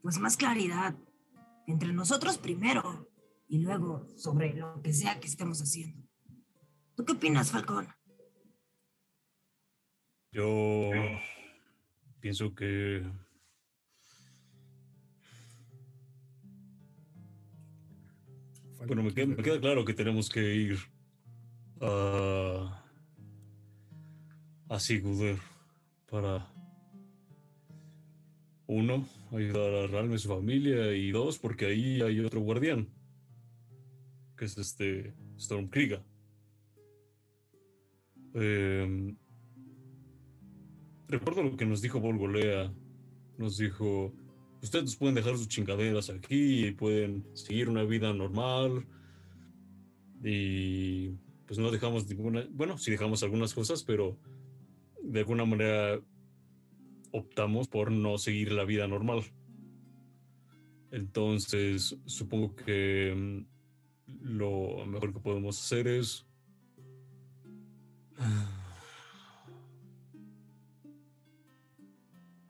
[0.01, 0.95] pues más claridad
[1.67, 3.11] entre nosotros primero
[3.47, 6.01] y luego sobre lo que sea que estemos haciendo.
[6.95, 7.87] ¿Tú qué opinas, Falcón?
[10.31, 10.89] Yo
[12.19, 13.03] pienso que
[18.87, 20.79] Bueno, me queda, me queda claro que tenemos que ir
[21.81, 22.83] a,
[24.69, 25.37] a Sigurder
[26.09, 26.56] para,
[28.67, 32.89] uno, ayudar a Ralm y su familia, y dos, porque ahí hay otro guardián,
[34.37, 36.03] que es este Stormkrieger.
[38.33, 39.15] Em,
[41.07, 42.71] recuerdo lo que nos dijo Volgolea.
[43.37, 44.13] Nos dijo,
[44.61, 48.85] ustedes pueden dejar sus chingaderas aquí y pueden seguir una vida normal.
[50.23, 51.09] Y
[51.45, 54.17] pues no dejamos ninguna, bueno, sí dejamos algunas cosas, pero
[55.01, 55.99] de alguna manera
[57.11, 59.23] optamos por no seguir la vida normal.
[60.91, 63.45] Entonces, supongo que mm,
[64.21, 66.25] lo mejor que podemos hacer es...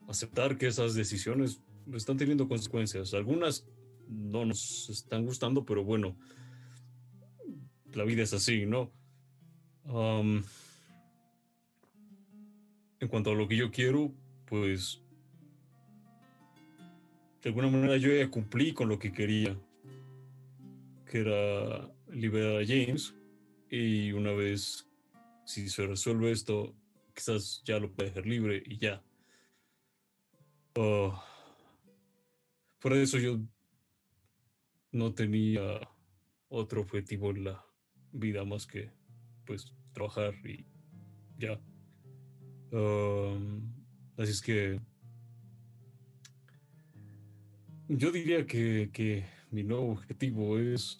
[0.08, 1.60] aceptar que esas decisiones
[1.92, 3.12] están teniendo consecuencias.
[3.12, 3.66] Algunas
[4.08, 6.16] no nos están gustando, pero bueno,
[7.92, 8.90] la vida es así, ¿no?
[13.00, 14.12] En cuanto a lo que yo quiero,
[14.48, 15.02] pues
[17.42, 19.56] de alguna manera yo ya cumplí con lo que quería,
[21.06, 23.14] que era liberar a James.
[23.70, 24.88] Y una vez,
[25.44, 26.74] si se resuelve esto,
[27.14, 29.02] quizás ya lo pueda dejar libre y ya.
[30.76, 31.24] Ah,
[32.78, 33.38] fuera de eso, yo
[34.92, 35.62] no tenía
[36.48, 37.64] otro objetivo en la
[38.12, 38.90] vida más que,
[39.44, 40.66] pues, trabajar y
[41.38, 41.60] ya.
[42.72, 43.77] Am,
[44.18, 44.80] así es que
[47.88, 50.98] yo diría que, que mi nuevo objetivo es,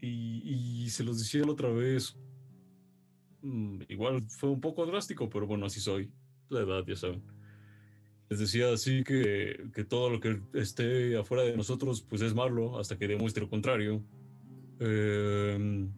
[0.00, 2.16] y, y se los decía la otra vez,
[3.42, 6.10] mm, igual fue un poco drástico, pero bueno, así soy,
[6.50, 7.22] la edad, ya saben.
[8.28, 12.78] Les decía así que, que todo lo que esté afuera de nosotros, pues es malo,
[12.78, 14.04] hasta que demuestre lo contrario.
[14.80, 15.90] Em,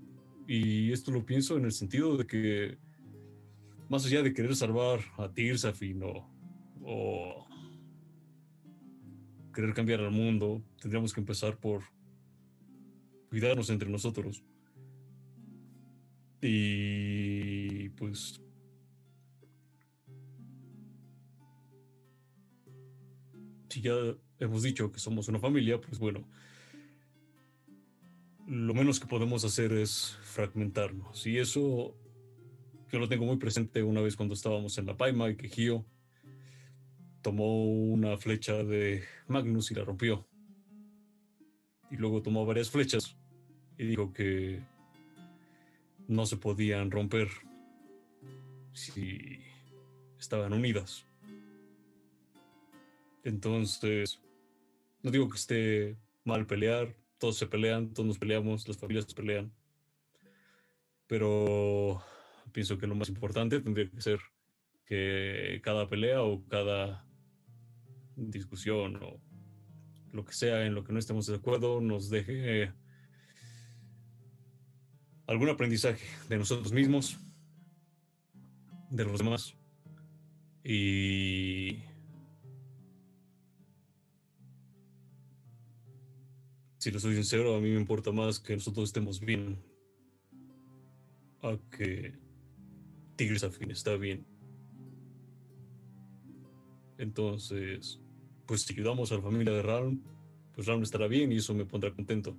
[0.47, 2.79] y esto lo pienso en el sentido de que,
[3.91, 6.31] más allá de querer salvar a Tirsafin o,
[6.83, 7.47] o
[9.53, 11.83] querer cambiar al mundo, tendríamos que empezar por
[13.29, 14.45] cuidarnos entre nosotros.
[16.41, 18.41] Y pues
[23.69, 23.95] si ya
[24.39, 26.29] hemos dicho que somos una familia, pues bueno,
[28.47, 31.27] lo menos que podemos hacer es fragmentarnos.
[31.27, 31.97] Y eso
[32.91, 35.85] yo lo tengo muy presente una vez cuando estábamos en la Paima y que Gio
[37.23, 40.27] tomó una flecha de Magnus y la rompió.
[41.91, 43.17] Y luego tomó varias flechas
[43.79, 44.61] y dijo que
[46.09, 47.29] no se podían romper
[48.73, 49.41] si
[50.19, 51.05] estaban unidas.
[53.23, 54.21] Entonces,
[55.03, 59.15] no digo que esté mal pelear, todos se pelean, todos nos peleamos, las familias se
[59.15, 59.53] pelean.
[61.07, 62.03] Pero
[62.53, 64.21] pienso que lo más importante tendría que ser
[64.85, 67.07] que cada pelea o cada
[68.17, 69.21] discusión o
[70.13, 72.73] lo que sea en lo que no estemos de acuerdo nos deje
[75.27, 77.19] algún aprendizaje de nosotros mismos,
[78.91, 79.55] de los demás.
[80.65, 81.79] Y
[86.79, 89.63] si les soy sincero, a mí me importa más que nosotros estemos bien
[91.43, 92.19] a que
[93.21, 94.25] Tigres Afín está bien.
[96.97, 98.01] Entonces,
[98.47, 100.03] pues si ayudamos a la familia de Ram,
[100.55, 102.35] pues Ram estará bien y eso me pondrá contento.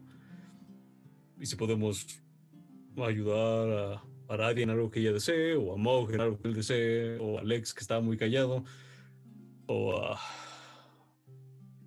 [1.40, 2.08] Y si podemos
[2.98, 6.56] ayudar a, a en algo que ella desee, o a Mog en algo que él
[6.56, 8.64] desee, o a Alex que está muy callado,
[9.68, 10.20] o a,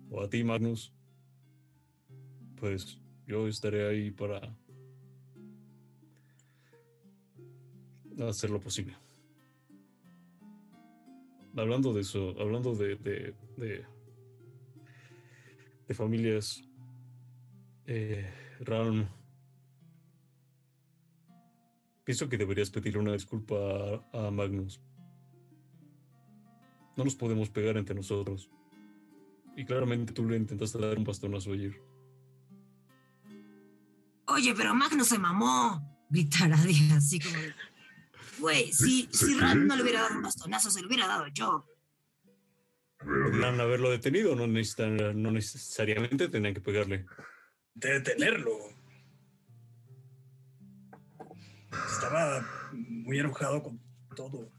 [0.09, 0.93] o a ti, Magnus,
[2.55, 2.97] pues
[3.27, 4.55] yo estaré ahí para
[8.23, 8.95] hacer lo posible.
[11.55, 13.33] Hablando de eso, hablando de, de,
[15.87, 16.63] de, familias,
[17.85, 18.29] eh,
[18.59, 19.07] Ram,
[22.03, 23.55] pienso que deberías pedirle una disculpa
[24.11, 24.81] a, a Magnus.
[26.97, 28.49] No nos podemos pegar entre nosotros.
[29.55, 31.81] Y claramente tú le intentaste dar un bastonazo ayer.
[34.27, 35.81] Oye, pero Magnus se mamó.
[36.09, 36.57] Gritará
[36.95, 37.37] así como.
[38.39, 39.39] Güey, si, ¿Se si?
[39.39, 41.65] Ram no le hubiera dado un bastonazo, se lo hubiera dado yo.
[42.97, 47.05] Podrían haberlo detenido, no, necesitan, no necesariamente tenían que pegarle.
[47.75, 48.51] De detenerlo.
[51.91, 53.79] Estaba muy enojado con
[54.15, 54.51] todo.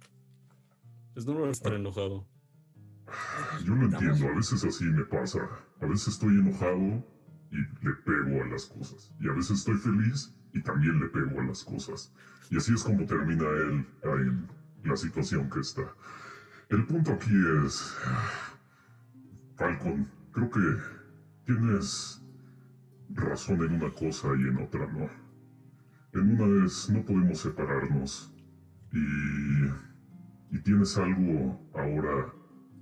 [1.15, 2.29] Es normal estar enojado.
[3.65, 5.41] Yo lo entiendo, a veces así me pasa.
[5.81, 7.05] A veces estoy enojado
[7.51, 9.13] y le pego a las cosas.
[9.21, 12.13] Y a veces estoy feliz y también le pego a las cosas.
[12.51, 14.49] Y así es como termina él en
[14.85, 15.83] la situación que está.
[16.71, 17.35] El punto aquí
[17.65, 17.95] es...
[19.57, 20.61] Falcon, creo que
[21.45, 22.23] tienes
[23.11, 25.09] razón en una cosa y en otra no.
[26.13, 28.33] En una es no podemos separarnos.
[28.93, 29.67] Y...
[30.49, 32.33] Y tienes algo ahora,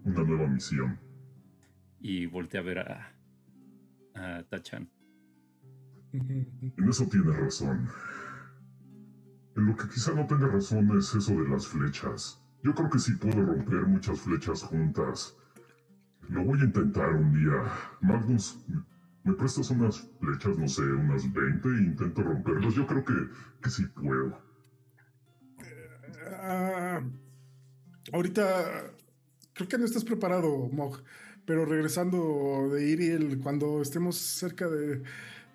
[0.05, 0.99] una nueva misión.
[1.99, 3.17] Y volteé a ver a,
[4.15, 4.91] a Tachan.
[6.15, 7.89] En eso tienes razón.
[9.57, 12.41] En lo que quizá no tenga razón es eso de las flechas.
[12.63, 15.37] Yo creo que sí puedo romper muchas flechas juntas.
[16.29, 17.65] Lo voy a intentar un día.
[18.01, 18.65] Magnus,
[19.25, 22.75] ¿me prestas unas flechas, no sé, unas 20 e intento romperlos?
[22.75, 23.15] Yo creo que,
[23.61, 24.39] que sí puedo.
[26.41, 27.03] Ah,
[28.13, 28.93] ahorita
[29.53, 31.03] creo que no estás preparado, Mog.
[31.45, 35.03] Pero regresando de Iriel, cuando estemos cerca de,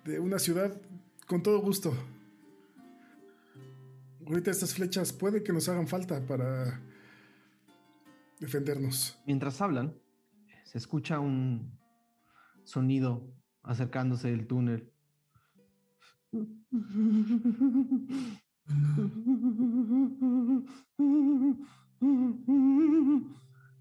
[0.04, 0.80] de una ciudad,
[1.26, 1.92] con todo gusto.
[4.26, 6.80] Ahorita estas flechas puede que nos hagan falta para
[8.38, 9.18] defendernos.
[9.26, 9.94] Mientras hablan,
[10.64, 11.78] se escucha un
[12.64, 14.92] sonido acercándose del túnel.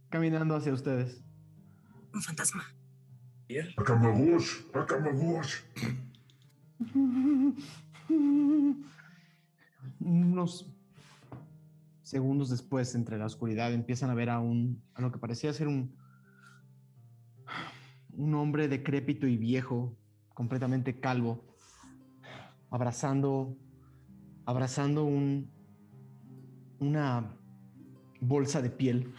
[0.10, 1.24] Caminando hacia ustedes.
[2.14, 2.64] Un fantasma.
[3.78, 5.62] Akamagosh, Akamagosh.
[10.00, 10.74] Unos
[12.02, 15.68] segundos después, entre la oscuridad, empiezan a ver a un a lo que parecía ser
[15.68, 15.96] un
[18.14, 19.98] un hombre decrépito y viejo,
[20.34, 21.46] completamente calvo,
[22.70, 23.58] abrazando
[24.46, 25.52] abrazando un
[26.80, 27.39] una
[28.22, 29.12] bolsa de piel.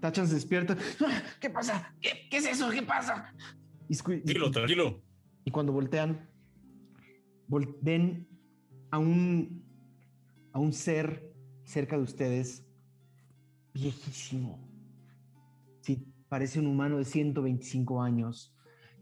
[0.00, 0.76] Tachan se despierta.
[1.40, 1.94] ¿Qué pasa?
[2.00, 2.70] ¿Qué, qué es eso?
[2.70, 3.32] ¿Qué pasa?
[3.88, 5.02] Y, Tranquilo, tranquilo.
[5.44, 6.28] y cuando voltean,
[7.48, 8.26] vol- ven
[8.90, 9.64] a un,
[10.52, 11.32] a un ser
[11.64, 12.66] cerca de ustedes,
[13.74, 14.58] viejísimo.
[15.80, 18.52] Sí, parece un humano de 125 años.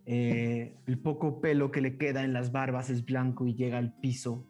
[0.07, 3.95] Eh, el poco pelo que le queda en las barbas es blanco y llega al
[4.01, 4.47] piso.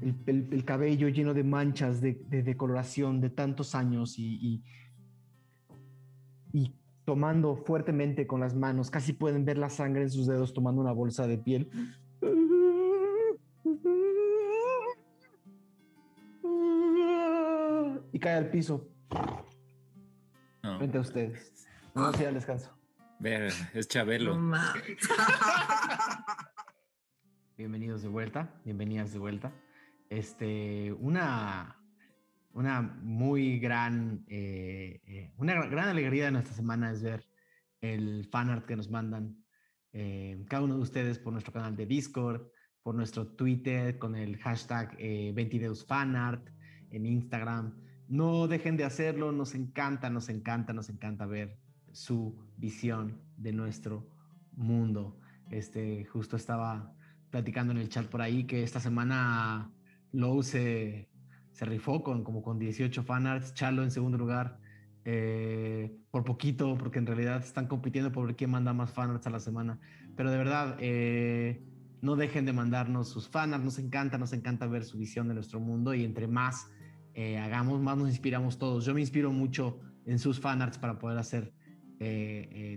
[0.00, 4.64] El, el- el cabello lleno de manchas de, de decoloración de tantos años y, y,
[6.52, 10.80] y tomando fuertemente con las manos, casi pueden ver la sangre en sus dedos tomando
[10.80, 11.68] una bolsa de piel.
[18.12, 18.88] Y cae al piso
[20.62, 21.66] No, frente a ustedes.
[21.94, 22.70] Vamos a ir al descanso.
[23.18, 24.36] ver, es No Chabelo.
[24.36, 24.98] mames.
[27.58, 29.52] Bienvenidos de vuelta, bienvenidas de vuelta.
[30.10, 31.76] Este, una,
[32.52, 37.26] una muy gran, eh, eh, una gra- gran alegría de nuestra semana es ver
[37.80, 39.36] el fanart que nos mandan
[39.92, 42.48] eh, cada uno de ustedes por nuestro canal de Discord,
[42.82, 46.48] por nuestro Twitter con el hashtag eh, 20deus fanart,
[46.90, 47.76] en Instagram.
[48.08, 51.58] No dejen de hacerlo, nos encanta, nos encanta, nos encanta ver
[51.92, 54.08] su visión de nuestro
[54.52, 55.20] mundo.
[55.50, 56.94] Este, justo estaba
[57.30, 59.70] platicando en el chat por ahí que esta semana
[60.12, 61.08] Low se,
[61.52, 64.58] se rifó con como con 18 fanarts, Chalo en segundo lugar,
[65.04, 69.30] eh, por poquito, porque en realidad están compitiendo por ver quién manda más fanarts a
[69.30, 69.80] la semana.
[70.14, 71.62] Pero de verdad, eh,
[72.00, 75.60] no dejen de mandarnos sus fanarts, nos encanta, nos encanta ver su visión de nuestro
[75.60, 76.70] mundo y entre más
[77.14, 78.84] eh, hagamos, más nos inspiramos todos.
[78.84, 81.52] Yo me inspiro mucho en sus fanarts para poder hacer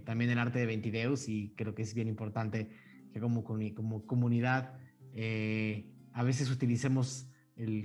[0.05, 2.69] también el arte de Ventideus y creo que es bien importante
[3.13, 4.73] que como, como comunidad
[6.13, 7.27] a veces utilicemos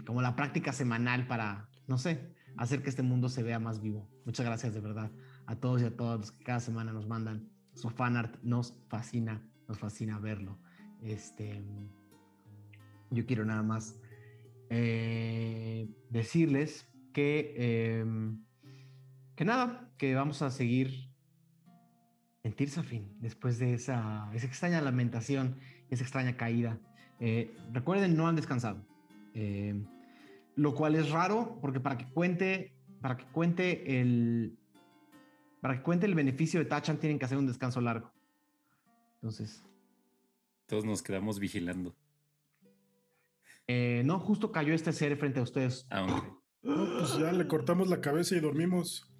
[0.07, 4.09] como la práctica semanal para, no sé, hacer que este mundo se vea más vivo.
[4.24, 5.11] Muchas gracias de verdad
[5.47, 8.43] a todos y a todas los que cada semana nos mandan su fanart.
[8.43, 10.59] Nos fascina, nos fascina verlo.
[11.03, 11.62] Este,
[13.11, 14.01] yo quiero nada más
[14.70, 18.44] eh, decirles que, em,
[19.35, 21.11] que nada, que vamos a seguir
[22.43, 25.59] en Tirsafin después de esa, esa extraña lamentación,
[25.90, 26.81] esa extraña caída.
[27.20, 28.84] Eh, recuerden, no han descansado.
[29.34, 29.74] Eh,
[30.56, 34.56] lo cual es raro porque para que cuente, para que cuente el,
[35.60, 38.12] para que cuente el beneficio de Tachan tienen que hacer un descanso largo.
[39.16, 39.62] Entonces,
[40.66, 41.94] Todos nos quedamos vigilando.
[43.66, 45.86] eh, no, justo cayó este ser frente a ustedes.
[45.90, 46.28] Aunque
[46.62, 49.10] No, pues ya le cortamos la cabeza y dormimos.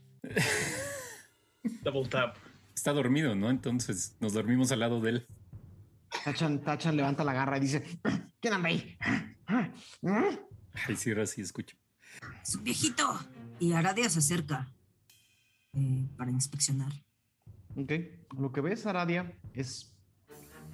[1.83, 2.37] Double tap.
[2.75, 3.51] está dormido, ¿no?
[3.51, 5.27] Entonces nos dormimos al lado de él.
[6.25, 7.83] Tachan, Tachan levanta la garra y dice,
[8.41, 8.97] ¿quién anda ahí?
[9.47, 11.77] Ay, sí, sí escucho.
[12.43, 13.19] Es un viejito.
[13.59, 14.69] Y Aradia se acerca
[15.73, 16.93] eh, para inspeccionar.
[17.77, 17.93] Ok,
[18.39, 19.95] lo que ves, Aradia, es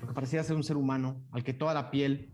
[0.01, 2.33] lo que parecía ser un ser humano al que toda la piel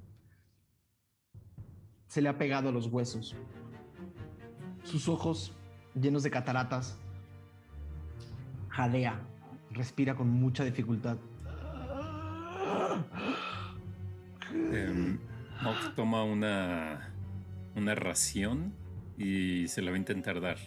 [2.07, 3.37] se le ha pegado a los huesos.
[4.85, 5.53] Sus ojos
[5.95, 6.99] llenos de cataratas.
[8.69, 9.21] Jadea,
[9.71, 11.19] respira con mucha dificultad.
[15.62, 17.12] Mok toma una,
[17.74, 18.73] una ración
[19.16, 20.59] y se la va a intentar dar.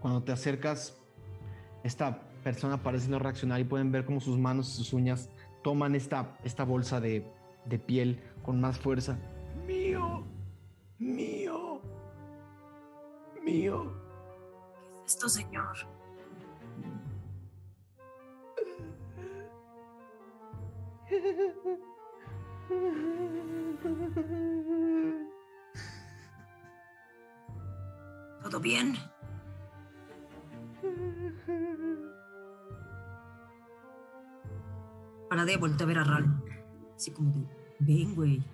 [0.00, 0.96] Cuando te acercas,
[1.84, 5.28] esta persona parece no reaccionar y pueden ver cómo sus manos y sus uñas
[5.62, 7.26] toman esta, esta bolsa de,
[7.66, 9.18] de piel con más fuerza.
[9.66, 10.24] Mío,
[10.98, 11.82] mío.
[13.44, 13.92] mío.
[15.00, 15.99] ¿Qué es esto, señor?
[28.42, 28.94] ¿Todo bien?
[35.28, 36.42] Para de voltear a ver a Ral.
[36.94, 37.46] Así como de,
[37.80, 38.44] ven, güey.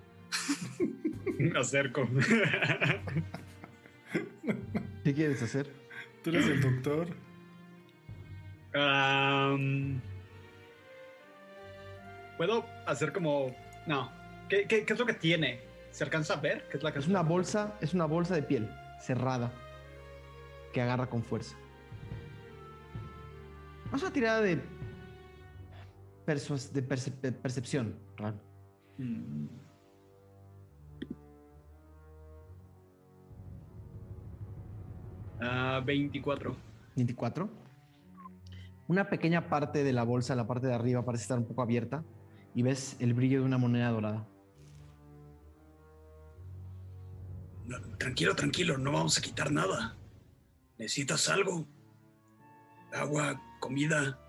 [1.39, 2.07] Me acerco.
[5.03, 5.71] ¿Qué quieres hacer?
[6.23, 7.07] Tú eres el doctor.
[8.73, 10.01] Am,
[12.37, 13.55] ¿Puedo hacer como.?
[13.85, 14.09] No.
[14.49, 15.59] ¿Qué, qué, qué es lo que tiene?
[15.91, 16.67] ¿Se alcanza a ver?
[16.69, 18.69] ¿Qué es la que Es una bolsa, es una bolsa de piel
[19.01, 19.51] cerrada
[20.73, 21.55] que agarra con fuerza.
[23.91, 24.61] Haz una tirada de, de
[26.25, 28.39] perce- de percepción, Ran.
[28.97, 29.47] Mm.
[35.39, 36.55] Ah, 24.
[36.95, 37.49] 24.
[38.87, 42.03] Una pequeña parte de la bolsa, la parte de arriba, parece estar un poco abierta
[42.57, 44.27] y ves el brillo de una moneda dorada.
[47.67, 49.95] No, tranquilo, tranquilo, no vamos a quitar nada.
[50.79, 51.67] ¿Necesitas algo?
[52.91, 54.19] Agua, comida.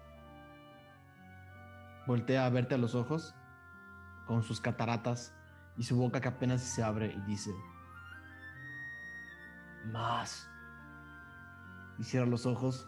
[2.07, 3.35] Voltea a verte a los ojos
[4.27, 5.35] con sus cataratas
[5.79, 7.51] y su boca que apenas se abre y dice:
[9.87, 10.47] Más.
[11.99, 12.87] Y cierra los ojos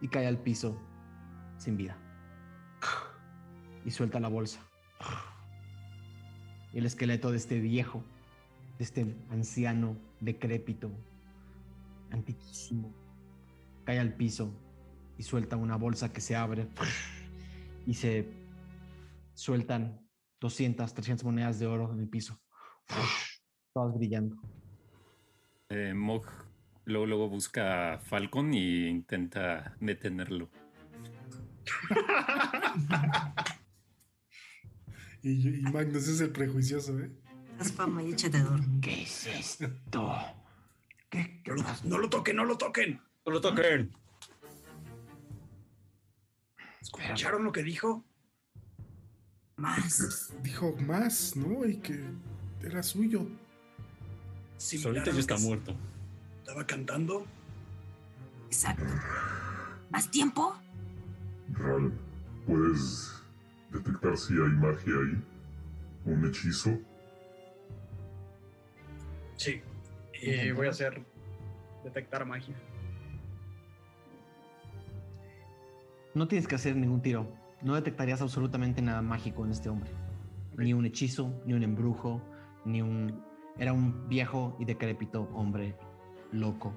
[0.00, 0.80] y cae al piso
[1.56, 1.96] sin vida.
[3.88, 4.60] Y suelta la bolsa.
[6.74, 8.04] Y el esqueleto de este viejo,
[8.76, 10.90] de este anciano decrépito,
[12.10, 12.92] antiquísimo,
[13.86, 14.52] cae al piso
[15.16, 16.68] y suelta una bolsa que se abre
[17.86, 18.28] y se
[19.32, 20.06] sueltan
[20.40, 22.38] 200, 300 monedas de oro en el piso.
[23.72, 24.36] Todas brillando.
[25.70, 26.26] Eh, Mog
[26.84, 30.50] luego, luego busca a Falcon y intenta detenerlo.
[35.28, 37.10] Y, y Magnus es el prejuicioso, ¿eh?
[37.58, 38.80] Haz fama y échate a dormir.
[38.80, 39.68] ¿Qué es esto?
[41.10, 41.84] ¿Qué, qué No lo, pasa?
[41.84, 43.00] no lo toquen, no lo toquen.
[43.26, 43.92] No lo toquen.
[46.80, 48.04] ¿Escucharon lo que dijo?
[49.56, 50.32] Más.
[50.42, 51.66] Dijo más, ¿no?
[51.66, 52.00] Y que
[52.62, 53.26] era suyo.
[54.56, 55.76] Similar Solito a ya está muerto.
[56.38, 57.26] Estaba cantando.
[58.46, 58.84] Exacto.
[59.90, 60.56] ¿Más tiempo?
[61.52, 61.92] Ral,
[62.46, 63.17] ¿puedes
[63.70, 65.22] detectar si hay magia ahí?
[66.04, 66.78] ¿Un hechizo?
[69.36, 69.62] Sí.
[70.20, 71.04] Y voy a hacer
[71.84, 72.54] detectar magia.
[76.14, 77.28] No tienes que hacer ningún tiro.
[77.62, 79.90] No detectarías absolutamente nada mágico en este hombre.
[80.56, 82.20] Ni un hechizo, ni un embrujo,
[82.64, 83.22] ni un...
[83.58, 85.76] Era un viejo y decrépito hombre
[86.32, 86.72] loco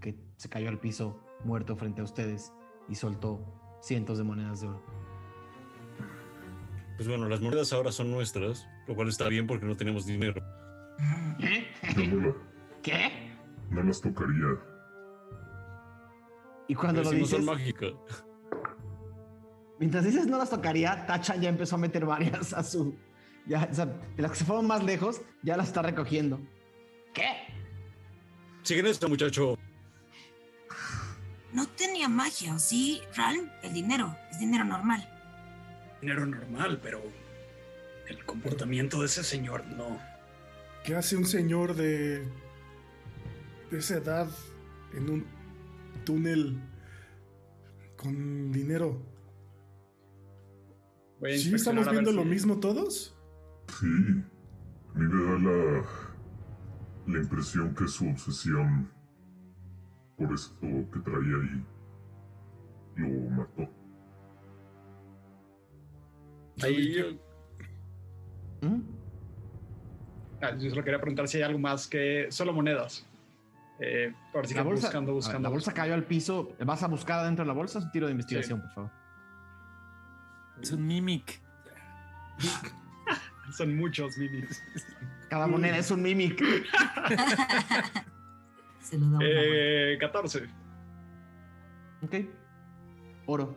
[0.00, 2.52] que se cayó al piso muerto frente a ustedes
[2.88, 3.40] y soltó
[3.80, 4.99] cientos de monedas de oro.
[7.00, 10.42] Pues bueno, las monedas ahora son nuestras, lo cual está bien porque no tenemos dinero.
[11.42, 11.66] ¿Eh?
[11.96, 12.36] No,
[12.82, 13.32] ¿Qué?
[13.70, 14.58] no las tocaría.
[16.68, 17.92] Y cuando Pero lo si no dices, son mágicas.
[19.78, 22.94] mientras dices no las tocaría, Tachan ya empezó a meter varias a su...
[23.46, 26.38] Ya, o sea, de las que se fueron más lejos, ya las está recogiendo.
[27.14, 27.24] ¿Qué?
[28.62, 29.58] Siguen esto, muchacho.
[31.54, 33.48] No tenía magia, ¿o sí, Ralm?
[33.62, 35.16] El dinero, es dinero normal.
[36.00, 37.02] Dinero normal, pero
[38.08, 39.98] el comportamiento de ese señor no.
[40.84, 42.20] ¿Qué hace un señor de,
[43.70, 44.28] de esa edad
[44.94, 45.26] en un
[46.04, 46.58] túnel
[47.96, 49.00] con dinero?
[51.36, 53.14] ¿Sí estamos viendo lo mismo todos?
[53.78, 55.84] Sí, a mí me da la,
[57.06, 58.90] la impresión que su obsesión
[60.16, 61.64] por esto que traía ahí
[62.96, 63.79] lo mató.
[66.62, 67.20] Ahí,
[68.62, 68.80] ¿Mm?
[70.42, 73.06] ah, yo solo quería preguntar si hay algo más que solo monedas.
[73.82, 75.40] Eh, ahora sí La bolsa, buscando, a ver, buscando.
[75.48, 76.52] la bolsa cayó al piso.
[76.64, 77.78] ¿Vas a buscar adentro de la bolsa?
[77.78, 78.90] Es un tiro de investigación, por favor.
[80.60, 81.40] Es un mimic.
[83.56, 84.62] Son muchos mimics.
[85.30, 86.42] Cada moneda es un mimic.
[88.80, 90.42] Se lo da Eh, 14.
[92.02, 92.14] Ok.
[93.26, 93.56] Oro.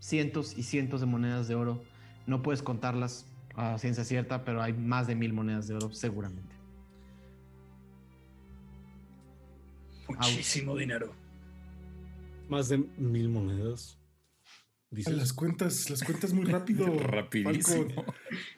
[0.00, 1.82] Cientos y cientos de monedas de oro.
[2.26, 6.56] No puedes contarlas a ciencia cierta, pero hay más de mil monedas de oro, seguramente.
[10.08, 11.14] Muchísimo dinero.
[12.48, 13.96] Más de mil monedas.
[14.90, 15.14] Dices.
[15.14, 16.86] Las cuentas, las cuentas muy rápido.
[16.98, 18.04] Rapidísimo.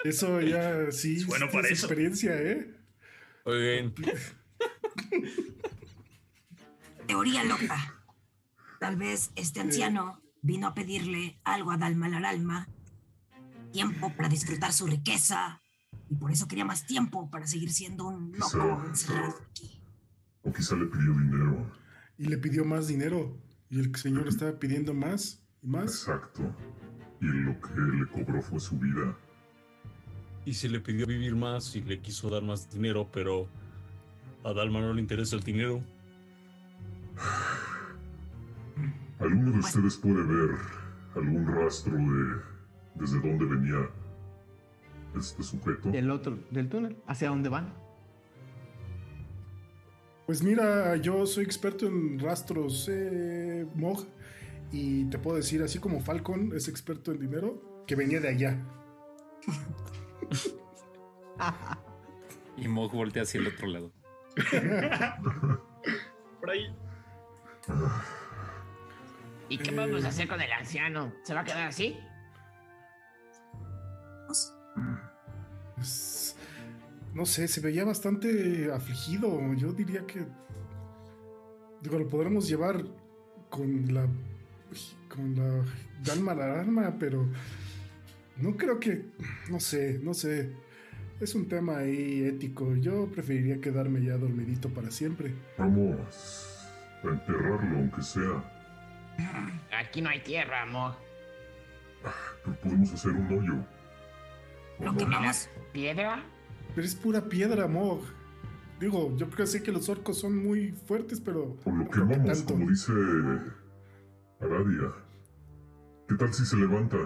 [0.02, 1.16] Eso ya sí.
[1.16, 1.86] Es bueno para eso.
[1.86, 2.74] experiencia, ¿eh?
[3.44, 3.92] Oigan,
[7.06, 8.02] teoría loca.
[8.80, 12.68] Tal vez este anciano vino a pedirle algo a Dalma alma,
[13.72, 15.62] tiempo para disfrutar su riqueza,
[16.10, 19.80] y por eso quería más tiempo para seguir siendo un loco encerrado aquí.
[20.42, 21.72] O quizá le pidió dinero.
[22.18, 23.38] Y le pidió más dinero.
[23.70, 26.06] Y el señor estaba pidiendo más y más.
[26.06, 26.42] Exacto.
[27.20, 29.16] Y lo que le cobró fue su vida.
[30.44, 33.48] Y se le pidió vivir más y le quiso dar más dinero, pero
[34.44, 35.82] a Dalma no le interesa el dinero.
[39.22, 40.50] ¿Alguno de ustedes puede ver
[41.14, 42.40] algún rastro de
[42.96, 43.88] desde dónde venía
[45.16, 45.90] este sujeto?
[45.90, 46.96] Del otro, del túnel.
[47.06, 47.72] ¿Hacia dónde van?
[50.26, 54.06] Pues mira, yo soy experto en rastros, eh, Mog,
[54.72, 58.58] y te puedo decir, así como Falcon es experto en dinero, que venía de allá.
[62.56, 63.92] y Mog voltea hacia el otro lado.
[66.40, 66.74] Por ahí.
[69.52, 71.12] ¿Y qué vamos a hacer con el anciano?
[71.24, 71.94] ¿Se va a quedar así?
[75.76, 76.36] Pues,
[77.12, 79.52] no sé, se veía bastante afligido.
[79.52, 80.24] Yo diría que.
[81.82, 82.82] Digo, lo podremos llevar
[83.50, 84.08] con la.
[85.14, 85.62] con la
[86.02, 87.28] Dalma la arma, pero.
[88.38, 89.04] No creo que.
[89.50, 90.50] No sé, no sé.
[91.20, 92.74] Es un tema ahí ético.
[92.76, 95.34] Yo preferiría quedarme ya dormidito para siempre.
[95.58, 96.56] Vamos
[97.04, 98.61] a enterrarlo, aunque sea.
[99.72, 100.94] Aquí no hay tierra, amor.
[102.44, 103.54] Pero podemos hacer un hoyo.
[104.80, 105.48] ¿Lo quemamos?
[105.72, 106.24] ¿Piedra?
[106.74, 108.02] Pero es pura piedra, Mog.
[108.80, 111.56] Digo, yo creo que sé que los orcos son muy fuertes, pero.
[111.64, 112.92] O lo quemamos, como dice
[114.40, 114.92] Aradia.
[116.08, 116.98] ¿Qué tal si se levanta?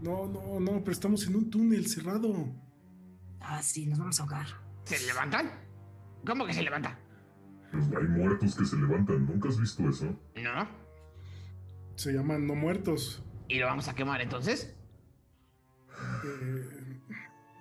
[0.00, 2.52] No, no, no, pero estamos en un túnel cerrado.
[3.40, 4.46] Ah, sí, nos vamos a ahogar.
[4.84, 5.50] ¿Se levantan?
[6.26, 6.98] ¿Cómo que se levanta?
[7.72, 9.26] Pues hay muertos que se levantan.
[9.26, 10.14] ¿Nunca has visto eso?
[10.36, 10.68] No.
[11.96, 13.22] Se llaman no muertos.
[13.48, 14.76] ¿Y lo vamos a quemar entonces?
[16.24, 17.00] Eh,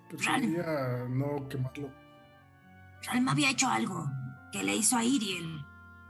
[0.09, 1.89] preferiría no quemarlo.
[3.03, 4.09] Ralma había hecho algo
[4.51, 5.65] que le hizo a Iriel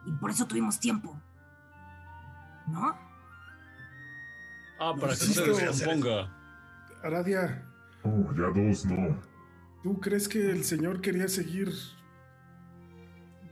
[0.06, 1.20] y por eso tuvimos tiempo.
[2.68, 2.96] ¿No?
[4.80, 6.36] Ah, para que se descomponga.
[7.04, 7.68] Aradia.
[8.04, 9.20] Oh, ya dos, no.
[9.84, 11.72] ¿Tú crees que el señor quería seguir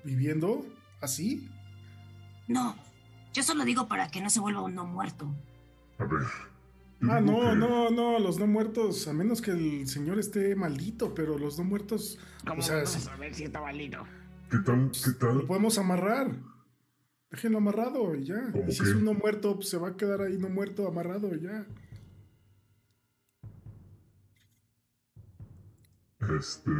[0.03, 0.65] viviendo
[1.01, 1.49] así?
[2.47, 2.75] No,
[3.33, 5.33] yo solo digo para que no se vuelva un no muerto.
[5.97, 6.21] A ver.
[7.09, 11.37] Ah, no, no, no, los no muertos, a menos que el señor esté maldito, pero
[11.37, 12.19] los no muertos.
[12.45, 14.05] ¿Cómo o sea, vamos a saber si está maldito?
[14.49, 14.91] ¿Qué tal?
[14.91, 15.37] ¿Qué tal?
[15.37, 16.35] Lo podemos amarrar.
[17.31, 18.51] Déjenlo amarrado y ya.
[18.51, 18.89] ¿Cómo Y si qué?
[18.89, 21.65] es un no muerto, pues se va a quedar ahí no muerto, amarrado y ya.
[26.37, 26.71] Este.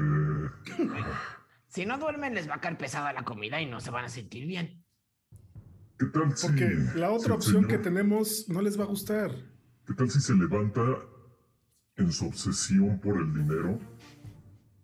[1.69, 4.09] Si no duermen, les va a caer pesada la comida y no se van a
[4.09, 4.83] sentir bien.
[5.99, 6.47] ¿Qué tal si.
[6.47, 6.65] Porque
[6.95, 9.31] la si otra el opción que señor- tenemos no les va a gustar.
[9.85, 10.81] ¿Qué tal si se levanta
[11.97, 13.79] en su obsesión por el dinero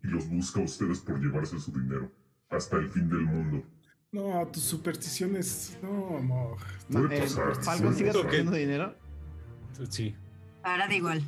[0.03, 2.11] y los busca a ustedes por llevarse su dinero
[2.49, 3.63] hasta el fin del mundo?
[4.11, 5.77] No, tus supersticiones.
[5.81, 6.57] No, amor.
[6.91, 7.63] Puede Eh, pasar.
[7.63, 8.95] ¿Falcon sigue que- recogiendo dinero?
[9.89, 10.15] Sí.
[10.63, 11.21] Ahora da igual.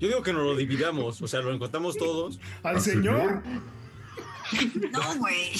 [0.00, 2.38] Yo digo que nos lo dividamos, o sea, lo encontramos todos.
[2.62, 3.42] ¿Al señor?
[4.92, 5.52] No, güey.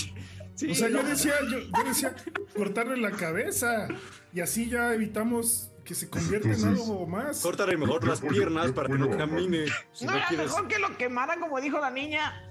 [0.70, 2.15] O sea, yo decía, yo, yo decía
[2.56, 3.86] cortarle la cabeza.
[4.32, 7.40] Y así ya evitamos que se convierta en algo más.
[7.40, 9.66] Córtale mejor las piernas para que no camine.
[9.93, 10.47] Si no no era quieres.
[10.47, 12.44] mejor que lo quemaran como dijo la niña.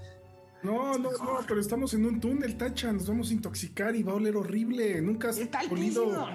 [0.62, 2.92] No, no, no, pero estamos en un túnel, tacha.
[2.92, 5.00] Nos vamos a intoxicar y va a oler horrible.
[5.02, 6.28] Nunca has Está olido.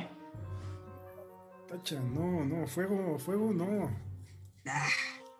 [1.67, 3.89] Tacha, no, no, fuego, fuego, no.
[4.67, 4.87] Ah,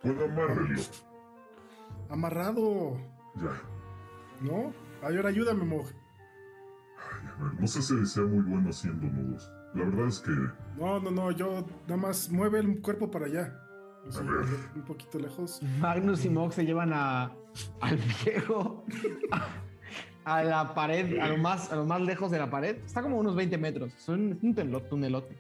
[0.02, 0.82] Puedo amárrelo.
[2.10, 2.98] Amarrado,
[3.36, 3.62] Ya.
[4.44, 4.74] ¿No?
[5.02, 5.88] Ay, ahora ayúdame, Mog.
[7.40, 9.50] A ver, no sé si sea muy bueno haciendo nudos.
[9.74, 10.32] La verdad es que.
[10.78, 13.60] No, no, no, yo nada más mueve el cuerpo para allá.
[14.08, 14.46] O sea, A ver.
[14.76, 15.62] un poquito lejos.
[15.80, 17.32] Magnus y Mog se llevan a,
[17.82, 18.86] al viejo
[19.32, 19.48] a,
[20.40, 22.78] a la pared, a lo, más, a lo más lejos de la pared.
[22.86, 23.94] Está como unos 20 metros.
[23.96, 25.34] Es un, un tunelo- tunelote.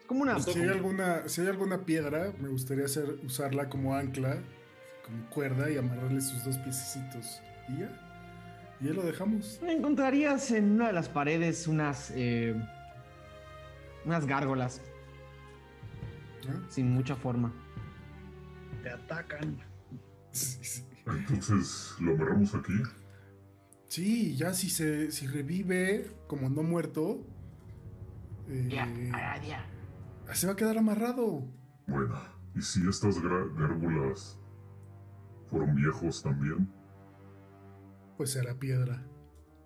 [0.00, 0.38] Es como una.
[0.38, 4.36] Si hay alguna, si hay alguna piedra, me gustaría hacer, usarla como ancla,
[5.04, 7.40] como cuerda y amarrarle sus dos piececitos.
[7.68, 8.03] Y ya.
[8.84, 9.60] Y ya lo dejamos.
[9.66, 12.12] Encontrarías en una de las paredes unas.
[12.14, 12.54] eh,
[14.04, 14.82] unas gárgolas
[16.46, 16.70] ¿no?
[16.70, 17.50] sin mucha forma.
[18.82, 19.56] Te atacan.
[20.30, 20.84] Sí, sí.
[21.06, 22.74] Entonces, ¿lo amarramos aquí?
[23.88, 27.26] Sí, ya si se si revive como no muerto,
[28.48, 28.82] eh, Ya,
[29.16, 29.64] Aradia.
[30.32, 31.46] se va a quedar amarrado.
[31.86, 32.14] Bueno,
[32.54, 34.38] ¿y si estas gárgolas
[35.48, 36.68] fueron viejos también?
[38.16, 39.02] Pues será piedra.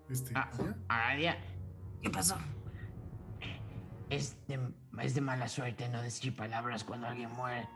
[0.09, 0.75] Este, Ah, ¿ya?
[0.87, 1.37] Aradia,
[2.01, 2.37] ¿Qué pasó?
[4.09, 4.59] es de,
[5.01, 7.67] es de mala suerte no decir palabras cuando alguien muere.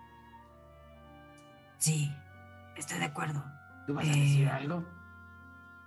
[1.77, 2.11] Sí,
[2.75, 3.43] estoy de acuerdo.
[3.85, 4.83] ¿Tú vas a Eh, decir algo?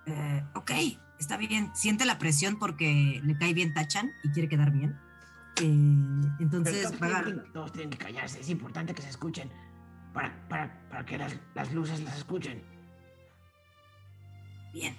[0.06, 0.70] Eh, ok,
[1.18, 1.74] está bien.
[1.74, 4.96] Siente la presión porque le cae bien Tachan y quiere quedar bien.
[5.60, 5.64] Eh,
[6.38, 8.40] entonces todos, a tienen, que- todos tienen que callarse.
[8.40, 9.50] Es importante que se escuchen.
[10.12, 12.62] Para, para, para que las, las luces las escuchen.
[14.76, 14.94] Bien.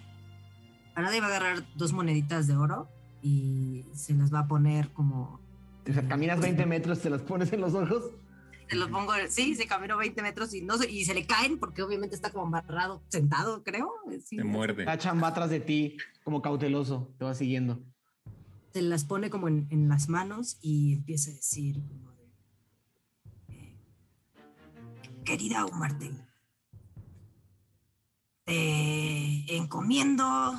[0.95, 2.89] Aradia va a agarrar dos moneditas de oro
[3.21, 5.39] y se las va a poner como.
[5.87, 8.09] O sea, caminas 20 metros, te las pones en los ojos.
[8.67, 11.59] Se los pongo, sí, se caminó 20 metros y, no se, y se le caen
[11.59, 13.91] porque obviamente está como amarrado, sentado, creo.
[14.25, 14.83] Sí, Te muerde.
[14.83, 17.79] Tachan va atrás de ti, como cauteloso, te va siguiendo.
[18.73, 22.25] se las pone como en, en las manos y empieza a decir como de,
[23.49, 23.77] eh,
[25.23, 26.11] querida Umarte,
[28.47, 30.53] te encomiendo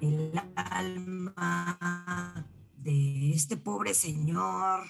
[0.00, 2.44] el alma
[2.78, 4.82] de este pobre señor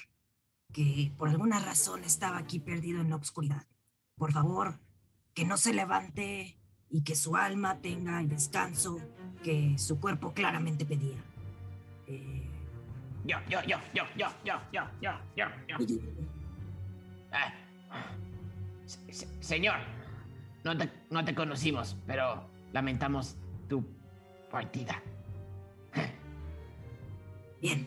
[0.73, 3.67] que por alguna razón estaba aquí perdido en la oscuridad.
[4.17, 4.81] Por favor,
[5.35, 6.57] que no se levante
[6.89, 8.99] y que su alma tenga el descanso
[9.43, 11.23] que su cuerpo claramente pedía.
[12.07, 12.47] Eh,
[13.27, 15.77] Yo, yo, yo, yo, yo, yo, yo, yo, yo, yo.
[17.31, 17.53] Ah.
[18.87, 19.77] Se- se- señor,
[20.65, 23.37] no te, no te conocimos, pero lamentamos
[23.69, 23.85] tu
[24.51, 25.03] partida.
[27.61, 27.87] Bien,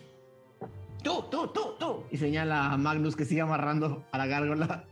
[1.04, 2.06] Tú, tú, tú, tú.
[2.10, 4.86] Y señala a Magnus que sigue amarrando a la gárgola.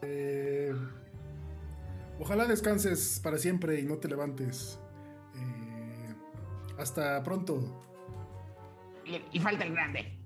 [0.00, 0.74] Eh,
[2.18, 4.80] ojalá descanses para siempre y no te levantes.
[5.36, 6.14] Eh,
[6.78, 7.84] hasta pronto.
[9.04, 10.18] Y, y falta el grande.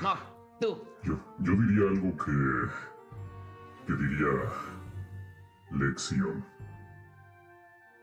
[0.00, 0.14] No,
[0.60, 0.82] tú.
[1.04, 2.32] Yo, yo diría algo que.
[3.90, 4.30] Que diría.
[5.72, 6.44] Lección.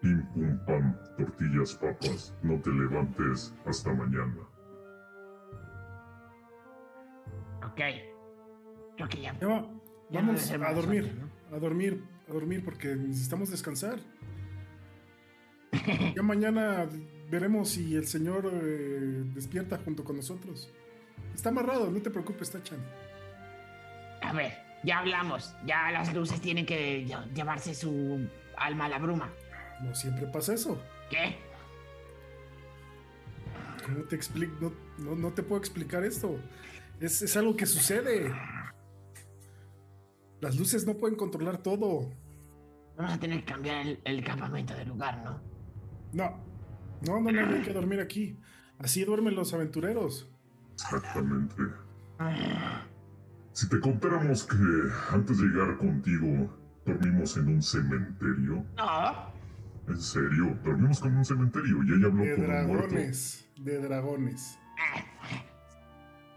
[0.01, 4.41] Pim pum pam, tortillas papas, no te levantes hasta mañana.
[7.65, 7.81] Ok.
[8.95, 9.33] Creo que ya.
[9.39, 9.81] Ya no
[10.11, 11.11] vamos a dormir,
[11.51, 13.99] a dormir, a dormir porque necesitamos descansar.
[16.15, 16.87] Ya mañana
[17.29, 20.71] veremos si el señor eh, despierta junto con nosotros.
[21.35, 22.79] Está amarrado, no te preocupes, Tachan.
[24.21, 25.53] A ver, ya hablamos.
[25.65, 28.27] Ya las luces tienen que lle- llevarse su
[28.57, 29.29] alma a la bruma.
[29.81, 30.81] No siempre pasa eso.
[31.09, 31.37] ¿Qué?
[33.85, 34.53] ¿Cómo te explico?
[34.59, 36.37] No, no, no te puedo explicar esto.
[36.99, 38.33] Es, es algo que sucede.
[40.41, 42.09] Las luces no pueden controlar todo.
[42.97, 45.39] Vamos a tener que cambiar el, el campamento de lugar, ¿no?
[46.13, 46.43] No,
[47.05, 48.37] no, no, no, no hay que dormir aquí.
[48.79, 50.27] Así duermen los aventureros.
[50.73, 51.55] Exactamente.
[53.57, 54.55] Si te contáramos que
[55.11, 56.55] antes de llegar contigo
[56.85, 58.63] dormimos en un cementerio.
[58.77, 59.33] No.
[59.87, 60.55] ¿En serio?
[60.63, 62.87] Dormimos con un cementerio y ella habló De con un muerto.
[62.89, 64.59] dragones, de dragones.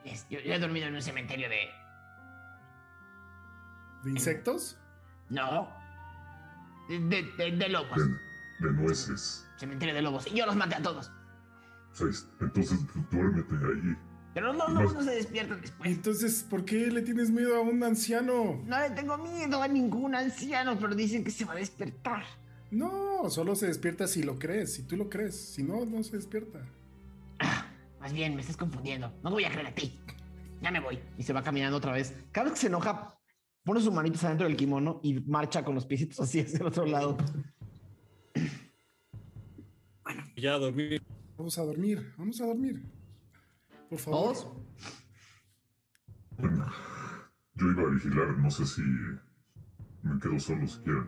[0.06, 1.58] Es- Yo, yo he dormido en un cementerio de.
[4.04, 4.78] ¿De insectos?
[5.28, 5.68] No.
[6.88, 7.98] De, de, de- de lobos.
[7.98, 9.46] De, de nueces.
[9.58, 10.26] Cementerio de lobos.
[10.26, 11.12] Y yo los maté a todos.
[12.40, 13.94] Entonces du- duérmete ahí.
[14.32, 15.90] Pero los lobos no se despiertan después.
[15.90, 18.62] Entonces, ¿por qué le tienes miedo a un anciano?
[18.64, 22.22] No le tengo miedo a ningún anciano, pero dicen que se va a despertar.
[22.70, 25.34] No, solo se despierta si lo crees, si tú lo crees.
[25.36, 26.60] Si no, no se despierta.
[27.98, 29.12] Más bien, me estás confundiendo.
[29.22, 29.98] No voy a creer a ti.
[30.62, 31.00] Ya me voy.
[31.18, 32.14] Y se va caminando otra vez.
[32.30, 33.18] Cada vez que se enoja,
[33.64, 36.86] pone sus manitos adentro del kimono y marcha con los piecitos así hacia el otro
[36.86, 37.16] lado.
[40.36, 40.98] Ya dormí.
[41.36, 42.82] Vamos a dormir, vamos a dormir.
[43.90, 44.32] Por favor.
[44.34, 44.46] ¿Todos?
[46.38, 46.66] Bueno,
[47.54, 48.80] yo iba a vigilar, no sé si
[50.02, 51.06] me quedo solo si quieren.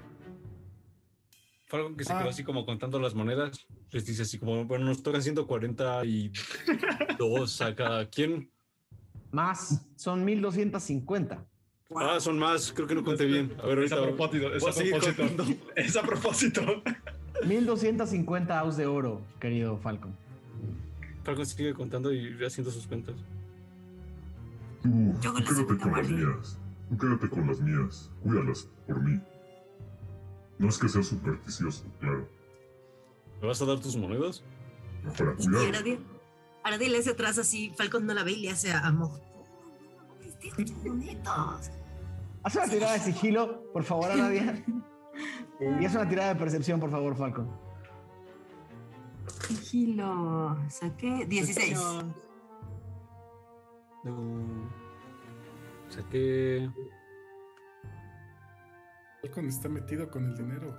[1.68, 2.18] Falcon que se Ah.
[2.18, 3.66] quedó así como contando las monedas.
[3.92, 8.50] Les dice así como, bueno, nos tocan 142 a cada quien.
[9.30, 11.46] Más, son 1250.
[11.96, 13.54] Ah, son más, creo que no conté bien.
[13.62, 15.44] A ver, Es ahorita a propósito, es a propósito.
[15.76, 16.82] Es a propósito.
[17.46, 20.14] 1250 aus de oro, querido Falcon.
[21.24, 23.14] Falcon sigue contando y haciendo sus cuentas.
[24.82, 26.58] Tú, Yo tú quédate con las mías.
[26.90, 28.10] Tú quédate con las mías.
[28.22, 29.20] Cuídalas por mí.
[30.58, 32.28] No es que sea supersticioso, claro.
[33.40, 34.42] ¿Me vas a dar tus monedas?
[35.18, 35.84] Para Y cuidar.
[36.78, 38.90] Le hace atrás así, Falcon no la ve y le hace a,
[40.84, 41.70] bonitos.
[42.44, 44.64] Haz una tirada de sigilo, por favor, Aradia.
[45.80, 47.48] Y haz una tirada de percepción, por favor, Falcon.
[49.26, 50.58] Sigilo.
[50.68, 51.78] Saqué 16.
[54.04, 54.70] No.
[55.88, 56.70] Saqué.
[59.20, 60.76] Falcon está metido con el dinero.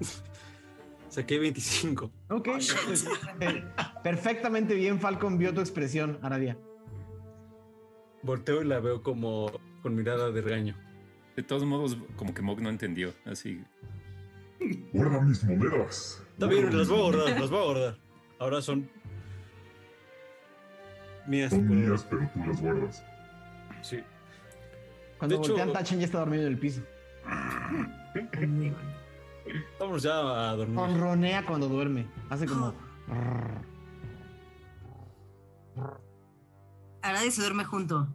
[1.08, 2.10] Saqué 25.
[2.30, 2.48] Ok.
[3.40, 3.64] Eh,
[4.02, 6.56] Perfectamente bien, Falcon vio tu expresión, Aradia.
[8.22, 9.50] Volteo y la veo como
[9.82, 10.76] con mirada de regaño.
[11.36, 13.12] De todos modos, como que Mog no entendió.
[13.24, 13.62] Así.
[14.92, 16.21] Guarda mis monedas.
[16.42, 17.96] Está bien, las voy a guardar, las voy a guardar.
[18.40, 18.90] Ahora son
[21.26, 21.50] mías.
[21.50, 23.04] Son pero- mías, pero tú las guardas.
[23.82, 24.00] Sí.
[25.18, 26.82] Cuando De hecho- voltean, Tachan ya está dormido en el piso.
[29.78, 30.76] Vamos ya a dormir.
[30.76, 32.06] Ronronea cuando duerme.
[32.28, 32.74] Hace como.
[37.02, 38.08] Arade se duerme junto.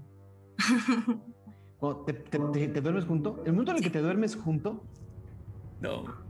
[1.80, 3.42] Cuando te, te- te- te duermes junto.
[3.46, 4.84] El momento en el que te duermes junto,
[5.80, 6.27] No.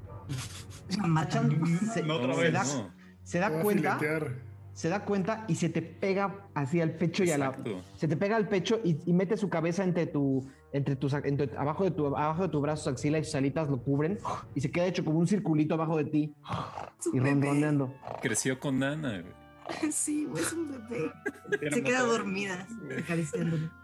[0.90, 2.54] Se, No, otra se vez.
[2.54, 2.92] da, No.
[3.24, 3.98] se cuenta.
[3.98, 4.48] filetear.
[4.74, 7.58] Se da cuenta y se te pega así al pecho y a la.
[7.96, 10.48] Se te pega al pecho y, y mete su cabeza entre tu.
[10.74, 13.70] Entre tus, entre- abajo, de tu, abajo de tu brazo, su axila y sus alitas
[13.70, 14.20] lo cubren
[14.54, 16.36] y se queda hecho como un circulito abajo de ti
[17.14, 17.96] y ronroneando.
[18.22, 19.22] Creció con Nana.
[19.22, 19.34] güey.
[19.92, 21.12] Sí, güey, es un bebé.
[21.72, 22.68] Se queda dormida,
[23.00, 23.70] acariciándolo.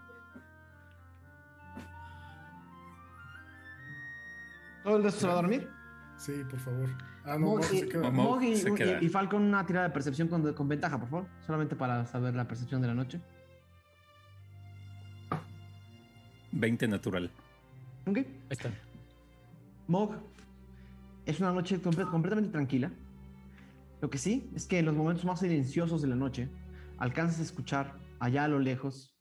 [4.84, 5.68] ¿Todo el resto se va a dormir?
[6.24, 6.88] Sí, por favor.
[7.24, 8.10] Ah, no, Mog se queda.
[8.10, 8.98] Mog Mog y- se queda.
[9.02, 11.26] y- y Falcon una tirada de percepción con, con ventaja, por favor.
[11.46, 13.20] Solamente para saber la percepción de la noche.
[16.52, 17.30] 20 natural.
[18.06, 18.16] ¿Ok?
[18.18, 18.70] Ahí está.
[19.88, 20.14] Mog,
[21.26, 22.90] es una noche comple- completamente tranquila.
[24.00, 26.48] Lo que sí es que en los momentos más silenciosos de la noche
[26.98, 29.14] alcanzas a escuchar allá a lo lejos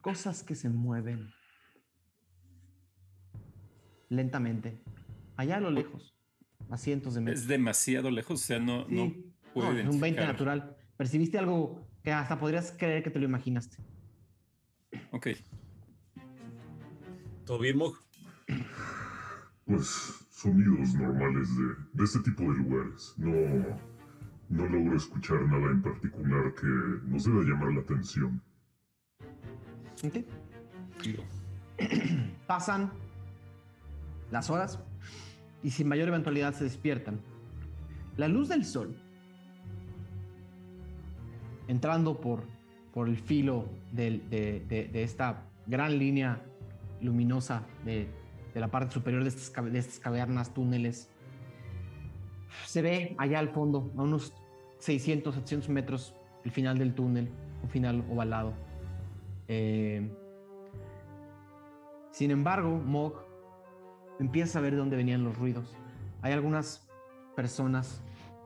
[0.00, 1.30] cosas que se mueven
[4.08, 4.82] lentamente.
[5.36, 6.14] Allá a lo lejos,
[6.70, 7.40] a cientos de metros.
[7.42, 9.32] Es demasiado lejos, o sea, no, no Sí.
[9.54, 10.28] puedo No, es un 20 identificar.
[10.28, 10.76] natural.
[10.96, 13.78] Percibiste algo que hasta podrías creer que te lo imaginaste.
[15.10, 15.28] Ok.
[17.44, 17.96] ¿Todo bien, Mog?
[19.64, 23.14] Pues sonidos normales de, de este tipo de lugares.
[23.16, 23.30] No,
[24.48, 26.66] no logro escuchar nada en particular que
[27.08, 28.42] nos deba llamar la atención.
[30.04, 30.24] ¿Ok?
[32.46, 32.92] Pasan
[34.30, 34.78] las horas
[35.62, 37.20] y sin mayor eventualidad se despiertan.
[38.16, 38.96] La luz del sol,
[41.68, 42.44] entrando por,
[42.92, 46.42] por el filo del- de, de- de esta gran línea
[47.00, 48.08] luminosa de,
[48.54, 51.08] de la parte superior de estas, de estas cavernas, túneles,
[52.66, 54.34] se ve allá al fondo, a unos
[54.78, 56.14] 600, 700 metros,
[56.44, 57.28] el final del túnel,
[57.62, 58.52] un final ovalado.
[59.48, 60.10] Eh,
[62.10, 63.24] sin embargo, Mog
[64.22, 65.76] empieza a ver de dónde venían los ruidos.
[66.22, 66.88] Hay algunas
[67.34, 68.02] personas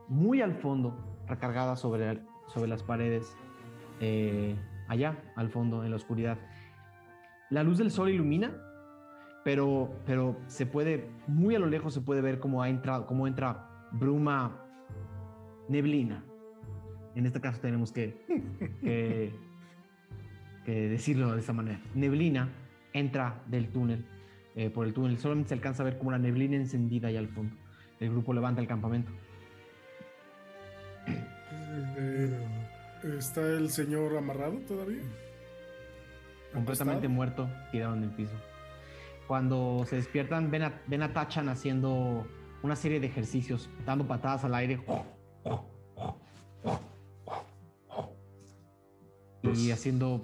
[0.07, 0.97] muy al fondo,
[1.27, 3.37] recargadas sobre, sobre las paredes,
[3.99, 4.55] eh,
[4.87, 6.37] allá al fondo, en la oscuridad.
[7.51, 8.51] La luz del sol ilumina,
[9.43, 13.27] pero, pero se puede, muy a lo lejos se puede ver cómo, ha entrado, cómo
[13.27, 14.65] entra bruma,
[15.69, 16.23] neblina.
[17.15, 18.25] En este caso tenemos que,
[18.81, 19.31] que,
[20.65, 21.79] que decirlo de esta manera.
[21.93, 22.49] Neblina
[22.93, 24.05] entra del túnel,
[24.57, 25.17] eh, por el túnel.
[25.19, 27.55] Solamente se alcanza a ver como la neblina encendida allá al fondo.
[27.99, 29.11] El grupo levanta el campamento.
[31.97, 32.45] Eh,
[33.17, 35.01] ¿Está el señor amarrado todavía?
[36.53, 38.33] completamente muerto, tirado en el piso.
[39.27, 42.25] Cuando se despiertan, ven a, ven a Tachan haciendo
[42.63, 44.79] una serie de ejercicios, dando patadas al aire.
[49.43, 50.23] Y haciendo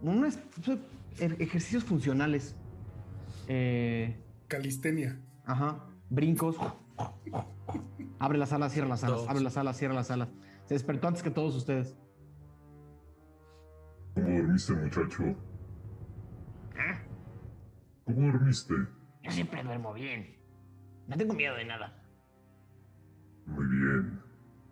[0.00, 0.38] unos
[1.18, 2.54] ejercicios funcionales.
[3.52, 4.16] Eh,
[4.46, 5.20] Calistenia.
[5.44, 5.84] Ajá.
[6.08, 6.56] Brincos.
[8.20, 9.16] Abre las alas, cierra las alas.
[9.16, 9.28] Todos.
[9.28, 10.28] Abre las alas, cierra las alas.
[10.66, 11.96] Se despertó antes que todos ustedes.
[14.14, 15.34] ¿Cómo dormiste, muchacho?
[18.04, 18.74] ¿Cómo dormiste?
[19.24, 20.36] Yo siempre duermo bien.
[21.08, 22.04] No tengo miedo de nada.
[23.46, 24.20] Muy bien.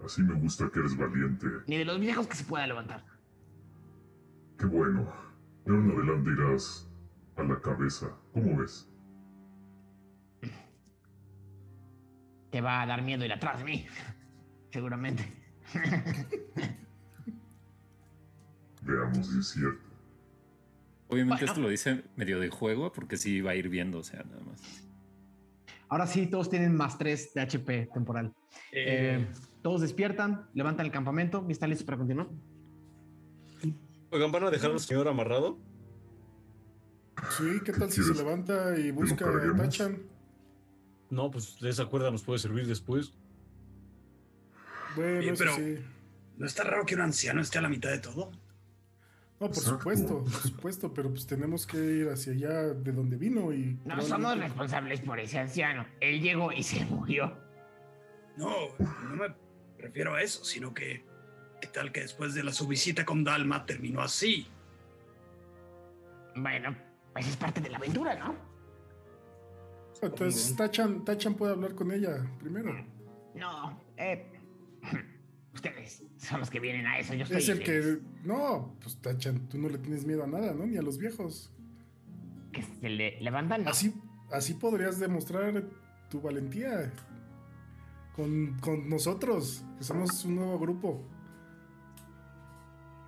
[0.05, 1.49] Así me gusta que eres valiente.
[1.67, 3.05] Ni de los viejos que se pueda levantar.
[4.57, 5.13] Qué bueno.
[5.65, 6.88] De ahora en adelante irás
[7.39, 8.09] a la cabeza.
[8.33, 8.89] ¿Cómo ves?
[12.51, 13.87] Te va a dar miedo ir atrás de mí.
[14.71, 15.25] Seguramente.
[18.83, 19.89] Veamos si es cierto.
[21.09, 21.53] Obviamente Bueno.
[21.53, 24.41] esto lo dice medio de juego porque sí va a ir viendo, o sea, nada
[24.43, 24.85] más.
[25.89, 28.35] Ahora sí, todos tienen más 3 de HP temporal.
[28.73, 29.27] Eh, Eh,
[29.63, 32.29] todos despiertan, levantan el campamento y están listos para continuar.
[34.11, 35.59] Oigan, ¿van a dejar al señor amarrado?
[37.37, 39.57] Sí, ¿qué tal si se ¿Quieres levanta y busca a?
[39.57, 40.03] Tachan?
[41.11, 43.13] No, pues de esa cuerda nos puede servir después.
[44.97, 45.79] Bueno, eso pero- sí.
[46.37, 48.31] ¿No está raro que un anciano esté a la mitad de todo?
[49.41, 49.71] No, por Exacto.
[49.79, 53.77] supuesto, por supuesto, pero pues tenemos que ir hacia allá de donde vino y...
[53.85, 55.85] No somos responsables por ese anciano.
[56.01, 57.37] Él llegó y se murió.
[58.37, 59.35] No, no me
[59.79, 61.05] refiero a eso, sino que
[61.61, 64.49] qué tal que después de la su visita con Dalma terminó así.
[66.37, 66.77] Bueno,
[67.19, 68.33] pues es parte de la aventura, ¿no?
[70.01, 72.73] Entonces Tachan, Tachan puede hablar con ella primero.
[73.35, 74.25] No, eh.
[75.53, 77.15] Ustedes son los que vienen a eso.
[77.15, 77.39] Yo estoy.
[77.39, 77.99] Es el que.
[78.23, 80.65] No, pues Tachan, tú no le tienes miedo a nada, ¿no?
[80.65, 81.51] Ni a los viejos.
[82.53, 83.65] Que se le levantan.
[83.65, 83.71] ¿no?
[83.71, 83.93] Así,
[84.31, 85.65] así podrías demostrar
[86.09, 86.93] tu valentía
[88.15, 91.05] con, con nosotros, que somos un nuevo grupo.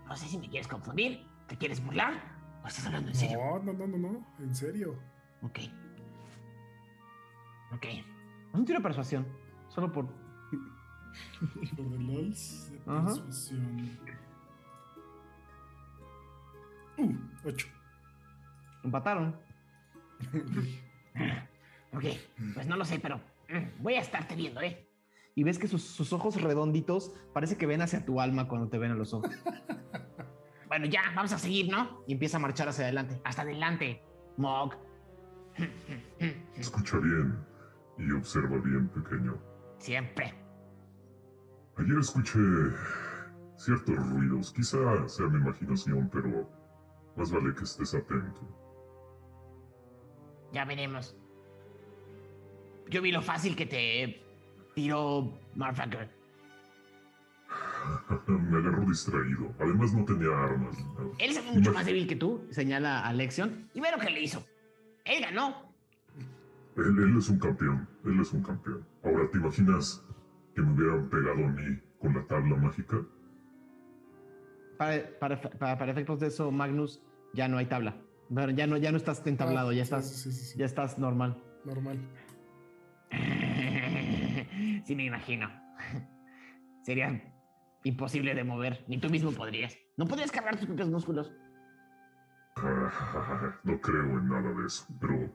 [0.09, 1.25] No sé si me quieres confundir.
[1.47, 2.30] ¿Te quieres burlar?
[2.63, 3.39] ¿O estás hablando en serio?
[3.39, 4.99] No, no, no, no, no, en serio.
[5.43, 5.59] Ok.
[7.73, 7.87] Ok.
[8.53, 9.27] Un tiro de persuasión.
[9.69, 10.07] Solo por.
[11.77, 13.05] Por de LOLs de Ajá.
[13.07, 13.99] persuasión.
[16.99, 17.15] Uh,
[17.45, 17.67] 8.
[18.85, 19.37] Empataron.
[21.93, 22.05] Ok,
[22.55, 23.17] pues no lo sé, pero
[23.49, 24.89] mm, voy a estarte viendo, ¿eh?
[25.35, 28.79] Y ves que sus, sus ojos redonditos parece que ven hacia tu alma cuando te
[28.79, 29.29] ven a los ojos.
[30.71, 32.05] Bueno, ya, vamos a seguir, ¿no?
[32.07, 33.21] Y empieza a marchar hacia adelante.
[33.25, 34.01] Hasta adelante,
[34.37, 34.77] Mog.
[36.55, 37.45] Escucha bien
[37.99, 39.37] y observa bien, pequeño.
[39.79, 40.33] Siempre.
[41.77, 42.39] Ayer escuché
[43.57, 44.53] ciertos ruidos.
[44.53, 44.79] Quizá
[45.09, 46.49] sea mi imaginación, pero
[47.17, 48.41] más vale que estés atento.
[50.53, 51.17] Ya veremos.
[52.89, 54.23] Yo vi lo fácil que te
[54.77, 56.20] tiró Marfucker.
[58.27, 59.53] Me agarró distraído.
[59.59, 60.77] Además no tenía armas.
[61.19, 62.47] Él se ve mucho más débil que tú.
[62.51, 63.69] Señala a Lexion.
[63.75, 64.45] Y ve lo que le hizo.
[65.05, 65.73] Él ganó.
[66.77, 67.89] Él, él es un campeón.
[68.05, 68.87] Él es un campeón.
[69.05, 70.05] Ahora, ¿te imaginas
[70.55, 72.97] que me hubieran pegado a mí con la tabla mágica?
[74.79, 77.03] Para, para, para- para efectos de eso, Magnus,
[77.35, 77.97] ya no hay tabla.
[78.29, 80.59] Bueno, ya no, ya no estás entablado, Ah, ya estás, sí, sí, sí.
[80.59, 81.37] ya estás normal.
[81.65, 81.99] Normal.
[84.85, 85.51] sí, me imagino.
[86.83, 87.30] Sería
[87.85, 88.85] imposible de mover.
[88.89, 89.77] Ni tú mismo podrías.
[89.97, 91.33] No podrías cargar tus propios músculos.
[93.65, 95.33] No creo en nada de eso, pero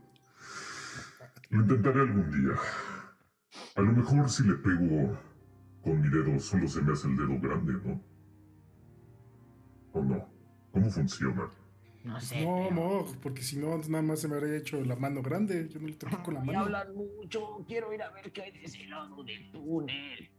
[1.50, 2.56] lo intentaré algún día.
[3.76, 5.18] A lo mejor si le pego
[5.82, 8.02] con mi dedo, solo se me hace el dedo grande, ¿no?
[9.94, 10.28] ¿O no?
[10.72, 11.50] ¿Cómo funciona?
[12.04, 12.46] No sé.
[12.46, 15.68] No, pero- no, porque si no, nada más se me habría hecho la mano grande.
[15.70, 16.60] Yo no le toqué con la mano.
[16.60, 17.64] hablar mucho.
[17.68, 20.30] Quiero ir a ver qué hay de ese lado del túnel.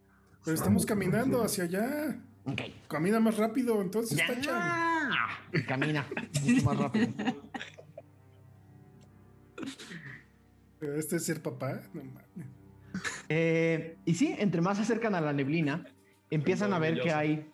[0.47, 2.20] Pero estamos caminando hacia allá.
[2.44, 2.60] Ok.
[2.86, 4.28] Camina más rápido, entonces, Ya.
[4.28, 5.66] Tachan.
[5.66, 6.06] Camina
[6.44, 7.09] mucho más rápido.
[10.78, 11.82] Pero Este es ser papá.
[11.93, 12.47] No mames.
[13.28, 15.85] Eh, y sí, entre más se acercan a la neblina,
[16.31, 17.51] empiezan a ver que hay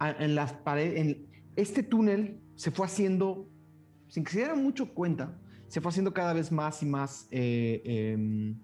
[0.00, 3.48] en las paredes, en este túnel se fue haciendo,
[4.08, 5.38] sin que se dieran mucho cuenta,
[5.68, 8.58] se fue haciendo cada vez más y más, eh, em,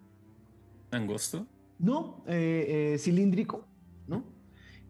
[0.90, 1.46] ¿Angosto?
[1.78, 3.66] No, eh, eh, cilíndrico,
[4.06, 4.24] ¿no?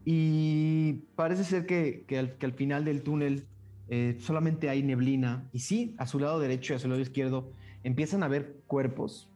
[0.05, 3.47] Y parece ser que, que al, final del túnel
[3.89, 5.49] eh, solamente hay neblina.
[5.51, 7.51] Y sí, a su lado derecho y a su lado izquierdo
[7.83, 9.29] empiezan a ver cuerpos.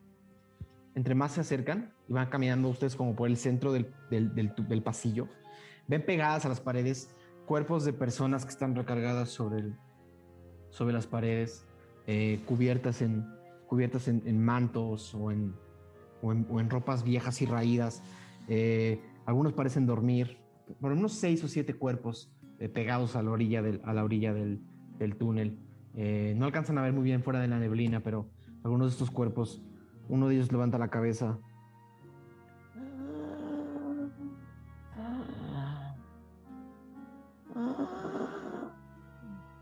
[0.96, 5.28] Entre más se acercan y van caminando ustedes como por el centro del, del- pasillo,
[5.88, 7.14] ven pegadas a las paredes
[7.46, 9.76] cuerpos de personas que están recargadas sobre, el-
[10.70, 11.66] sobre las paredes,
[12.46, 13.26] cubiertas, en,
[13.68, 15.54] cubiertas en mantos o en,
[16.22, 18.04] o en, o en ropas viejas y raídas.
[18.48, 20.38] Eh, algunos parecen dormir.
[20.80, 24.34] Por unos seis o siete cuerpos eh, pegados a la orilla del, a la orilla
[24.34, 24.62] del,
[24.98, 25.60] del túnel.
[25.96, 28.30] Eh, no alcanzan a ver muy bien fuera de la neblina, pero
[28.64, 29.62] algunos de estos cuerpos,
[30.08, 31.40] uno de ellos levanta la cabeza.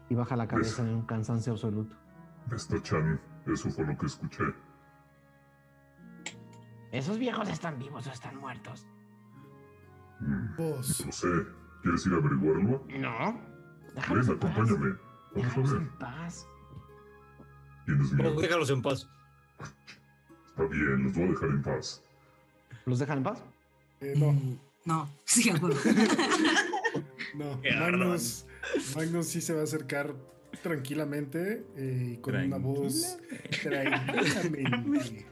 [0.10, 1.96] Y baja la cabeza en un cansancio absoluto.
[2.52, 4.44] Esta Chan, eso fue lo que escuché.
[6.92, 8.86] ¿Esos viejos están vivos o están muertos?
[10.20, 11.06] Mm, Vos.
[11.06, 11.28] No sé.
[11.84, 12.84] ¿Quieres ir a averiguarlo?
[12.90, 13.40] No.
[13.96, 14.52] Déjalos Ven, en paz.
[14.52, 14.90] acompáñame.
[14.90, 15.82] Vamos a Déjalos ver.
[15.82, 16.48] en paz.
[17.86, 18.42] Tienes Pero miedo.
[18.42, 19.10] déjalos en paz.
[20.48, 22.04] Está bien, los voy a dejar en paz.
[22.86, 23.44] ¿Los dejan en paz?
[24.02, 24.36] Eh, no,
[24.86, 25.70] No, sí, no.
[27.80, 28.46] Magnus,
[28.96, 30.16] Magnus sí se va a acercar
[30.64, 33.18] tranquilamente eh, y con una voz
[33.62, 35.28] tranquilamente.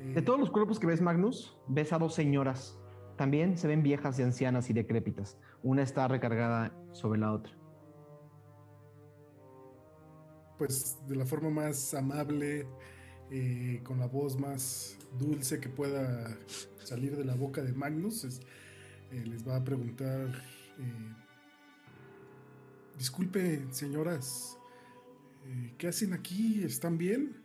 [0.00, 2.78] Eh, De todos los cuerpos que ves, Magnus, ves a dos señoras.
[3.16, 5.38] También se ven viejas y ancianas y decrépitas.
[5.62, 7.52] Una está recargada sobre la otra.
[10.58, 12.66] pues de la forma más amable,
[13.30, 16.36] eh, con la voz más dulce que pueda
[16.84, 20.30] salir de la boca de Magnus, eh, les va a preguntar,
[22.98, 24.58] disculpe señoras,
[25.78, 26.62] ¿qué hacen aquí?
[26.62, 27.39] ¿Están bien?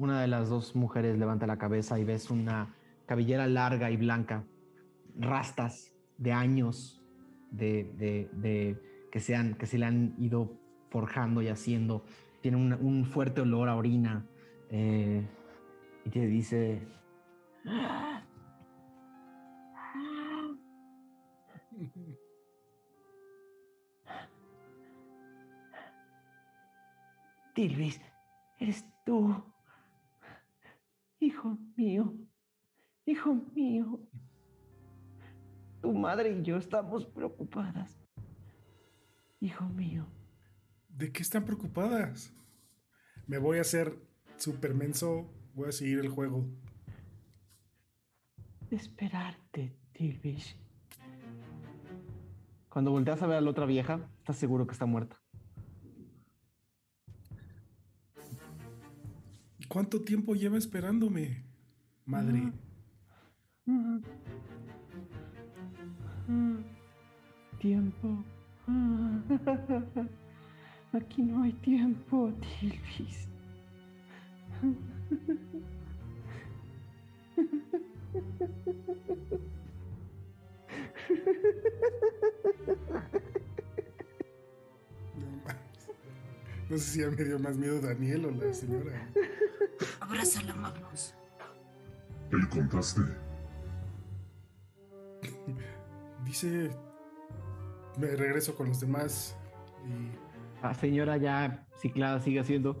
[0.00, 2.74] Una de las dos mujeres levanta la cabeza y ves una
[3.04, 4.44] cabellera larga y blanca,
[5.18, 7.02] rastas de años
[7.50, 8.78] de,
[9.12, 10.58] que, se que se le han ido
[10.88, 12.02] forjando y haciendo.
[12.40, 14.24] Tiene un, un fuerte olor a orina
[14.70, 15.22] eh,
[16.06, 16.80] y te dice,
[27.52, 28.00] Tilvis,
[28.58, 29.44] eres tú.
[31.22, 32.14] Hijo mío,
[33.04, 34.00] hijo mío.
[35.82, 38.00] Tu madre y yo estamos preocupadas.
[39.38, 40.06] Hijo mío.
[40.88, 42.34] ¿De qué están preocupadas?
[43.26, 44.02] Me voy a hacer
[44.38, 45.30] super menso.
[45.52, 46.48] Voy a seguir el juego.
[48.70, 50.56] de esperarte, Tilvish.
[52.70, 55.19] Cuando volteas a ver a la otra vieja, estás seguro que está muerta.
[59.70, 61.44] Cuánto tiempo lleva esperándome?
[62.04, 62.52] Madre.
[63.66, 64.00] Mm.
[66.26, 66.64] Mm.
[67.60, 68.24] Tiempo.
[68.66, 69.22] Ah.
[70.92, 73.28] Aquí no hay tiempo, Tilvis.
[86.70, 88.92] No sé si ya me dio más miedo Daniel o la señora.
[90.00, 91.14] Abrázala, Magnus.
[92.30, 93.00] ¿Qué le contaste?
[96.24, 96.70] Dice.
[97.98, 99.36] Me regreso con los demás.
[99.84, 102.80] Y La señora ya ciclada sigue haciendo.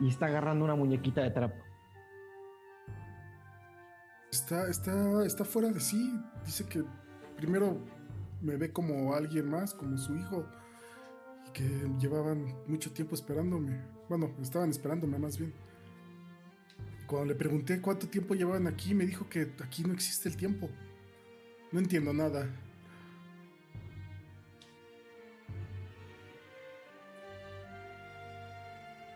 [0.00, 1.54] y está agarrando una muñequita de trapo.
[4.32, 6.20] está, está, está fuera de sí.
[6.44, 6.82] Dice que
[7.36, 7.78] primero
[8.40, 10.46] me ve como alguien más, como su hijo.
[11.48, 11.64] Y que
[11.98, 13.80] llevaban mucho tiempo esperándome.
[14.08, 15.52] Bueno, estaban esperándome más bien.
[17.06, 20.68] Cuando le pregunté cuánto tiempo llevaban aquí, me dijo que aquí no existe el tiempo.
[21.72, 22.48] No entiendo nada.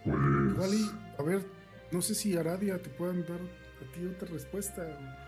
[0.05, 0.93] Igual Pues.
[1.19, 1.47] a ver,
[1.91, 5.24] no sé si Aradia te puedan dar a ti otra respuesta.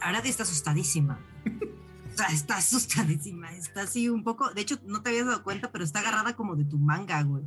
[0.00, 1.20] Aradia está asustadísima.
[2.08, 3.52] O sea, está asustadísima.
[3.52, 4.50] Está así un poco.
[4.50, 7.44] De hecho, no te habías dado cuenta, pero está agarrada como de tu manga, güey.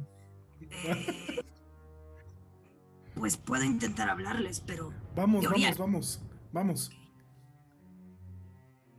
[0.85, 1.43] Eh,
[3.15, 4.93] pues puedo intentar hablarles, pero.
[5.13, 5.75] Vamos, Teoría.
[5.77, 6.21] vamos,
[6.53, 6.91] vamos, vamos.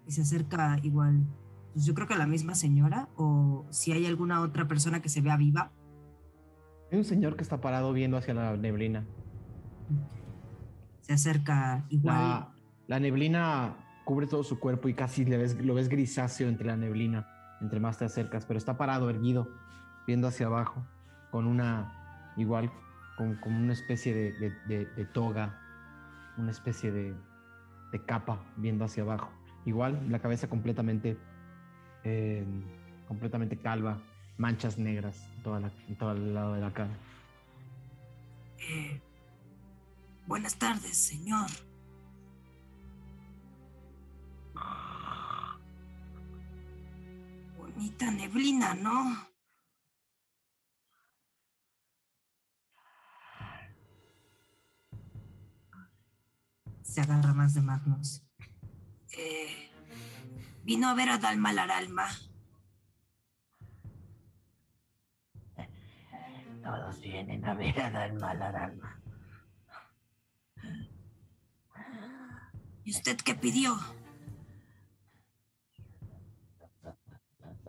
[0.06, 1.24] Y se acerca igual.
[1.72, 5.08] Pues yo creo que a la misma señora, o si hay alguna otra persona que
[5.08, 5.72] se vea viva.
[6.90, 9.06] Hay un señor que está parado viendo hacia la neblina.
[11.00, 12.18] Se acerca igual.
[12.18, 12.51] La,
[12.92, 13.74] la neblina
[14.04, 17.26] cubre todo su cuerpo y casi lo ves grisáceo entre la neblina,
[17.62, 19.48] entre más te acercas, pero está parado, erguido,
[20.06, 20.84] viendo hacia abajo,
[21.30, 22.70] con una, igual,
[23.16, 25.58] con, una especie de, de- toga,
[26.36, 27.14] una especie de,
[28.04, 29.32] capa, viendo hacia abajo.
[29.64, 31.16] Igual, la cabeza completamente,
[32.04, 32.44] eh,
[33.08, 34.02] completamente calva,
[34.36, 36.92] manchas negras en, en todo el lado de la cara.
[38.58, 39.00] Eh,
[40.26, 41.48] buenas tardes, señor.
[47.74, 49.28] Bonita neblina, ¿no?
[56.82, 58.22] Se agarra más de Magnus.
[59.16, 59.70] Eh,
[60.64, 62.08] vino a ver a Dalma Laralma.
[66.62, 69.02] Todos vienen a ver a Dalma alma.
[72.84, 73.76] ¿Y usted qué pidió?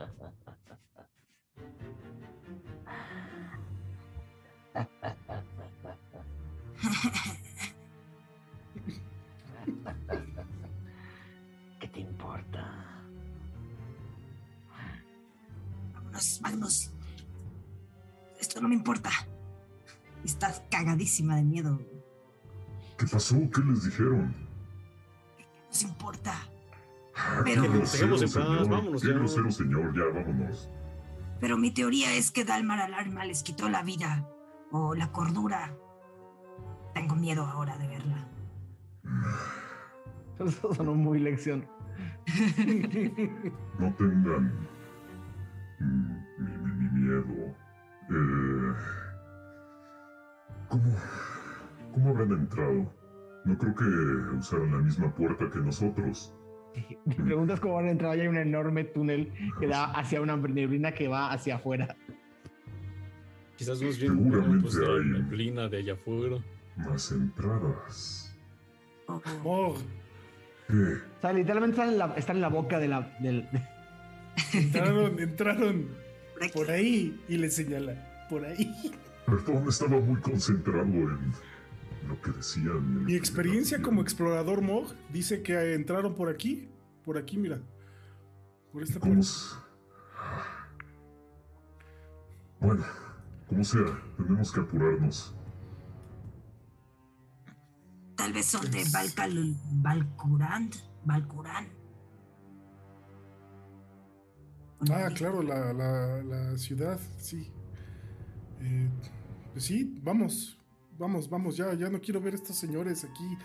[11.80, 13.04] ¿Qué te importa?
[15.94, 16.92] Vámonos, Magnus.
[18.40, 19.10] Esto no me importa.
[20.24, 21.80] Estás cagadísima de miedo.
[22.98, 23.36] ¿Qué pasó?
[23.54, 24.34] ¿Qué les dijeron?
[25.38, 26.34] No nos importa.
[27.44, 28.70] Pero- paz, señor.
[28.70, 29.14] vámonos Qué ya.
[29.16, 29.94] grosero, señor.
[29.96, 30.70] Ya, vámonos.
[31.40, 34.28] Pero mi teoría es que Dalmar Alarma les quitó la vida
[34.72, 35.74] o la cordura.
[36.94, 38.28] Tengo miedo ahora de verla.
[40.40, 41.68] Eso sonó muy lección.
[43.80, 44.54] No tengan
[45.80, 45.88] mi,
[46.40, 47.56] mi- mi miedo.
[48.10, 48.74] Eh,
[50.70, 50.84] ¿cómo,
[51.94, 52.94] ¿Cómo habrán entrado?
[53.46, 53.86] No creo que
[54.38, 56.34] usaron la misma puerta que nosotros.
[57.06, 58.12] Mi pregunta es cómo van a entrar.
[58.12, 61.96] Hay un enorme túnel que da hacia una neblina que va hacia afuera.
[63.56, 66.38] Quizás más bien Seguramente pues, hay- neblina de allá afuera.
[66.76, 68.36] Más entradas.
[69.44, 69.76] Oh,
[70.68, 70.74] ¿Qué?
[70.74, 73.48] O sea, literalmente están en la, están en la boca de la, del.
[74.54, 75.88] entraron, entraron
[76.54, 78.26] por ahí y le señala.
[78.30, 78.92] Por ahí.
[79.26, 81.34] Perdón, estaba muy concentrado en
[82.08, 83.06] lo que decían.
[83.06, 86.70] Mi experiencia como explorador Mog dice que entraron por aquí.
[87.04, 87.62] Por aquí, mira.
[88.72, 89.32] Por esta ¿Cómo puerta.
[92.60, 92.84] Bueno,
[93.48, 95.36] como sea, tenemos que apurarnos.
[98.16, 100.76] Tal vez son de Valcal, Valcurand.
[101.04, 101.68] Valcurán.
[104.90, 107.52] Ah, claro, la, la, la ciudad, sí.
[108.62, 108.90] Eh,
[109.52, 110.58] pues sí, vamos,
[110.98, 113.38] vamos, vamos, ya, ya no quiero ver a estos señores aquí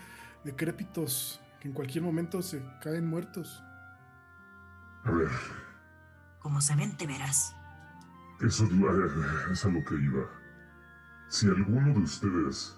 [0.43, 3.61] decrépitos que en cualquier momento se caen muertos.
[5.03, 5.29] A ver,
[6.39, 7.55] Como se ven, te verás.
[8.41, 10.25] eso es, la- es a lo que iba.
[11.27, 12.75] Si alguno de ustedes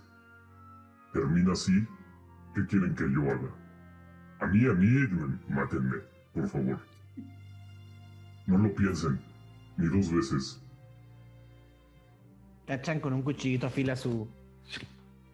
[1.14, 1.88] termina así,
[2.56, 3.50] ¿qué quieren que yo haga?
[4.40, 4.88] A mí, a mí,
[5.50, 5.98] mátenme,
[6.34, 6.80] por favor.
[8.48, 9.22] No lo piensen,
[9.78, 10.60] ni dos veces.
[12.66, 14.28] Tachan con un cuchillito afila su.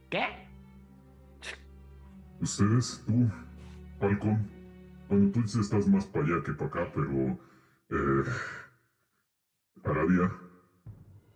[0.10, 0.26] ¿Qué?
[2.40, 3.30] Ustedes, tú,
[4.00, 4.50] Falcon,
[5.10, 7.40] bueno, tú sí estás más para allá que para acá, pero...
[7.90, 8.24] Eh,
[9.84, 10.32] Aradia,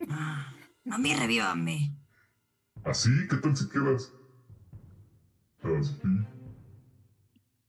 [0.10, 0.54] Ah,
[0.92, 1.96] a mí revívame.
[2.84, 3.10] ¿así?
[3.30, 4.12] ¿Qué tal si quedas?
[5.64, 6.02] Así.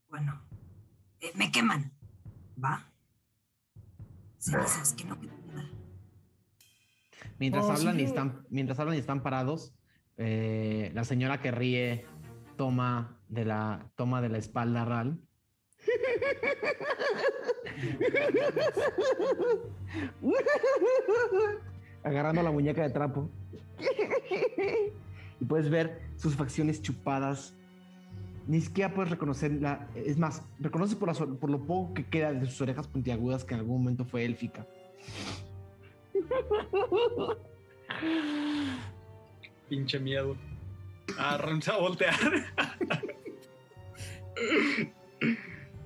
[0.09, 0.41] Bueno,
[1.21, 1.93] eh, me queman.
[2.63, 2.91] ¿Va?
[4.39, 5.69] Cenizas que no queda nada.
[7.39, 9.75] Mientras Oh, hablan sí, y están, mientras hablan y están parados,
[10.17, 12.05] eh, la señora que ríe
[12.57, 15.19] toma de la, toma de la espalda Ral.
[22.05, 23.31] Agarrando la muñeca de trapo.
[25.41, 27.55] Y puedes ver sus facciones chupadas.
[28.47, 29.89] Ni siquiera puedes reconocerla.
[29.95, 33.61] Es más, reconoces por, por lo poco que queda de sus orejas puntiagudas que en
[33.61, 34.67] algún momento fue élfica.
[39.73, 40.37] Pinche miedo.
[41.19, 42.15] Ah, va a voltear.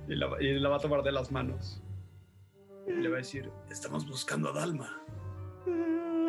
[0.09, 1.81] y, la, va- y la va a tomar de las manos.
[2.89, 5.01] Y le va a decir, estamos buscando a Dalma.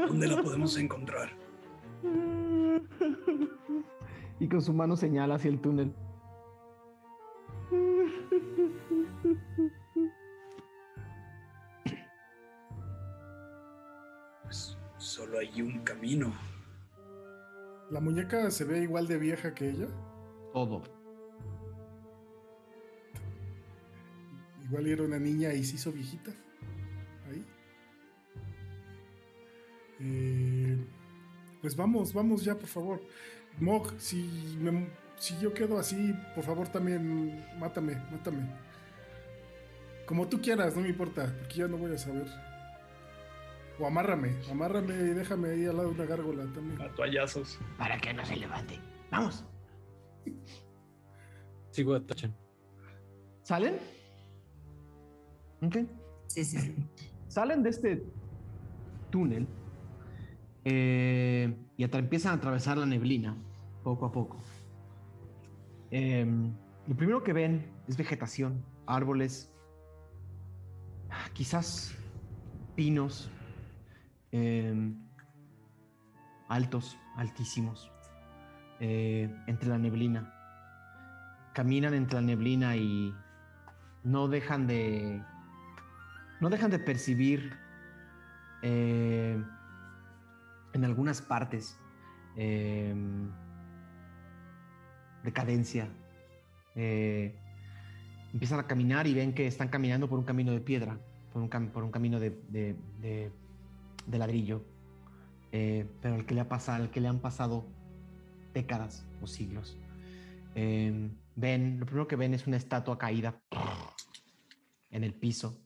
[0.07, 1.31] ¿Dónde la podemos encontrar?
[4.39, 5.95] Y con su mano señala hacia el túnel.
[14.43, 16.33] Pues solo hay un camino.
[17.89, 19.87] ¿La muñeca se ve igual de vieja que ella?
[20.53, 20.83] Todo.
[24.65, 26.31] Igual era una niña y se hizo viejita.
[27.29, 27.45] Ahí.
[29.99, 30.77] Eh,
[31.61, 33.01] pues vamos, vamos ya, por favor.
[33.59, 38.47] Mog, si, me- si yo quedo así, por favor también mátame, mátame.
[40.05, 42.27] Como tú quieras, no me importa, porque ya no voy a saber.
[43.79, 46.81] O amárrame, amárrame y déjame ahí al lado de una gárgola también.
[46.81, 47.59] A toallazos.
[47.77, 48.79] Para que no se levante.
[49.11, 49.45] Vamos.
[51.69, 52.35] Sigo a Tachan.
[53.43, 53.77] ¿Salen?
[55.61, 55.77] Ok.
[56.25, 56.75] Sí, sí, sí.
[57.27, 58.03] Salen de este
[59.11, 59.47] túnel
[60.65, 63.37] eh, y empiezan a atravesar la neblina
[63.83, 64.37] poco a poco.
[65.91, 66.51] Em,
[66.87, 69.49] lo primero que ven es vegetación, árboles,
[71.33, 71.95] quizás
[72.75, 73.31] pinos
[74.37, 74.95] em,
[76.49, 77.91] altos, altísimos,
[78.79, 80.33] eh, entre la neblina.
[81.53, 83.13] Caminan entre la neblina y
[84.03, 85.21] no dejan de
[86.39, 87.57] no dejan de percibir
[88.61, 89.43] eh,
[90.73, 91.79] en algunas partes
[92.35, 92.93] eh,
[95.23, 95.89] decadencia.
[96.75, 97.35] Eh,
[98.33, 100.99] empiezan a caminar y ven que están caminando por un camino de piedra,
[101.33, 102.75] por un, camino de- de-
[104.07, 104.65] de ladrillo,
[105.51, 107.65] eh, pero al que, le ha pasado, al que le han pasado
[108.53, 109.77] décadas o siglos.
[110.55, 113.39] Ven, lo primero que ven es una estatua caída
[114.89, 115.61] en el piso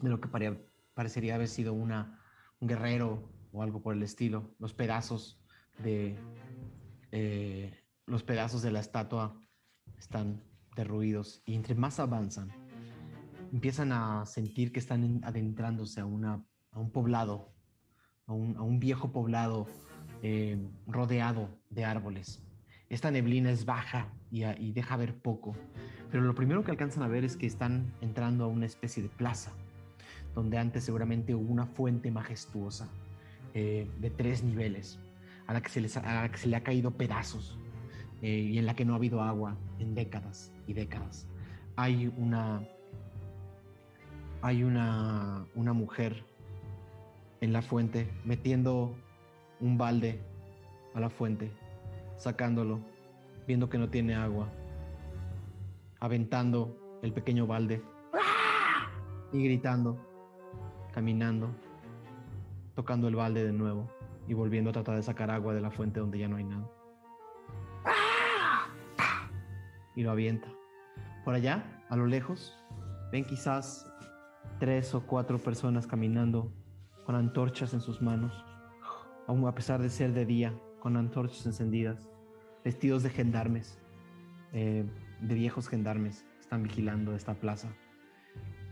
[0.00, 2.20] de lo que pare- parecería haber sido una,
[2.60, 4.54] un guerrero o algo por el estilo.
[4.58, 5.40] Los pedazos
[5.84, 6.16] de
[7.12, 9.40] eh, los pedazos de la estatua
[9.98, 10.42] están
[10.74, 12.50] derruidos y entre más avanzan
[13.52, 16.44] empiezan a sentir que están en- adentrándose a, una,
[16.76, 17.48] a un poblado,
[18.26, 19.66] a un, viejo poblado
[20.22, 22.42] eh, rodeado de árboles.
[22.90, 25.54] Esta neblina es baja y, a- y deja ver poco.
[26.10, 29.08] Pero lo primero que alcanzan a ver es que están entrando a una especie de
[29.08, 29.52] plaza,
[30.34, 32.88] donde antes seguramente hubo una fuente majestuosa
[33.54, 34.98] eh, de tres niveles,
[35.46, 37.58] a la, que se les, ha- a la que se le ha caído pedazos
[38.20, 41.26] eh, y en la que no ha habido agua en décadas y décadas.
[41.76, 42.60] Hay una,
[44.42, 46.24] hay una, una mujer
[47.46, 48.92] en la fuente metiendo
[49.60, 50.20] un balde
[50.94, 51.52] a la fuente,
[52.16, 52.80] sacándolo,
[53.46, 54.48] viendo que no tiene agua,
[56.00, 57.80] aventando el pequeño balde
[59.32, 59.96] y gritando,
[60.92, 61.54] caminando,
[62.74, 63.88] tocando el balde de nuevo
[64.26, 66.68] y volviendo a tratar de sacar agua de la fuente donde ya no hay nada.
[69.94, 70.48] Y lo avienta.
[71.24, 72.58] Por allá, a lo lejos,
[73.12, 73.86] ven quizás
[74.58, 76.50] tres o cuatro personas caminando
[77.06, 78.44] con antorchas en sus manos,
[79.28, 82.08] aun a pesar de ser de día, con antorchas encendidas,
[82.64, 83.78] vestidos de gendarmes,
[84.52, 84.84] eh,
[85.20, 87.68] de viejos gendarmes, están vigilando esta plaza.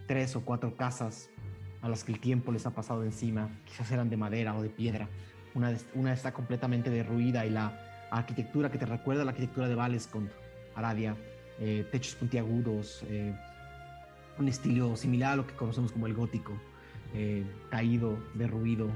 [0.08, 1.30] Tres o cuatro casas
[1.80, 4.68] a las que el tiempo les ha pasado encima, quizás eran de madera o de
[4.68, 5.08] piedra.
[5.54, 7.78] Una, está completamente derruida y la
[8.10, 10.28] arquitectura que te recuerda a la arquitectura de Valescont,
[10.74, 11.16] Aradia,
[11.60, 13.32] eh, techos puntiagudos, eh,
[14.40, 16.52] un estilo similar a lo que conocemos como el gótico,
[17.14, 18.88] eh, caído, derruido.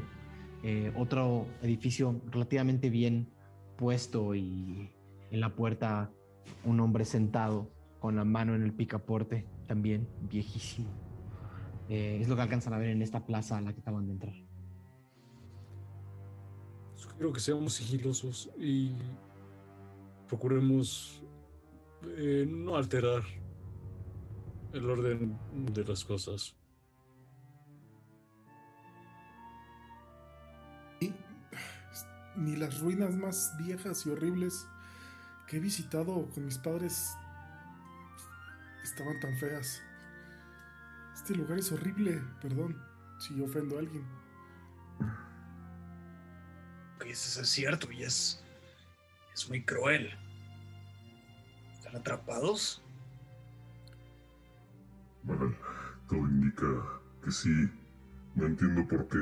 [0.63, 3.29] Eh, otro edificio relativamente bien
[3.77, 4.91] puesto y
[5.31, 6.11] en la puerta
[6.65, 10.89] un hombre sentado con la mano en el picaporte, también viejísimo.
[11.89, 14.13] Eh, es lo que alcanzan a ver en esta plaza a la que acaban de
[14.13, 14.35] entrar.
[16.97, 18.93] Sugiero que seamos sigilosos y
[20.27, 21.23] procuremos
[22.17, 23.23] eh, no alterar
[24.73, 25.39] el orden
[25.73, 26.58] de las cosas.
[32.39, 34.67] Ni las ruinas más viejas y horribles
[35.47, 37.17] que he visitado con mis padres
[38.83, 39.83] estaban tan feas.
[41.15, 42.81] Este lugar es horrible, perdón
[43.19, 44.05] si ofendo a alguien.
[47.05, 48.45] Dices es cierto y es.
[49.33, 50.11] es muy cruel.
[51.73, 52.83] ¿Están atrapados?
[55.23, 55.55] Bueno,
[56.07, 56.67] todo indica
[57.25, 57.71] que sí.
[58.35, 59.19] No entiendo por qué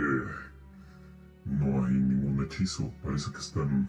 [1.47, 2.92] no hay ningún hechizo.
[3.02, 3.89] Parece que están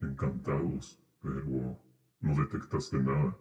[0.00, 1.78] encantados, pero
[2.20, 3.36] no detectaste nada.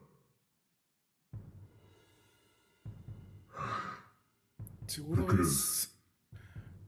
[4.87, 5.95] Seguro que- es.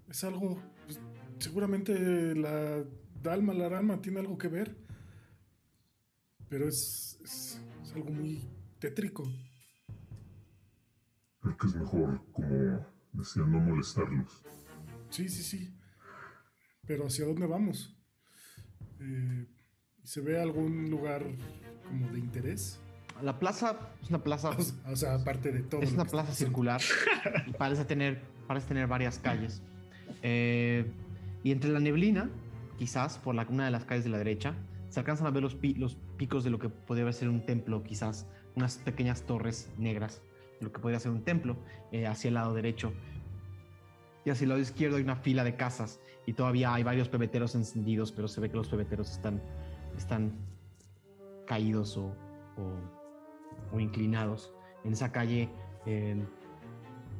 [0.09, 0.61] Es algo.
[0.85, 0.99] pues,
[1.39, 2.83] seguramente la
[3.21, 4.75] Dalma, la Rama tiene algo que ver.
[6.49, 8.47] Pero es, es, es algo muy
[8.79, 9.23] tétrico.
[11.41, 14.43] Creo que es mejor, como decía, no molestarlos.
[15.09, 15.73] Sí, sí, sí.
[16.85, 17.95] Pero ¿hacia dónde vamos?
[18.99, 19.47] Eh,
[20.03, 21.23] ¿Se ve algún lugar
[21.87, 22.79] como de interés?
[23.21, 24.49] La plaza es una plaza,
[24.91, 25.81] O sea, aparte de todo.
[25.81, 26.81] es una plaza circular
[27.47, 29.61] y parece tener, parece tener varias calles.
[30.23, 30.91] Eh,
[31.43, 32.29] y entre la neblina,
[32.77, 34.55] quizás por la, una de las calles de la derecha,
[34.89, 37.83] se alcanzan a ver los, pi- los picos de lo que podría ser un templo,
[37.83, 40.21] quizás unas pequeñas torres negras,
[40.59, 41.55] de lo que podría ser un templo,
[41.91, 42.93] eh, hacia el lado derecho.
[44.25, 47.55] Y hacia el lado izquierdo hay una fila de casas y todavía hay varios pebeteros
[47.55, 49.41] encendidos, pero se ve que los pebeteros están,
[49.97, 50.31] están
[51.45, 52.15] caídos o,
[52.57, 54.53] o- inclinados.
[54.85, 55.49] En esa calle,
[55.85, 56.27] en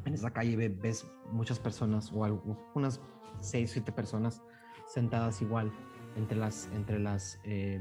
[0.05, 3.01] esa calle ve- ves muchas personas o algo- unas
[3.41, 4.41] seis, siete personas
[4.87, 5.71] sentadas igual
[6.15, 7.79] entre las, entre las eh,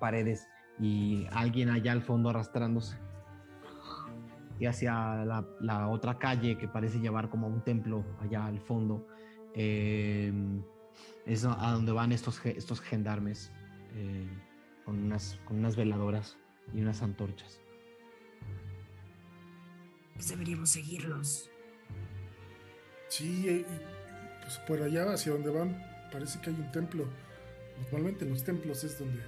[0.00, 0.48] paredes
[0.78, 2.96] y alguien allá al fondo arrastrándose.
[4.58, 8.60] Y hacia la, la otra calle que parece llevar como a un templo allá al
[8.60, 9.06] fondo,
[9.54, 10.32] eh,
[11.24, 13.50] es a donde van estos, estos gendarmes
[13.94, 14.28] eh,
[14.84, 16.38] con, unas, con unas veladoras
[16.72, 17.60] y unas antorchas.
[20.14, 21.50] Pues deberíamos seguirlos.
[23.08, 27.06] Sí, eh, y, pues por allá hacia donde van, parece que hay un templo.
[27.82, 29.22] Normalmente en los templos es donde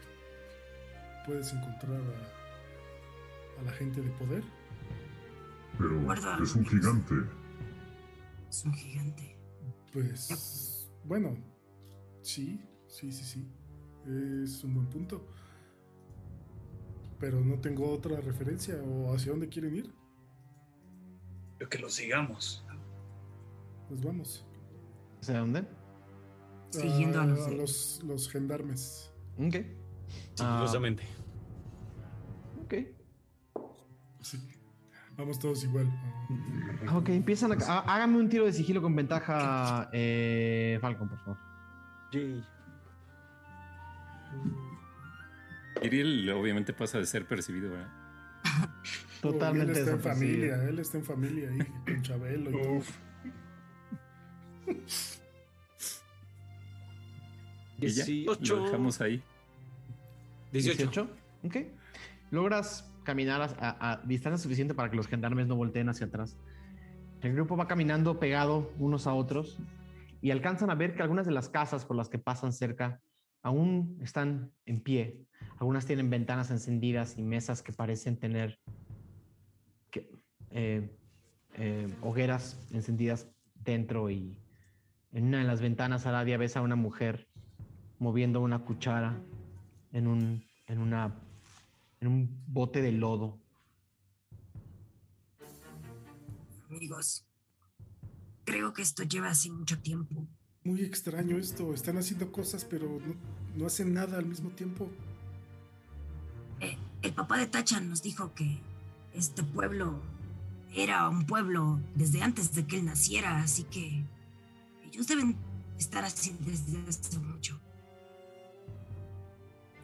[1.27, 4.43] puedes encontrar a, a la gente de poder.
[5.79, 6.39] Pero Guarda.
[6.43, 7.15] es un gigante.
[8.49, 9.37] Es un gigante.
[9.93, 11.37] Pues bueno,
[12.23, 13.49] sí, sí, sí, sí.
[14.45, 15.27] Es un buen punto.
[17.19, 19.93] Pero no tengo otra referencia o hacia dónde quieren ir.
[21.61, 22.65] Yo que lo sigamos.
[23.89, 24.47] Pues vamos.
[25.21, 25.65] ¿Hacia dónde?
[26.71, 29.13] Siguiendo a los de- los, los gendarmes.
[29.39, 29.57] Ok.
[30.41, 31.03] Ah, Sigilosamente.
[32.63, 32.75] ok.
[34.21, 34.39] Sí.
[35.19, 35.91] Vamos todos igual.
[36.87, 37.57] Ah, Ok, empiezan a...
[37.67, 41.37] há- Hágame un tiro de sigilo con ventaja, eh, Falcon, por favor.
[42.13, 42.45] Yay.
[45.83, 47.89] Kirill obviamente pasa de ser percibido, ¿verdad?
[49.21, 49.73] Totalmente.
[49.73, 52.73] Él está en familia, él está en familia ahí con Chabelo y todo.
[52.75, 52.91] Uf.
[57.81, 58.57] Y ya, 18.
[58.57, 59.23] lo dejamos ahí.
[60.53, 60.77] 18.
[60.91, 61.09] 18.
[61.45, 61.57] Ok.
[62.33, 66.37] Logras caminar a, distancia suficiente para que los gendarmes no volteen hacia atrás.
[67.23, 69.57] El grupo va caminando pegado unos a otros
[70.21, 73.01] y alcanzan a ver que algunas de las casas por las que pasan cerca
[73.43, 75.25] aún están en pie.
[75.59, 78.59] Algunas tienen ventanas encendidas y mesas que parecen tener
[79.91, 80.11] que-
[80.51, 80.95] eh,
[81.55, 84.39] eh, hogueras encendidas dentro y
[85.13, 87.27] en una de las ventanas Aradia ves a una mujer
[87.99, 89.19] moviendo una cuchara
[89.93, 91.15] en un, en una,
[92.01, 93.39] en un bote de lodo.
[96.71, 97.27] Amigos,
[98.45, 100.27] creo que esto lleva así mucho tiempo.
[100.65, 101.73] Muy extraño esto.
[101.73, 103.15] Están haciendo cosas, pero no,
[103.57, 104.91] no hacen nada al mismo tiempo.
[106.61, 108.61] Eh, el papá de Tachan nos dijo que
[109.15, 110.01] este pueblo
[110.75, 114.05] era un pueblo desde antes de que él naciera, así que
[114.87, 115.37] ellos deben
[115.79, 117.59] estar así desde hace mucho.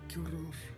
[0.08, 0.73] Qué horror.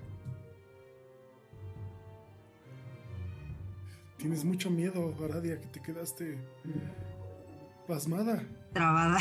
[4.27, 6.37] Tienes mucho miedo, Aradia, que te quedaste
[7.87, 8.43] pasmada.
[8.73, 9.19] Trabada.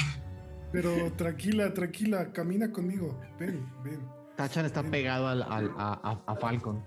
[0.71, 3.15] Pero tranquila, tranquila, camina conmigo.
[3.37, 3.99] Ven, ven.
[4.35, 6.81] Tachan está pegado al, al- a, a- a Falcon,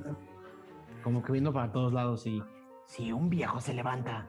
[1.05, 2.43] como que viendo para todos lados y
[2.87, 4.29] Si un viejo se levanta,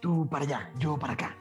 [0.00, 1.36] tú para allá, yo para acá.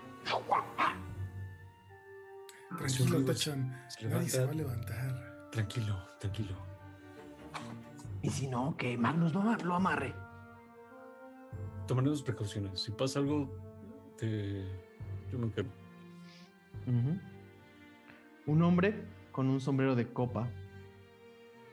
[2.78, 3.86] Tranquilo, Tachan.
[3.88, 5.50] se Nadie se va a levantar.
[5.50, 6.56] Tranquilo, tranquilo.
[8.22, 10.14] Y si no, que Magnus lo, lo amarre.
[11.90, 12.82] Tomaremos precauciones.
[12.82, 13.50] Si pasa algo,
[14.16, 14.64] te...
[15.32, 15.72] yo me encargo.
[18.45, 18.93] Un hombre
[19.32, 20.48] con un sombrero de copa,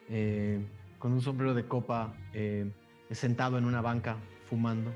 [0.08, 0.66] eh,
[0.98, 2.72] con un sombrero de copa eh,
[3.10, 4.16] sentado en una banca
[4.48, 4.90] fumando.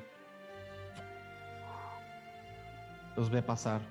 [3.15, 3.82] Los ve pasar.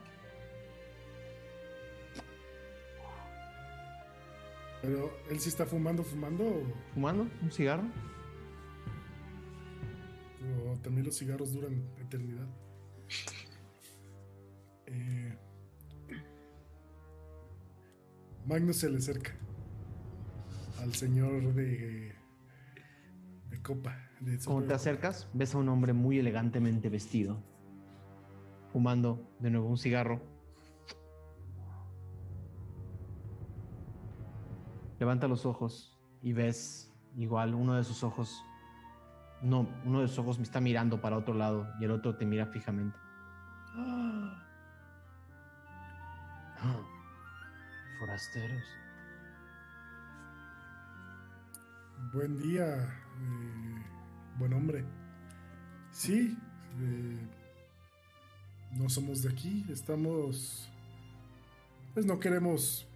[4.82, 6.64] Pero él sí está fumando, fumando.
[6.96, 7.28] ¿Fumando?
[7.44, 7.84] ¿Un cigarro?
[10.42, 12.48] O también los cigarros duran eternidad.
[14.86, 15.38] Eh,
[18.46, 19.36] Magnus se le acerca
[20.80, 22.16] al señor de,
[23.50, 23.96] de copa.
[24.22, 27.44] de Como te acercas, ves a un hombre muy elegantemente vestido,
[28.72, 30.22] fumando de nuevo un cigarro.
[35.00, 38.44] Levanta los ojos y ves igual uno de sus ojos.
[39.42, 42.26] No, uno de sus ojos me está mirando para otro lado y el otro te
[42.26, 42.98] mira fijamente.
[43.76, 44.46] Ah.
[46.62, 46.76] Ah.
[48.00, 48.64] Forasteros.
[52.14, 53.86] Buen día, eh,
[54.38, 54.84] buen hombre.
[55.92, 56.38] Sí,
[56.82, 57.18] eh,
[58.78, 60.70] no somos de aquí, estamos...
[61.94, 62.88] Pues no queremos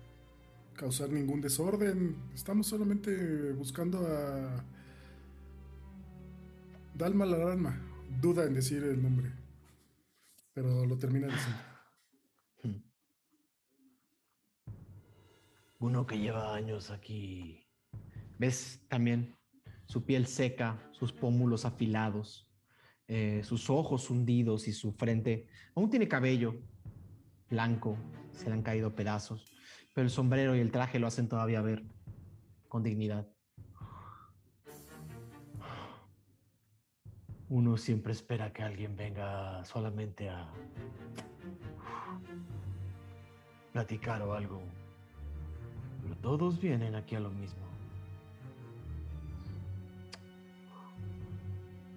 [0.75, 4.63] causar ningún desorden, estamos solamente buscando a...
[6.95, 7.81] Dalma la Dalma,
[8.21, 9.31] duda en decir el nombre,
[10.53, 11.59] pero lo termina diciendo.
[15.79, 17.67] Uno que lleva años aquí.
[18.37, 19.35] Ves también
[19.87, 22.47] su piel seca, sus pómulos afilados,
[23.07, 25.47] eh, sus ojos hundidos y su frente.
[25.75, 26.61] Aún tiene cabello
[27.49, 27.97] blanco,
[28.33, 29.51] se le han caído pedazos,
[29.95, 31.83] pero el sombrero y el traje lo hacen todavía ver
[32.67, 33.32] con dignidad.
[37.53, 40.47] Uno siempre espera que alguien venga solamente a
[43.71, 44.59] platicar o algo.
[46.01, 47.61] Pero todos vienen aquí a lo mismo.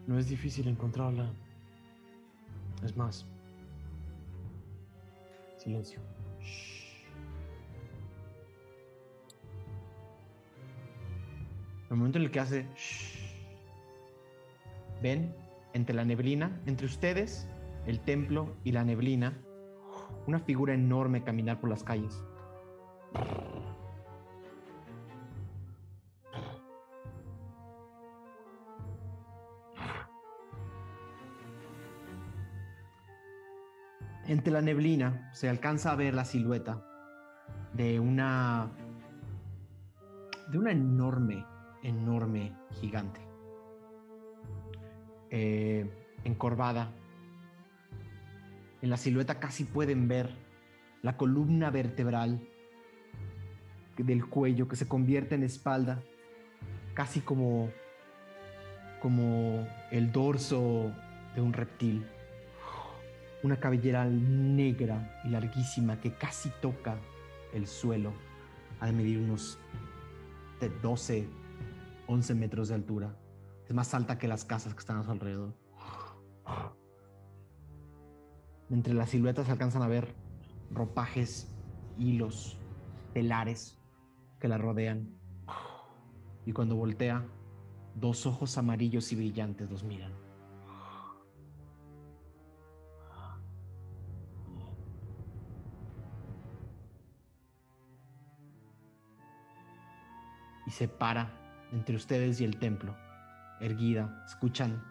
[0.07, 1.27] No es difícil encontrarla.
[2.85, 3.25] Es más.
[5.57, 6.01] Silencio.
[6.43, 7.07] Shh.
[11.89, 12.67] El momento en el que hace...
[12.77, 13.17] shh,
[15.01, 15.46] ven
[15.77, 17.49] entre la neblina, entre ustedes,
[17.87, 19.35] el templo y la neblina,
[20.27, 22.25] una figura enorme caminar por las calles.
[34.27, 36.85] Entre la neblina se alcanza a ver la silueta
[37.75, 38.73] de una
[40.51, 41.45] de una enorme,
[41.83, 43.26] enorme gigante,
[45.31, 45.89] eh,
[46.25, 46.93] encorvada.
[48.83, 50.35] En la silueta casi pueden ver
[51.03, 52.41] la columna vertebral
[53.97, 56.03] del cuello que se convierte en espalda
[56.95, 57.71] casi como,
[59.01, 60.93] como el dorso
[61.35, 62.05] de un reptil.
[63.43, 66.97] Una cabellera negra y larguísima que casi toca
[67.53, 68.13] el suelo.
[68.81, 69.59] De medir unos
[70.61, 71.27] de 12,
[72.07, 73.15] 11 metros de altura.
[73.69, 75.55] Es más alta que las casas que están a su alrededor.
[78.71, 80.15] Entre las siluetas se alcanzan a ver
[80.71, 81.49] ropajes,
[81.99, 82.59] hilos,
[83.13, 83.79] telares
[84.39, 85.17] que la rodean.
[86.45, 87.25] Y cuando voltea,
[87.97, 90.13] dos ojos amarillos y brillantes los miran.
[100.67, 101.31] Y se para
[101.73, 102.95] entre ustedes y el templo,
[103.61, 104.25] erguida.
[104.27, 104.83] Escuchan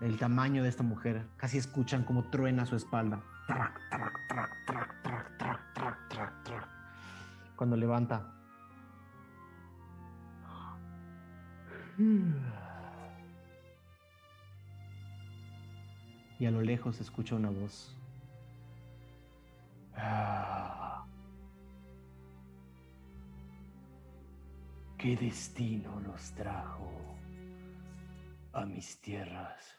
[0.00, 1.26] el tamaño de esta mujer.
[1.36, 3.20] Casi escuchan como truena su espalda.
[3.46, 6.68] Trac, trac, trac, trac, trac, trac, trac, trac, trac.
[7.56, 8.32] Cuando levanta.
[16.38, 17.96] Y a lo lejos escucha una voz.
[24.98, 27.15] ¿Qué destino los trajo
[28.56, 29.76] a mis tierras?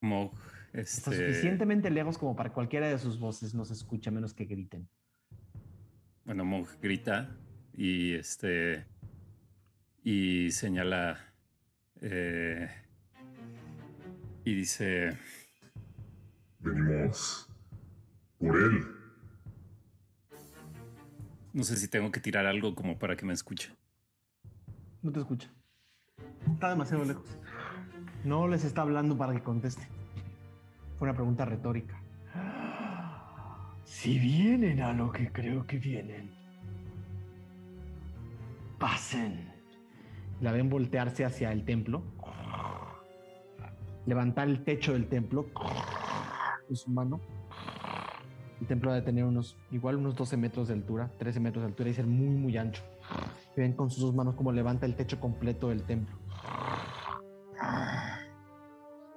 [0.00, 0.32] Mog,
[0.72, 4.44] Está este, suficientemente lejos como para cualquiera de sus voces no se escucha, menos que
[4.44, 4.88] griten.
[6.24, 7.34] bueno, Mog grita
[7.72, 8.86] y este
[10.02, 11.18] y señala
[12.00, 12.68] eh,
[14.44, 15.18] y dice
[16.60, 17.48] Venimos
[18.38, 18.86] por él.
[21.54, 23.72] no sé si tengo que tirar algo como para que me escuche.
[25.06, 25.48] No te escucha.
[26.52, 27.38] Está demasiado lejos.
[28.24, 29.86] No les está hablando para que conteste.
[30.98, 31.96] Fue una pregunta retórica.
[33.84, 36.32] Si vienen a lo que creo que vienen,
[38.80, 39.48] pasen.
[40.40, 42.02] La ven voltearse hacia el templo,
[44.06, 47.20] levantar el techo del templo con su mano.
[48.60, 51.90] El templo debe tener unos, igual unos 12 metros de altura, 13 metros de altura
[51.90, 52.82] y ser muy, muy ancho.
[53.56, 56.14] Ven con sus dos manos como levanta el techo completo del templo.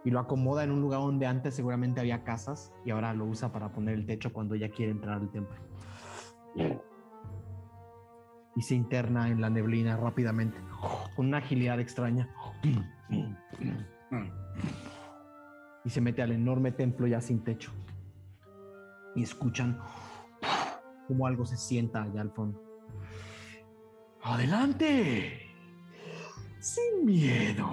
[0.06, 3.52] Y lo acomoda en un lugar donde antes seguramente había casas y ahora lo usa
[3.52, 5.58] para poner el techo cuando ella quiere entrar al templo.
[8.56, 10.58] Y se interna en la neblina rápidamente,
[11.16, 12.34] con una agilidad extraña.
[15.84, 17.72] Y se mete al enorme templo ya sin techo.
[19.16, 19.80] Y escuchan
[21.08, 22.69] como algo se sienta allá al fondo.
[24.24, 25.48] ¡Adelante!
[26.60, 27.66] Sin miedo.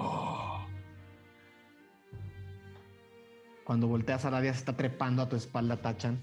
[3.63, 6.19] Cuando volteas a Aradia se está trepando a tu espalda, Tachan.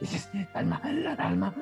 [0.00, 0.80] Dices, alma,
[1.18, 1.54] alma.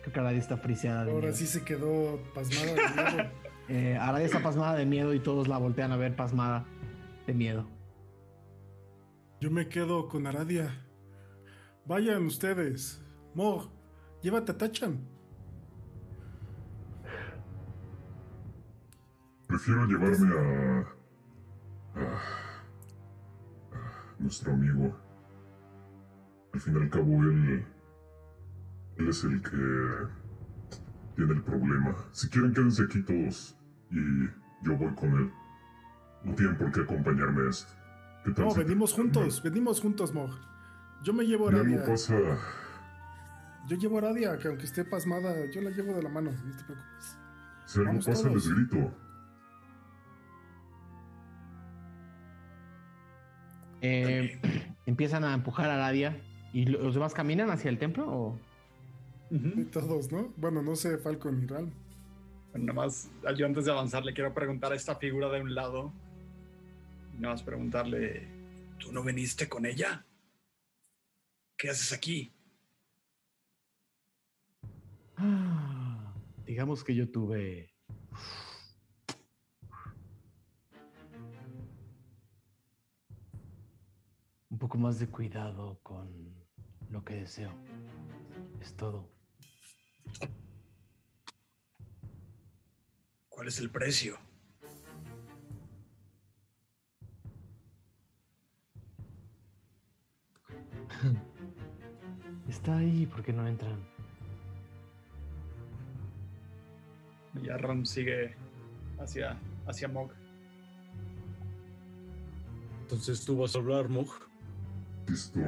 [0.00, 1.36] Creo que Aradia está friseada de Ahora miedo.
[1.36, 2.72] sí se quedó pasmada de
[3.12, 3.30] miedo.
[3.68, 6.64] Eh, Aradia está pasmada de miedo y todos la voltean a ver pasmada
[7.26, 7.66] de miedo.
[9.40, 10.85] Yo me quedo con Aradia.
[11.86, 13.00] Vayan ustedes.
[13.34, 13.70] Mog,
[14.22, 14.98] llévate a Tachan.
[19.46, 20.80] Prefiero llevarme a,
[22.00, 22.20] a-
[23.72, 24.96] a nuestro amigo.
[26.52, 27.64] Al fin y al cabo, él.
[28.96, 30.08] Él es el que
[31.14, 31.94] tiene el problema.
[32.12, 33.56] Si quieren, quédense aquí todos.
[33.90, 34.24] Y
[34.64, 35.30] yo voy con él.
[36.24, 37.72] No tienen por qué acompañarme a esto.
[38.24, 40.30] ¿Qué tal No, si- venimos juntos, venimos juntos, Mog.
[41.02, 41.92] Yo me llevo a Si algo Aradia.
[41.92, 42.14] pasa,
[43.68, 46.56] Yo llevo a Aradia, que aunque esté pasmada, yo la llevo de la mano, no
[46.56, 47.16] te preocupes.
[47.66, 48.46] si algo Vamos pasa, todos.
[48.46, 48.92] les grito.
[53.82, 54.40] Eh,
[54.86, 56.20] empiezan a empujar a Aradia.
[56.52, 58.06] ¿Y lo- los demás caminan hacia el templo?
[58.08, 58.38] O?
[59.30, 60.32] Y todos, ¿no?
[60.36, 61.70] Bueno, no sé, Falcon y Ral.
[62.52, 65.54] Bueno, nada más, yo antes de avanzar le quiero preguntar a esta figura de un
[65.54, 65.92] lado.
[67.18, 68.28] Nada más preguntarle,
[68.78, 70.04] ¿Tú no viniste con ella?
[71.56, 72.34] ¿Qué haces aquí?
[75.16, 77.72] Ah, Digamos que yo tuve.
[84.50, 86.34] Un poco más de cuidado con
[86.90, 87.52] lo que deseo.
[88.60, 89.08] Es todo.
[93.28, 94.18] ¿Cuál es el precio?
[102.48, 103.78] Está ahí, ¿por qué no entran?
[107.42, 108.34] y Ram sigue
[108.98, 110.10] hacia, hacia Mog.
[112.82, 114.08] Entonces tú vas a hablar, Mog.
[115.06, 115.40] Insisto,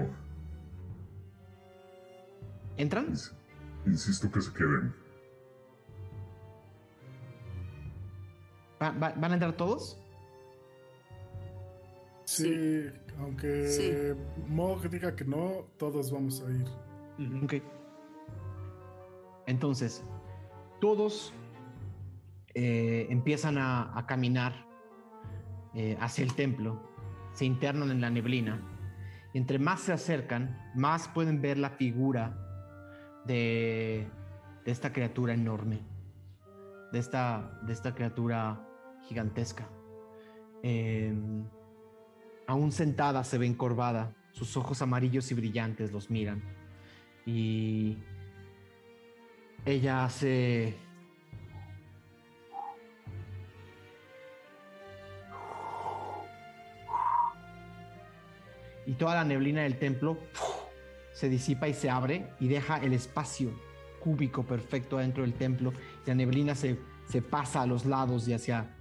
[2.77, 3.07] ¿Entran?
[3.12, 3.33] ins-
[3.86, 4.94] insisto que se queden.
[8.83, 9.99] ¿Va- va- ¿Van a entrar todos?
[12.27, 12.86] Sí,
[13.18, 13.93] aunque Sí.
[14.47, 16.67] Mog diga que no, todos vamos a ir.
[19.47, 20.05] Entonces,
[20.80, 21.32] todos
[22.55, 24.66] eh, empiezan a, caminar
[25.74, 26.80] eh, hacia el templo,
[27.32, 28.60] se internan en la neblina.
[29.34, 32.36] Y entre más se acercan, más pueden ver la figura
[33.26, 34.06] de,
[34.64, 35.80] esta criatura enorme,
[36.92, 38.64] de esta, de esta criatura
[39.02, 39.66] gigantesca.
[40.62, 41.44] Em,
[42.47, 46.57] aún sentada se ve encorvada, sus ojos amarillos y brillantes los miran
[47.28, 47.98] y
[49.66, 50.74] ella hace
[58.86, 60.16] y toda la neblina del templo
[61.12, 63.50] se disipa y se abre y deja el espacio
[64.00, 65.74] cúbico perfecto dentro del templo.
[66.07, 66.78] La neblina se,
[67.10, 68.74] se pasa a los lados y hacia,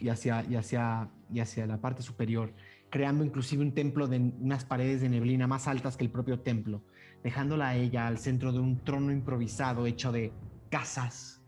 [0.00, 2.52] y, hacia, y, hacia, y hacia la parte superior
[2.90, 6.82] creando inclusive un templo de unas paredes de neblina más altas que el propio templo
[7.22, 10.32] dejándola a ella al centro de un trono improvisado hecho de
[10.70, 11.40] casas,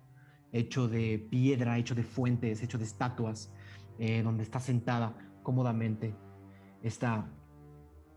[0.53, 3.53] hecho de piedra, hecho de fuentes, hecho de estatuas,
[3.99, 6.15] eh, donde está sentada cómodamente
[6.83, 7.27] esta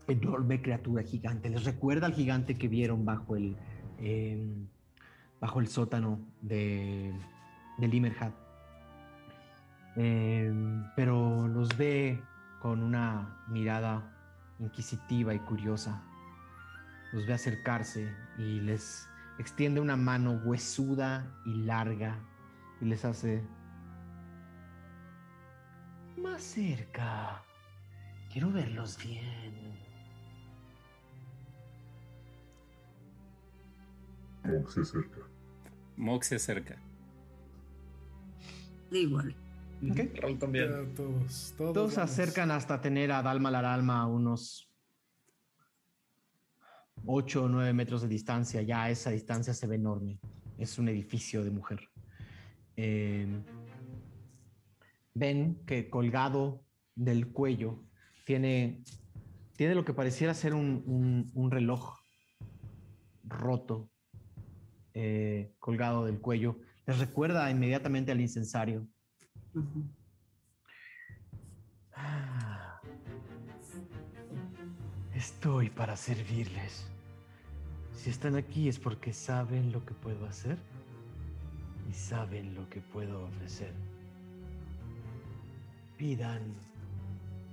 [0.06, 1.50] enorme criatura gigante.
[1.50, 3.56] Les recuerda al gigante que vieron bajo el,
[3.98, 4.54] eh,
[5.40, 7.12] bajo el sótano de,
[7.78, 8.34] de Limerhat.
[9.96, 10.52] Eh,
[10.94, 12.22] pero los ve
[12.62, 14.14] con una mirada
[14.60, 16.07] inquisitiva y curiosa
[17.12, 22.18] los ve acercarse y les extiende una mano huesuda y larga
[22.80, 23.42] y les hace
[26.16, 27.42] más cerca.
[28.30, 29.78] Quiero verlos bien.
[34.44, 35.20] Mog se acerca.
[35.96, 36.76] Mog se acerca.
[38.90, 39.34] Da igual.
[39.90, 40.20] Ok.
[40.20, 40.70] Raúl también.
[40.70, 41.74] Ya todos, todos.
[41.74, 44.67] Todos acercan hasta tener a Dalma Laralma a unos
[47.10, 48.60] 8 o 9 metros de distancia.
[48.62, 50.20] Ya a esa distancia se ve enorme.
[50.58, 51.80] Es un edificio de mujer.
[52.76, 53.26] Eh,
[55.14, 56.64] ven que colgado
[56.94, 57.82] del cuello
[58.24, 58.82] tiene,
[59.56, 61.96] tiene lo que pareciera ser un, un- un reloj
[63.24, 63.90] roto
[64.94, 66.58] eh, colgado del cuello.
[66.86, 68.86] Les recuerda inmediatamente al incensario.
[71.94, 72.80] Ah.
[75.14, 76.86] Estoy para servirles.
[77.98, 80.56] Si están aquí es porque saben lo que puedo hacer
[81.90, 83.74] y saben lo que puedo ofrecer.
[85.96, 86.54] Pidan,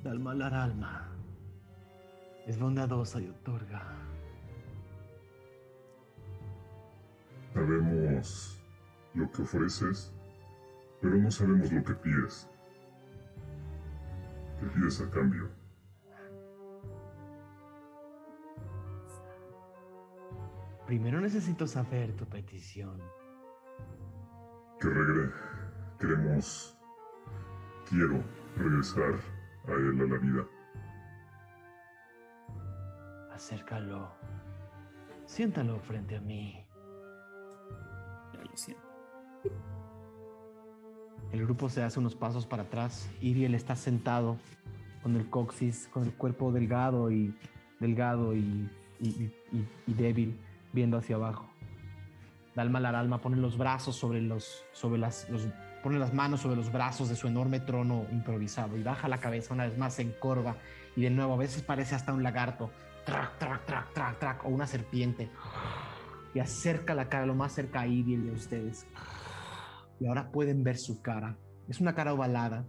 [0.04, 1.10] Dalma al alma.
[2.46, 3.82] Es bondadosa y otorga.
[7.56, 8.62] Sabemos
[9.16, 10.14] lo que ofreces,
[11.02, 12.48] pero no sabemos lo que pides.
[14.60, 15.65] ¿Qué pides a cambio?
[20.86, 23.00] Primero necesito saber tu petición.
[24.80, 25.32] Que regre...
[26.00, 26.78] Queremos...
[27.90, 28.24] Quiero
[28.58, 29.14] regresar
[29.68, 30.46] a él a la vida.
[33.32, 34.10] Acércalo.
[35.26, 36.66] Siéntalo frente a mí.
[38.34, 38.84] Ya lo siento.
[41.32, 43.10] El grupo se hace unos pasos para atrás.
[43.22, 44.38] Iriel está sentado
[45.04, 47.36] con el coxis, con el cuerpo delgado y
[47.80, 50.40] delgado y, y- y- y- y débil,
[50.76, 51.50] viendo hacia abajo.
[52.56, 55.48] Dalma Laralma pone los brazos sobre los, sobre las, los-
[55.82, 59.54] pone las manos sobre los brazos de su enorme trono improvisado y baja la cabeza
[59.54, 60.56] una vez más, se encorva
[60.96, 62.72] y de nuevo a veces parece hasta un lagarto,
[63.06, 65.30] trac, trac, trac, trac, trac, o una serpiente
[66.34, 68.88] y acerca la cara lo más cerca a a ustedes
[70.00, 71.38] y ahora pueden ver su cara.
[71.70, 72.66] Es una cara ovalada.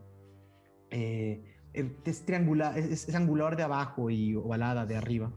[0.91, 5.31] eh, es triangular, es, angular de abajo y ovalada de arriba.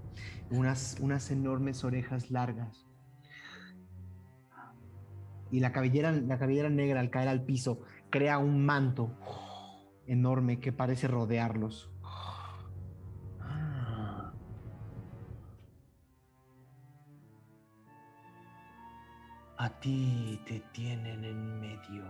[0.49, 2.85] Unas, unas enormes orejas largas.
[5.51, 9.11] Y la cabellera, la cabellera negra al caer al piso crea un manto
[10.07, 11.91] enorme que parece rodearlos.
[19.61, 22.05] A ti te tienen en medio.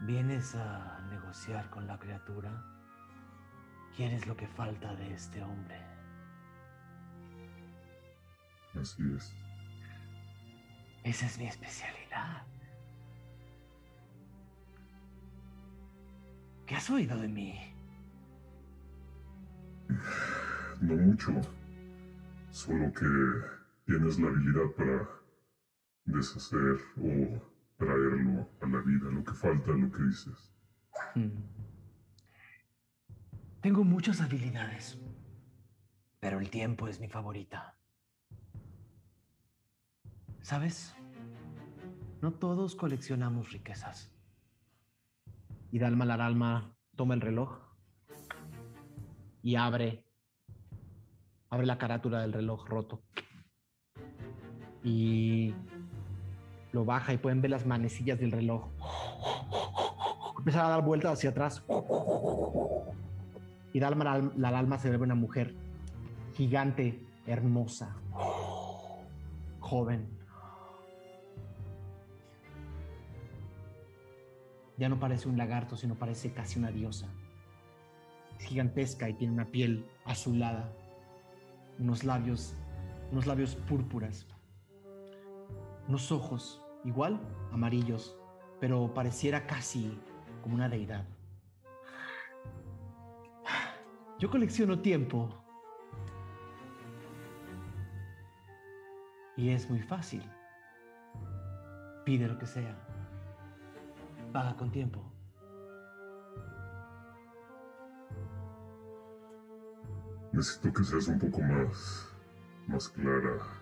[0.00, 2.50] ¿Vienes a negociar con la criatura?
[3.94, 5.78] ¿Quieres lo que falta de este hombre?
[8.80, 9.34] Así es.
[11.04, 12.42] Esa es mi especialidad.
[16.66, 17.74] ¿Qué has oído de mí?
[20.80, 21.30] No mucho.
[22.50, 23.04] Solo que
[23.84, 25.19] tienes la habilidad para
[26.04, 27.40] deshacer o
[27.76, 30.52] traerlo a la vida, lo que falta, lo que dices.
[31.14, 31.42] Hmm.
[33.60, 34.98] Tengo muchas habilidades,
[36.18, 37.76] pero el tiempo es mi favorita.
[40.42, 40.94] ¿Sabes?
[42.22, 44.12] No todos coleccionamos riquezas.
[45.70, 47.58] Y Dalma la alma toma el reloj
[49.42, 50.04] y abre,
[51.48, 53.02] abre la carátula del reloj roto.
[54.82, 55.54] Y
[56.72, 58.68] lo baja y pueden ver las manecillas del reloj.
[60.38, 61.62] Empieza a dar vueltas hacia atrás.
[63.72, 63.90] Y la,
[64.36, 65.54] la alma se ve una mujer
[66.34, 67.94] gigante, hermosa,
[69.60, 70.08] joven.
[74.78, 77.08] Ya no parece un lagarto, sino parece casi una diosa.
[78.38, 80.72] Es gigantesca y tiene una piel azulada,
[81.78, 82.54] unos labios,
[83.12, 84.26] unos labios púrpuras,
[85.90, 87.20] unos ojos igual
[87.50, 88.16] amarillos,
[88.60, 90.00] pero pareciera casi
[90.40, 91.04] como una deidad.
[94.20, 95.28] Yo colecciono tiempo.
[99.36, 100.22] Y es muy fácil.
[102.04, 102.76] Pide lo que sea.
[104.32, 105.02] Paga con tiempo.
[110.32, 112.14] Necesito que seas un poco más.
[112.68, 113.59] más clara.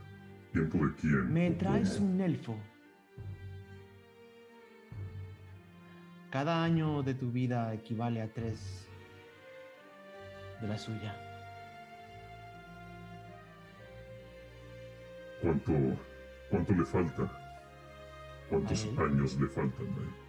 [0.52, 1.32] ¿Tiempo de quién?
[1.32, 2.56] Me ¿O traes un elfo.
[6.30, 8.86] Cada año de tu vida equivale a tres
[10.60, 11.16] de la suya.
[15.40, 15.72] ¿Cuánto.
[16.50, 17.32] cuánto le falta?
[18.50, 20.28] ¿Cuántos años le faltan a él?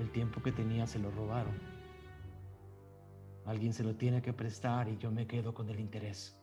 [0.00, 1.54] El tiempo que tenía se lo robaron.
[3.46, 6.35] Alguien se lo tiene que prestar y yo me quedo con el interés.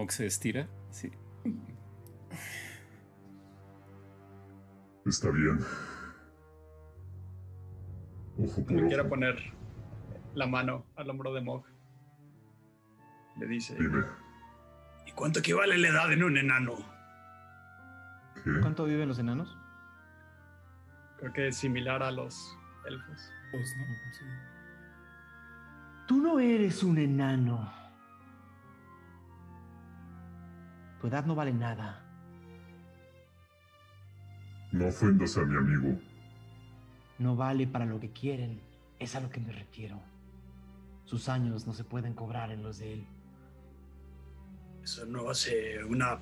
[0.00, 0.66] Mox se estira.
[0.90, 1.12] Sí.
[5.04, 5.58] Está bien.
[8.38, 9.10] Ojo por Le quiere ojo.
[9.10, 9.36] poner
[10.34, 11.64] la mano al hombro de Mog.
[13.38, 14.04] Le dice: Dime,
[15.06, 16.76] ¿Y cuánto equivale la edad en un enano?
[18.42, 18.60] ¿qué?
[18.62, 19.54] ¿Cuánto viven los enanos?
[21.18, 22.56] Creo que es similar a los
[22.86, 23.30] elfos.
[23.50, 23.84] Pues, ¿no?
[24.12, 24.24] Sí.
[26.08, 27.79] Tú no eres un enano.
[31.00, 32.04] Tu edad no vale nada.
[34.72, 35.98] No ofendas a mi amigo.
[37.18, 38.60] No vale para lo que quieren.
[38.98, 40.00] Es a lo que me refiero.
[41.04, 43.06] Sus años no se pueden cobrar en los de él.
[44.82, 46.20] ¿Eso no hace una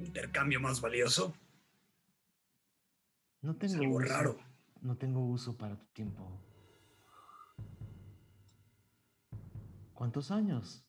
[0.00, 1.34] intercambio más valioso?
[3.42, 4.08] No Es tengo algo uso.
[4.08, 4.38] raro.
[4.80, 6.40] No tengo uso para tu tiempo.
[9.94, 10.84] ¿Cuántos años?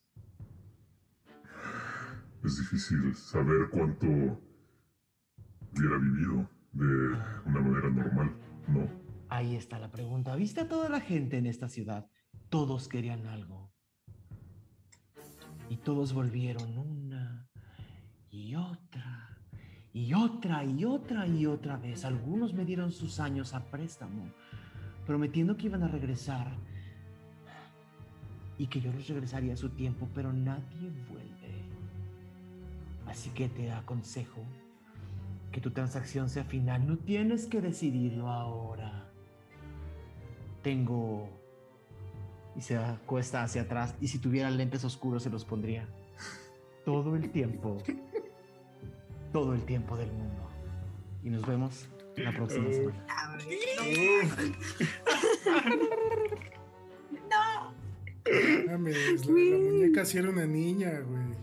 [2.45, 8.35] Es difícil saber cuánto hubiera vivido de una manera normal,
[8.67, 8.87] ¿no?
[9.29, 10.35] Ahí está la pregunta.
[10.35, 12.07] ¿Viste a toda la gente en esta ciudad?
[12.49, 13.73] Todos querían algo.
[15.69, 17.49] Y todos volvieron una
[18.29, 19.39] y otra
[19.91, 22.05] y otra y otra y otra vez.
[22.05, 24.31] Algunos me dieron sus años a préstamo,
[25.07, 26.55] prometiendo que iban a regresar
[28.59, 31.34] y que yo les regresaría a su tiempo, pero nadie vuelve.
[33.07, 34.41] Así que te aconsejo
[35.51, 36.85] que tu transacción sea final.
[36.87, 39.09] No tienes que decidirlo ahora.
[40.61, 41.29] Tengo...
[42.55, 43.95] Y se acuesta hacia atrás.
[44.01, 45.87] Y si tuviera lentes oscuros se los pondría.
[46.85, 47.77] Todo el tiempo.
[49.31, 50.47] Todo el tiempo del mundo.
[51.23, 53.05] Y nos vemos la próxima semana.
[58.67, 61.35] Mames, la, la muñeca sí era una niña, güey.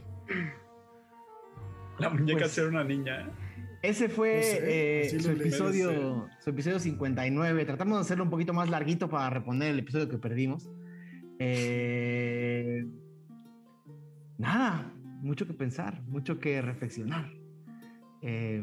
[2.03, 3.21] La muñeca Pues- ser una niña.
[3.21, 3.31] ¿eh?
[3.83, 7.65] Ese fue No sé, eh, su, episodio, su episodio 59.
[7.65, 10.69] Tratamos de hacerlo un poquito más larguito para reponer el episodio que perdimos.
[11.39, 12.85] Eh,
[14.39, 17.31] nada, mucho que pensar, mucho que reflexionar.
[18.21, 18.63] Eh,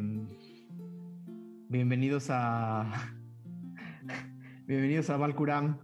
[1.70, 3.14] bienvenidos a.
[4.68, 5.80] bienvenidos a Valkuram,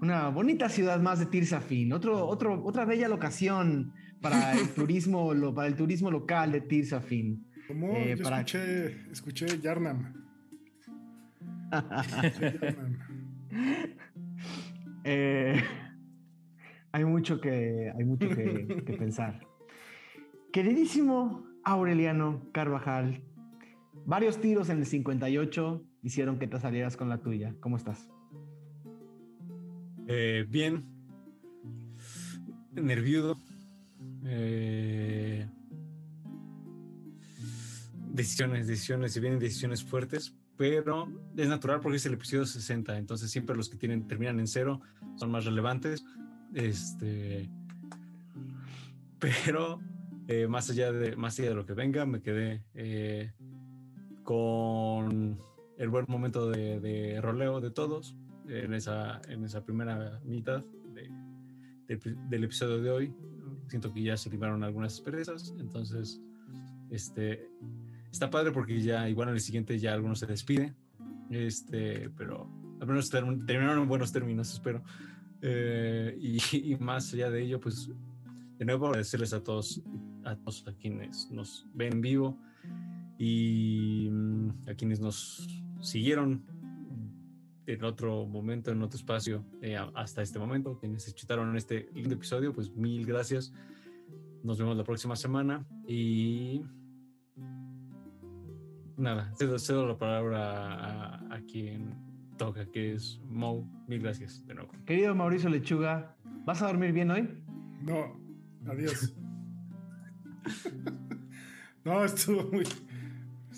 [0.00, 1.92] una bonita ciudad más de Tirsafin.
[1.92, 3.92] Otro, otro, otra bella locación
[4.24, 7.46] para el turismo, lo- para el turismo local de Tirsafin.
[7.68, 10.14] Como Eh, yo para- escuché, escuché Yarnam.
[12.24, 12.98] Escuché Yarnam.
[15.04, 15.62] Eh,
[16.92, 19.46] hay mucho que, hay mucho que, que pensar.
[20.52, 23.22] Queridísimo Aureliano Carvajal,
[24.06, 27.54] varios tiros en el 58 hicieron que te salieras con la tuya.
[27.60, 28.08] ¿Cómo estás?
[30.06, 30.84] Eh, bien.
[32.72, 33.36] Nerviudo.
[34.24, 35.46] Eh,
[38.14, 43.30] decisiones, decisiones, si vienen decisiones fuertes, pero es natural porque es el episodio 60, entonces
[43.30, 44.80] siempre los que tienen, terminan en cero
[45.16, 46.04] son más relevantes.
[46.54, 47.50] Este,
[49.18, 49.80] pero
[50.28, 53.32] eh, más, allá de, más allá de lo que venga, me quedé eh,
[54.22, 55.40] con
[55.76, 58.16] el buen momento de, de, roleo de todos
[58.48, 61.10] en esa, en esa primera mitad de,
[61.88, 63.14] de, del episodio de hoy.
[63.68, 66.20] Siento que ya se libraron algunas perezas, entonces
[66.90, 67.48] este,
[68.10, 70.74] está padre porque ya igual en el siguiente ya algunos se despide,
[71.30, 72.48] este, pero
[72.80, 74.82] al menos terminaron en buenos términos, espero.
[75.42, 76.38] Eh, y,
[76.72, 77.90] y, más allá de ello, pues
[78.58, 79.82] de nuevo agradecerles a todos,
[80.24, 82.38] a todos a quienes nos ven en vivo
[83.18, 85.48] y mm, a quienes nos
[85.80, 86.44] siguieron
[87.66, 92.52] en otro momento, en otro espacio, eh, hasta este momento, quienes escucharon este lindo episodio,
[92.52, 93.52] pues mil gracias.
[94.42, 96.62] Nos vemos la próxima semana y
[98.96, 101.94] nada, cedo, cedo la palabra a, a, quien
[102.36, 103.68] toca, que es Mo.
[103.88, 104.70] Mil gracias de nuevo.
[104.84, 107.28] Querido Mauricio Lechuga, ¿vas a dormir bien hoy?
[107.80, 108.20] No,
[108.66, 109.14] adiós.
[111.84, 112.64] no, estuvo muy,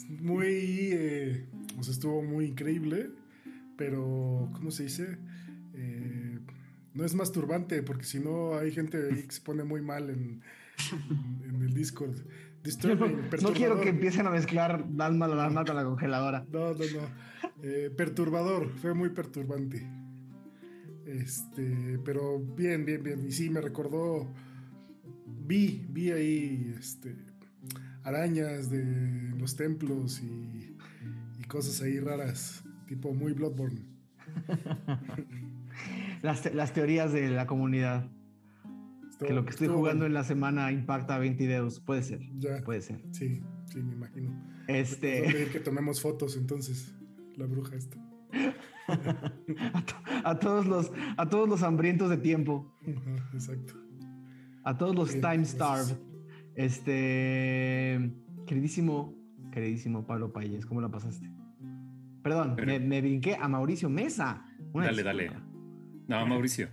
[0.08, 0.46] muy,
[0.92, 3.10] eh, o sea, estuvo muy increíble,
[3.76, 5.18] pero, ¿cómo se dice?
[5.74, 6.38] Eh,
[6.94, 10.42] no es masturbante, porque si no hay gente ahí que se pone muy mal en,
[11.44, 12.16] en el Discord.
[12.62, 16.44] Disturbing, no, no, quiero que empiecen a mezclar alma la alma con la congeladora.
[16.50, 17.36] No, no, no.
[17.62, 19.86] Eh, perturbador, fue muy perturbante.
[21.06, 23.26] Este, pero bien, bien, bien.
[23.26, 24.32] Y sí, me recordó.
[25.26, 27.14] Vi, vi ahí este,
[28.02, 30.76] arañas de los templos y,
[31.38, 33.82] y cosas ahí raras, tipo muy Bloodborne.
[36.22, 38.10] las, las teorías de la comunidad
[39.18, 41.80] que lo que estoy jugando en la semana impacta a 20 dedos.
[41.80, 42.20] Puede ser.
[42.38, 42.62] Ya.
[42.62, 43.02] Puede ser.
[43.12, 44.30] Sí, sí, me imagino.
[44.68, 45.20] Este.
[45.20, 46.94] Voy a pedir que tomemos fotos entonces.
[47.36, 47.96] La bruja esta.
[48.88, 52.74] a, to a, todos los, a todos los hambrientos de tiempo.
[53.32, 53.74] Exacto.
[54.64, 55.96] A todos los time starved.
[56.54, 58.12] Este.
[58.46, 59.14] Queridísimo,
[59.50, 61.28] queridísimo Pablo Payes, ¿cómo lo pasaste?
[62.26, 62.66] Perdón, Pero...
[62.66, 64.44] me, me, brinqué a Mauricio Mesa.
[64.72, 65.34] Una dale, disculpa.
[65.34, 65.46] dale.
[66.08, 66.68] No, Mauricio.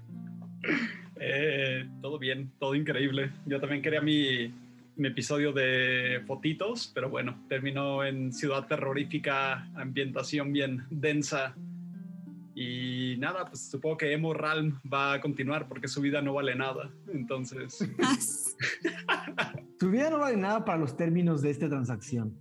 [1.19, 3.29] Eh, todo bien, todo increíble.
[3.45, 4.51] Yo también quería mi,
[4.95, 11.53] mi, episodio de fotitos, pero bueno, terminó en ciudad terrorífica, ambientación bien densa.
[12.55, 16.55] Y nada, pues supongo que Emo Ralm va a continuar porque su vida no vale
[16.55, 16.89] nada.
[17.13, 17.77] Entonces.
[19.79, 22.35] su vida no vale nada para los términos de esta transacción.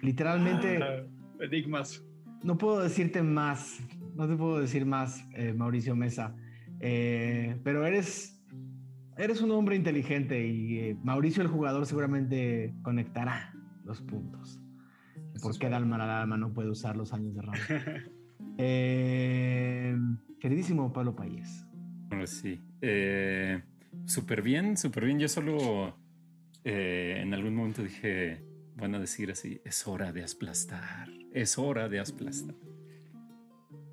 [0.00, 1.10] Literalmente.
[1.42, 2.04] Enigmas.
[2.42, 3.80] No puedo decirte más.
[4.16, 6.36] No te puedo decir más, eh, Mauricio Mesa.
[6.80, 8.42] Eh, pero eres,
[9.16, 13.54] eres un hombre inteligente y eh, Mauricio el jugador seguramente conectará
[13.84, 14.60] los puntos.
[15.42, 17.58] ¿Por qué Dalma la alma no puede usar los años de rama?
[20.40, 21.66] queridísimo Pablo Payés.
[22.08, 22.60] Bueno, sí.
[24.04, 25.18] Súper bien, súper bien.
[25.18, 25.96] Yo solo
[26.64, 28.44] en algún momento dije,
[28.76, 32.54] van a decir así, es hora de aplastar, es hora de aplastar.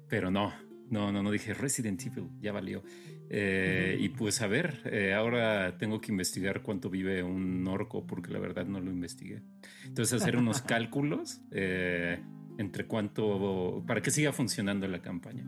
[0.08, 0.54] Pero no,
[0.90, 2.84] no, no, no dije Resident Evil, ya valió.
[3.32, 8.32] Eh, y pues a ver, eh, ahora tengo que investigar cuánto vive un orco porque
[8.32, 9.44] la verdad no lo investigué.
[9.86, 12.20] Entonces hacer unos cálculos eh,
[12.58, 15.46] entre cuánto, para que siga funcionando la campaña.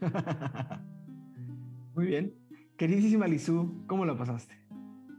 [1.94, 2.34] Muy bien.
[2.76, 4.58] Queridísima Lizu, ¿cómo lo pasaste?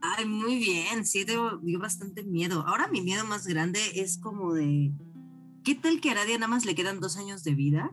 [0.02, 2.64] Ay, muy bien, sí, tengo, dio bastante miedo.
[2.68, 4.92] Ahora mi miedo más grande es como de,
[5.66, 7.92] ¿qué tal que a Aradia nada más le quedan dos años de vida?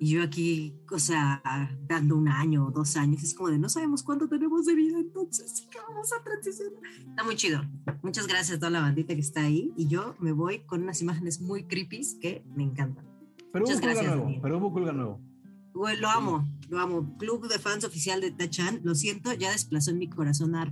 [0.00, 1.40] Y yo aquí, o sea,
[1.86, 4.98] dando un año o dos años, es como de no sabemos cuánto tenemos de vida,
[4.98, 6.82] entonces, ¿qué vamos a transicionar?
[7.08, 7.62] Está muy chido.
[8.02, 9.72] Muchas gracias a toda la bandita que está ahí.
[9.76, 13.06] Y yo me voy con unas imágenes muy creepy que me encantan.
[13.52, 14.16] Pero Muchas hubo gracias.
[14.16, 15.20] Nuevo, pero hubo nuevo.
[15.74, 17.16] Lo amo, lo amo.
[17.18, 18.80] Club de fans oficial de Tachan.
[18.84, 20.64] Lo siento, ya desplazó en mi corazón a.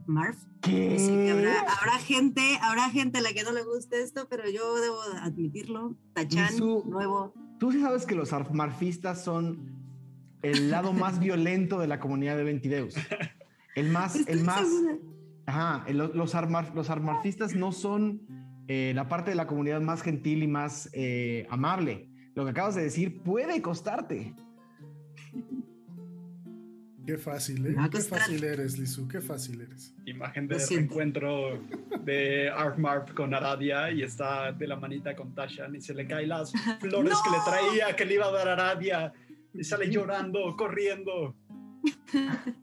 [0.65, 4.49] Sí, que habrá, habrá, gente, habrá gente a la que no le guste esto, pero
[4.51, 5.97] yo debo admitirlo.
[6.13, 7.33] Tachan, Su, nuevo.
[7.59, 9.81] Tú sí sabes que los marfistas son
[10.43, 12.95] el lado más violento de la comunidad de Ventideus.
[13.75, 14.61] El más, Estoy el más.
[14.61, 14.99] segura.
[15.47, 18.21] Ajá, el, los, armar, los armarfistas no son
[18.69, 22.09] eh, la parte de la comunidad más gentil y más eh, amable.
[22.35, 24.35] Lo que acabas de decir puede costarte.
[27.07, 27.75] Qué fácil, ¿eh?
[27.79, 29.93] Ah, Qué está- fácil eres, Lizu, qué fácil eres.
[30.07, 31.61] Imagen de reencuentro
[32.05, 36.29] de Armarp con Aradia y está de la manita con Tashan y se le caen
[36.29, 39.13] las flores que le traía, que le iba a dar Aradia.
[39.55, 41.35] Y sale llorando, corriendo.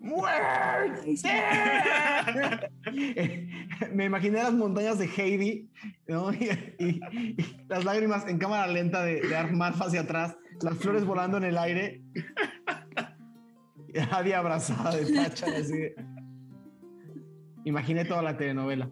[3.93, 5.69] Me imaginé las montañas de Heidi,
[6.07, 6.31] ¿no?
[6.33, 6.99] Y, y-
[7.37, 11.43] y las lágrimas en cámara lenta de, de Armarf hacia atrás, las flores volando en
[11.45, 12.01] el aire.
[14.03, 15.73] Y Nadie abrazada de Tacha, así.
[17.65, 18.89] Imaginé toda la telenovela.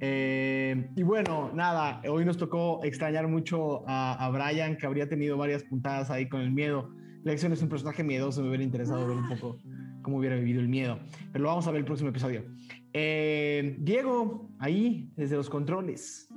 [0.00, 5.36] Eh, y bueno, nada, hoy nos tocó extrañar mucho a, a Brian, que habría tenido
[5.36, 6.90] varias puntadas ahí con el miedo.
[7.24, 9.58] Lección es un personaje miedoso, me hubiera interesado ver un poco
[10.02, 10.98] cómo hubiera vivido el miedo.
[11.32, 12.44] Pero lo vamos a ver el próximo episodio.
[12.92, 16.28] Eh, Diego, ahí, desde los controles.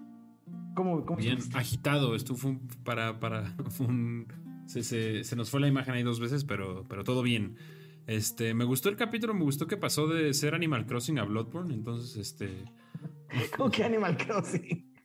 [0.76, 2.16] ¿Cómo, cómo Bien agitado.
[2.16, 3.20] Esto fue un- para.
[3.20, 4.28] para fue un-
[4.68, 7.56] se, se- se nos fue la imagen ahí dos veces, pero, pero todo bien.
[8.08, 11.74] Este, me gustó el capítulo, me gustó que pasó de ser Animal Crossing a Bloodborne.
[11.74, 12.66] Entonces, este.
[13.58, 14.86] ¿Cómo que Animal Crossing?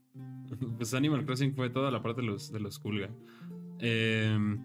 [0.77, 3.09] Pues Animal Crossing fue toda la parte de los, de los Kulga.
[3.79, 4.61] Em,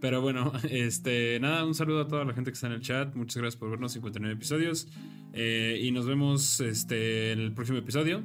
[0.00, 3.14] pero bueno, este, nada, un saludo a toda la gente que está en el chat.
[3.14, 4.88] Muchas gracias por vernos, 59 episodios.
[5.32, 8.24] Eh, y nos vemos este, en el próximo episodio.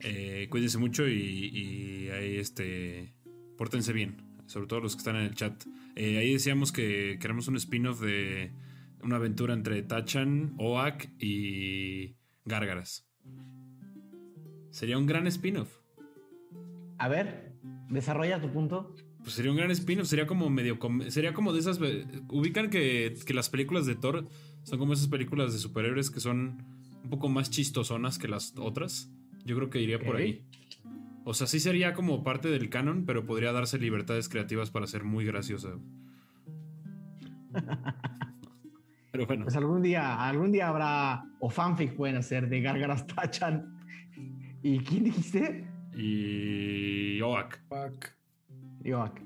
[0.00, 3.14] Eh, cuídense mucho y, y ahí, este,
[3.56, 5.64] pórtense bien, sobre todo los que están en el chat.
[5.96, 8.52] Eh, ahí decíamos que queremos un spin-off de
[9.04, 13.06] una aventura entre Tachan, Oak y Gárgaras.
[14.70, 15.76] Sería un gran spin-off.
[16.98, 17.52] A ver,
[17.88, 18.94] desarrolla tu punto.
[19.18, 20.78] Pues sería un gran spin-off, sería como medio.
[21.08, 21.78] Sería como de esas.
[22.28, 24.26] Ubican que, que las películas de Thor
[24.64, 26.64] son como esas películas de superhéroes que son
[27.02, 29.10] un poco más chistosonas que las otras.
[29.44, 30.44] Yo creo que iría por ahí.
[31.24, 35.04] O sea, sí sería como parte del canon, pero podría darse libertades creativas para ser
[35.04, 35.70] muy graciosa.
[39.14, 43.78] Pero bueno, Pues algún día, algún día habrá, o fanfic pueden hacer de Gárgaras Tachan.
[44.60, 45.68] ¿Y quién dijiste?
[45.96, 47.20] y.
[47.20, 47.60] Oak.
[48.82, 49.22] Yoak.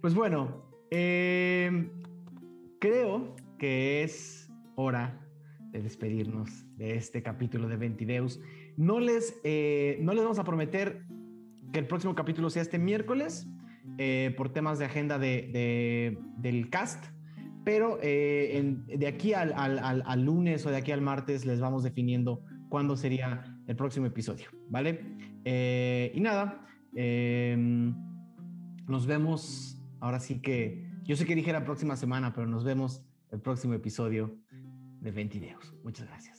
[0.00, 1.90] Pues bueno, eh,
[2.80, 5.20] creo que es hora
[5.72, 8.40] de despedirnos de este capítulo de Ventideus.
[8.76, 11.02] No les, eh, no les vamos a prometer
[11.72, 13.48] que el próximo capítulo sea este miércoles
[13.98, 17.04] eh, por temas de agenda de, de- del cast,
[17.68, 22.96] pero eh, de aquí al, lunes o de aquí al martes les vamos definiendo cuándo
[22.96, 25.04] sería el próximo episodio, ¿vale?
[25.44, 27.54] Eh, y nada, eh,
[28.86, 33.04] nos vemos, ahora sí que, yo sé que dije la próxima semana, pero nos vemos
[33.32, 34.34] el próximo episodio
[35.02, 35.74] de Ventideos.
[35.84, 36.37] Muchas gracias.